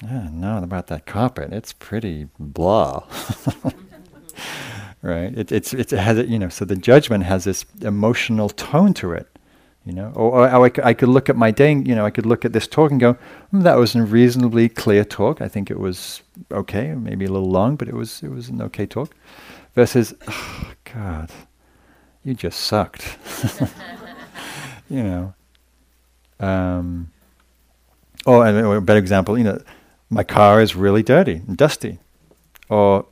yeah, 0.02 0.28
no, 0.32 0.58
about 0.58 0.86
that 0.88 1.06
carpet. 1.06 1.52
It's 1.52 1.72
pretty 1.72 2.28
blah. 2.38 3.04
right? 5.02 5.36
It, 5.36 5.50
it's, 5.50 5.74
it 5.74 5.90
has, 5.90 6.18
you 6.28 6.38
know, 6.38 6.48
so 6.48 6.64
the 6.64 6.76
judgment 6.76 7.24
has 7.24 7.44
this 7.44 7.64
emotional 7.80 8.48
tone 8.48 8.94
to 8.94 9.12
it, 9.12 9.28
you 9.88 9.94
know. 9.94 10.12
Or, 10.14 10.48
or 10.50 10.66
I, 10.66 10.70
I 10.90 10.92
could 10.92 11.08
look 11.08 11.30
at 11.30 11.36
my 11.36 11.50
day, 11.50 11.70
you 11.72 11.94
know, 11.94 12.04
I 12.04 12.10
could 12.10 12.26
look 12.26 12.44
at 12.44 12.52
this 12.52 12.68
talk 12.68 12.90
and 12.90 13.00
go, 13.00 13.14
mm, 13.52 13.62
that 13.62 13.76
was 13.78 13.94
a 13.94 14.02
reasonably 14.02 14.68
clear 14.68 15.04
talk. 15.04 15.40
I 15.40 15.48
think 15.48 15.70
it 15.70 15.80
was 15.80 16.22
okay, 16.52 16.94
maybe 16.94 17.24
a 17.24 17.32
little 17.32 17.50
long, 17.50 17.76
but 17.76 17.88
it 17.88 17.94
was, 17.94 18.22
it 18.22 18.30
was 18.30 18.50
an 18.50 18.60
okay 18.62 18.84
talk. 18.84 19.14
Versus, 19.74 20.14
oh, 20.28 20.72
God, 20.92 21.30
you 22.22 22.34
just 22.34 22.60
sucked. 22.60 23.16
you 24.90 25.02
know. 25.02 25.34
Um, 26.38 27.10
or, 28.26 28.46
or 28.46 28.76
a 28.76 28.82
better 28.82 28.98
example, 28.98 29.38
you 29.38 29.44
know, 29.44 29.62
my 30.10 30.22
car 30.22 30.60
is 30.60 30.76
really 30.76 31.02
dirty 31.02 31.42
and 31.46 31.56
dusty. 31.56 31.98
Or, 32.68 33.06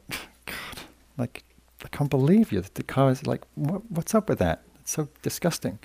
God, 0.44 0.84
like, 1.16 1.42
I 1.84 1.88
can't 1.88 2.10
believe 2.10 2.52
you. 2.52 2.62
The 2.74 2.82
car 2.82 3.10
is 3.10 3.26
like, 3.26 3.42
what, 3.54 3.90
what's 3.90 4.14
up 4.14 4.28
with 4.28 4.38
that? 4.40 4.62
It's 4.80 4.92
so 4.92 5.08
disgusting. 5.22 5.78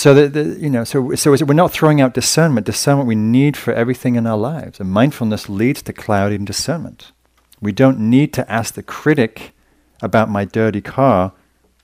So 0.00 0.14
that 0.14 0.32
the, 0.32 0.58
you 0.58 0.70
know, 0.70 0.82
so 0.82 1.14
so 1.14 1.30
we're 1.30 1.52
not 1.52 1.72
throwing 1.72 2.00
out 2.00 2.14
discernment. 2.14 2.64
Discernment 2.64 3.06
we 3.06 3.14
need 3.14 3.54
for 3.54 3.74
everything 3.74 4.14
in 4.14 4.26
our 4.26 4.38
lives, 4.38 4.80
and 4.80 4.90
mindfulness 4.90 5.50
leads 5.50 5.82
to 5.82 5.92
clarity 5.92 6.36
and 6.36 6.46
discernment. 6.46 7.12
We 7.60 7.72
don't 7.72 7.98
need 7.98 8.32
to 8.32 8.50
ask 8.50 8.72
the 8.72 8.82
critic 8.82 9.52
about 10.00 10.30
my 10.30 10.46
dirty 10.46 10.80
car. 10.80 11.32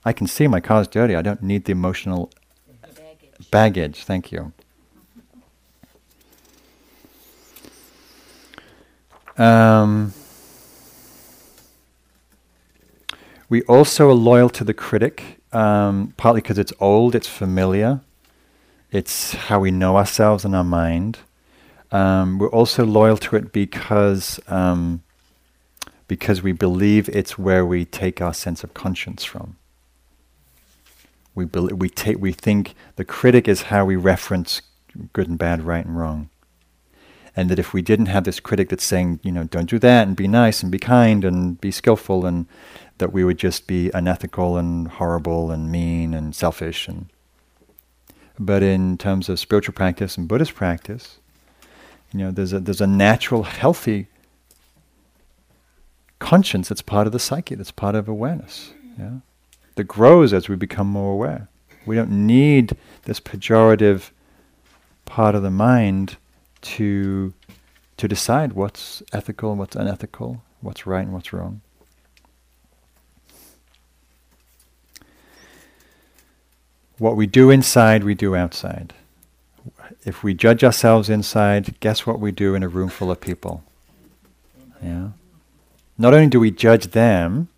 I 0.03 0.15
can 0.15 0.27
see 0.27 0.47
my 0.47 0.61
car's 0.61 0.89
dirty. 0.89 1.15
I 1.15 1.21
don't 1.21 1.43
need 1.43 1.67
the 1.67 1.73
emotional 1.73 2.31
baggage. 2.81 3.51
baggage. 3.51 4.05
Thank 4.05 4.33
you. 4.33 4.51
Um, 9.37 10.15
we 13.51 13.61
also 13.65 14.09
are 14.09 14.15
loyal 14.15 14.49
to 14.49 14.65
the 14.65 14.73
critic, 14.73 15.37
um, 15.53 16.15
partly 16.17 16.41
because 16.41 16.57
it's 16.57 16.73
old, 16.81 17.15
it's 17.15 17.29
familiar, 17.29 18.01
it's 18.91 19.33
how 19.33 19.61
we 19.61 19.71
know 19.71 19.97
ourselves 19.97 20.45
and 20.45 20.55
our 20.55 20.65
mind. 20.65 21.19
Um, 21.93 22.39
we're 22.39 22.51
also 22.51 22.85
loyal 22.85 23.17
to 23.19 23.37
it 23.37 23.53
because 23.53 24.41
um, 24.49 25.03
because 26.09 26.43
we 26.43 26.53
believe 26.53 27.09
it's 27.09 27.39
where 27.39 27.65
we 27.65 27.85
take 27.85 28.21
our 28.21 28.35
sense 28.35 28.65
of 28.65 28.75
conscience 28.75 29.25
from. 29.25 29.57
We 31.35 31.45
be- 31.45 31.75
we 31.75 31.89
take 31.89 32.19
we 32.19 32.33
think 32.33 32.75
the 32.97 33.05
critic 33.05 33.47
is 33.49 33.63
how 33.63 33.85
we 33.85 33.97
reference 33.97 34.63
good 35.13 35.29
and 35.29 35.39
bad, 35.39 35.63
right 35.63 35.85
and 35.85 35.97
wrong 35.97 36.31
and 37.37 37.51
that 37.51 37.59
if 37.59 37.75
we 37.75 37.83
didn't 37.83 38.07
have 38.07 38.25
this 38.25 38.41
critic 38.41 38.71
that's 38.71 38.85
saying, 38.85 39.21
you 39.23 39.31
know, 39.31 39.45
don't 39.45 39.69
do 39.69 39.79
that 39.79 40.09
and 40.09 40.17
be 40.17 40.27
nice 40.27 40.63
and 40.63 40.73
be 40.73 40.79
kind 40.79 41.23
and 41.23 41.61
be 41.61 41.71
skillful, 41.71 42.25
and 42.25 42.47
that 42.97 43.13
we 43.13 43.25
would 43.25 43.37
just 43.39 43.67
be 43.67 43.91
unethical 43.93 44.57
and 44.57 44.89
horrible 44.89 45.51
and 45.51 45.71
mean 45.71 46.15
and 46.15 46.35
selfish. 46.35 46.89
And 46.89 47.11
but 48.39 48.63
in 48.63 48.99
terms 48.99 49.29
of 49.29 49.39
spiritual 49.39 49.75
practice 49.75 50.17
and 50.17 50.29
Buddhist 50.29 50.55
practice, 50.55 51.19
you 52.13 52.21
know, 52.21 52.31
there's 52.31 52.53
a 52.53 52.61
there's 52.61 52.81
a 52.81 52.87
natural, 52.87 53.43
healthy 53.43 54.09
conscience 56.19 56.69
that's 56.69 56.83
part 56.83 57.07
of 57.07 57.13
the 57.13 57.19
psyche, 57.19 57.55
that's 57.55 57.71
part 57.71 57.95
of 57.95 58.09
awareness. 58.09 58.73
Yeah, 58.99 59.19
that 59.75 59.85
grows 59.85 60.33
as 60.33 60.49
we 60.49 60.57
become 60.57 60.87
more 60.87 61.13
aware. 61.13 61.49
We 61.85 61.97
don't 61.97 62.27
need 62.27 62.77
this 63.05 63.21
pejorative 63.21 64.11
part 65.05 65.35
of 65.35 65.43
the 65.43 65.51
mind 65.51 66.17
to 66.63 67.33
to 67.97 68.09
decide 68.09 68.53
what's 68.53 69.03
ethical 69.13 69.51
and 69.51 69.59
what's 69.59 69.77
unethical, 69.77 70.43
what's 70.61 70.87
right 70.87 71.05
and 71.05 71.13
what's 71.13 71.33
wrong. 71.33 71.63
What 76.99 77.17
we 77.17 77.27
do 77.27 77.51
inside, 77.51 78.05
we 78.05 78.15
do 78.15 78.35
outside. 78.35 78.95
If 80.05 80.23
we 80.23 80.35
judge 80.35 80.65
ourselves 80.65 81.11
inside, 81.11 81.79
guess 81.81 82.07
what 82.07 82.21
we 82.21 82.33
do 82.33 82.55
in 82.55 82.63
a 82.63 82.69
room 82.69 82.89
full 82.89 83.11
of 83.11 83.21
people? 83.21 83.63
Yeah. 84.83 85.09
Not 85.99 86.15
only 86.15 86.29
do 86.29 86.41
we 86.41 86.51
judge 86.51 86.89
them, 86.89 87.49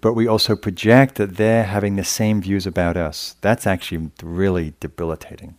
but 0.00 0.14
we 0.14 0.26
also 0.26 0.56
project 0.56 1.16
that 1.16 1.36
they're 1.36 1.64
having 1.64 1.96
the 1.96 2.04
same 2.04 2.40
views 2.40 2.66
about 2.66 2.96
us. 2.96 3.36
That's 3.42 3.66
actually 3.66 4.10
really 4.22 4.74
debilitating. 4.80 5.56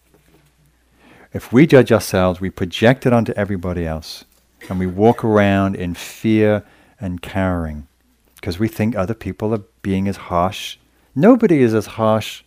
If 1.33 1.53
we 1.53 1.65
judge 1.67 1.91
ourselves, 1.91 2.41
we 2.41 2.49
project 2.49 3.05
it 3.05 3.13
onto 3.13 3.33
everybody 3.33 3.85
else. 3.85 4.25
And 4.69 4.79
we 4.79 4.87
walk 4.87 5.23
around 5.23 5.75
in 5.75 5.93
fear 5.93 6.63
and 6.99 7.21
cowering 7.21 7.87
because 8.35 8.59
we 8.59 8.67
think 8.67 8.95
other 8.95 9.13
people 9.13 9.53
are 9.53 9.63
being 9.81 10.07
as 10.07 10.17
harsh. 10.17 10.77
Nobody 11.16 11.62
is 11.62 11.74
as 11.74 11.86
harsh 11.86 12.43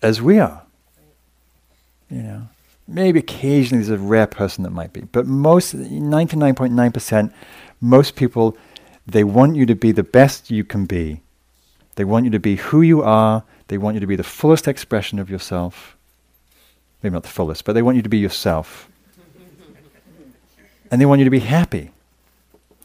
as 0.00 0.20
we 0.22 0.38
are. 0.38 0.62
You 2.10 2.22
know, 2.22 2.48
maybe 2.86 3.20
occasionally 3.20 3.84
there's 3.84 4.00
a 4.00 4.02
rare 4.02 4.26
person 4.26 4.64
that 4.64 4.70
might 4.70 4.92
be, 4.92 5.00
but 5.00 5.26
most, 5.26 5.74
99.9%, 5.74 7.32
most 7.80 8.16
people, 8.16 8.56
they 9.06 9.24
want 9.24 9.56
you 9.56 9.66
to 9.66 9.74
be 9.74 9.92
the 9.92 10.02
best 10.02 10.50
you 10.50 10.62
can 10.62 10.84
be. 10.84 11.22
They 11.96 12.04
want 12.04 12.24
you 12.24 12.30
to 12.30 12.38
be 12.38 12.56
who 12.56 12.82
you 12.82 13.02
are. 13.02 13.44
They 13.68 13.78
want 13.78 13.94
you 13.94 14.00
to 14.00 14.06
be 14.06 14.16
the 14.16 14.22
fullest 14.22 14.68
expression 14.68 15.18
of 15.18 15.30
yourself 15.30 15.96
maybe 17.02 17.12
not 17.12 17.22
the 17.22 17.28
fullest, 17.28 17.64
but 17.64 17.72
they 17.72 17.82
want 17.82 17.96
you 17.96 18.02
to 18.02 18.08
be 18.08 18.18
yourself. 18.18 18.88
and 20.90 21.00
they 21.00 21.06
want 21.06 21.18
you 21.18 21.24
to 21.24 21.30
be 21.30 21.40
happy. 21.40 21.90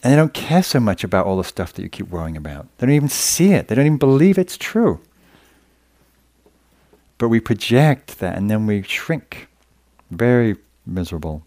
And 0.03 0.13
they 0.13 0.15
don't 0.15 0.33
care 0.33 0.63
so 0.63 0.79
much 0.79 1.03
about 1.03 1.25
all 1.25 1.37
the 1.37 1.43
stuff 1.43 1.73
that 1.73 1.81
you 1.81 1.89
keep 1.89 2.09
worrying 2.09 2.37
about. 2.37 2.67
They 2.77 2.87
don't 2.87 2.95
even 2.95 3.09
see 3.09 3.53
it. 3.53 3.67
They 3.67 3.75
don't 3.75 3.85
even 3.85 3.97
believe 3.97 4.37
it's 4.37 4.57
true. 4.57 5.01
But 7.17 7.29
we 7.29 7.39
project 7.39 8.19
that 8.19 8.37
and 8.37 8.49
then 8.49 8.67
we 8.67 8.83
shrink. 8.83 9.47
Very 10.11 10.55
miserable. 10.85 11.43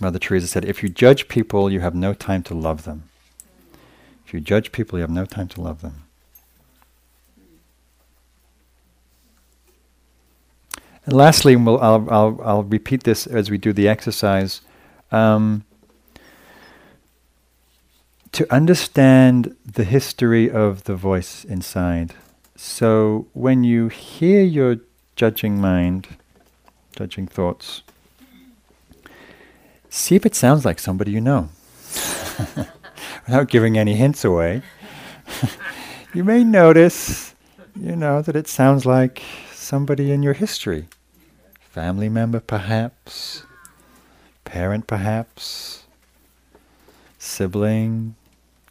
Mother 0.00 0.18
Teresa 0.18 0.46
said, 0.46 0.64
if 0.64 0.82
you 0.82 0.88
judge 0.88 1.28
people, 1.28 1.70
you 1.70 1.80
have 1.80 1.94
no 1.94 2.14
time 2.14 2.42
to 2.44 2.54
love 2.54 2.84
them. 2.84 3.04
If 4.26 4.32
you 4.32 4.40
judge 4.40 4.72
people, 4.72 4.98
you 4.98 5.02
have 5.02 5.10
no 5.10 5.24
time 5.24 5.48
to 5.48 5.60
love 5.60 5.82
them. 5.82 6.04
And 11.04 11.16
lastly, 11.16 11.56
we'll, 11.56 11.80
I'll, 11.80 12.06
I'll, 12.10 12.40
I'll 12.44 12.62
repeat 12.62 13.04
this 13.04 13.26
as 13.26 13.50
we 13.50 13.58
do 13.58 13.72
the 13.72 13.88
exercise. 13.88 14.60
Um, 15.10 15.64
to 18.38 18.54
understand 18.54 19.56
the 19.66 19.82
history 19.82 20.48
of 20.48 20.84
the 20.84 20.94
voice 20.94 21.44
inside. 21.44 22.14
So 22.54 23.26
when 23.32 23.64
you 23.64 23.88
hear 23.88 24.44
your 24.44 24.76
judging 25.16 25.60
mind, 25.60 26.06
judging 26.94 27.26
thoughts, 27.26 27.82
see 29.90 30.14
if 30.14 30.24
it 30.24 30.36
sounds 30.36 30.64
like 30.64 30.78
somebody 30.78 31.10
you 31.10 31.20
know. 31.20 31.48
Without 33.26 33.48
giving 33.48 33.76
any 33.76 33.96
hints 33.96 34.24
away. 34.24 34.62
you 36.14 36.22
may 36.22 36.44
notice, 36.44 37.34
you 37.74 37.96
know, 37.96 38.22
that 38.22 38.36
it 38.36 38.46
sounds 38.46 38.86
like 38.86 39.20
somebody 39.50 40.12
in 40.12 40.22
your 40.22 40.34
history 40.34 40.86
family 41.58 42.08
member 42.08 42.38
perhaps, 42.38 43.42
parent 44.44 44.86
perhaps, 44.86 45.82
sibling, 47.18 48.14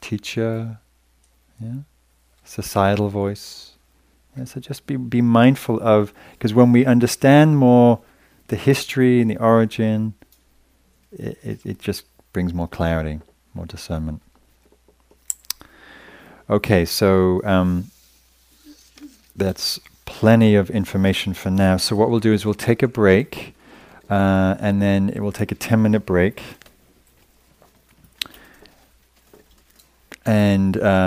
teacher, 0.08 0.80
yeah, 1.62 1.80
societal 2.46 3.10
voice. 3.10 3.74
Yeah, 4.38 4.46
so 4.46 4.62
just 4.62 4.88
be, 4.88 4.96
be 4.96 5.22
mindful 5.22 5.82
of, 5.82 6.14
because 6.32 6.54
when 6.54 6.72
we 6.72 6.86
understand 6.86 7.58
more 7.58 8.00
the 8.48 8.56
history 8.56 9.20
and 9.20 9.30
the 9.30 9.38
origin, 9.38 10.14
it, 11.12 11.38
it, 11.44 11.66
it 11.66 11.80
just 11.80 12.06
brings 12.32 12.54
more 12.54 12.70
clarity, 12.70 13.20
more 13.54 13.66
discernment. 13.66 14.22
Okay, 16.50 16.86
so 16.86 17.42
um, 17.44 17.92
that's 19.36 19.80
plenty 20.06 20.56
of 20.56 20.70
information 20.70 21.34
for 21.34 21.50
now. 21.50 21.76
So 21.76 21.98
what 21.98 22.10
we'll 22.10 22.22
do 22.22 22.32
is 22.32 22.46
we'll 22.46 22.54
take 22.54 22.82
a 22.82 22.88
break, 22.88 23.54
uh, 24.10 24.56
and 24.60 24.82
then 24.82 25.10
it 25.10 25.20
will 25.20 25.34
take 25.34 25.52
a 25.52 25.56
10 25.56 25.82
minute 25.82 26.06
break. 26.06 26.42
And 30.28 30.76
uh, 30.78 31.06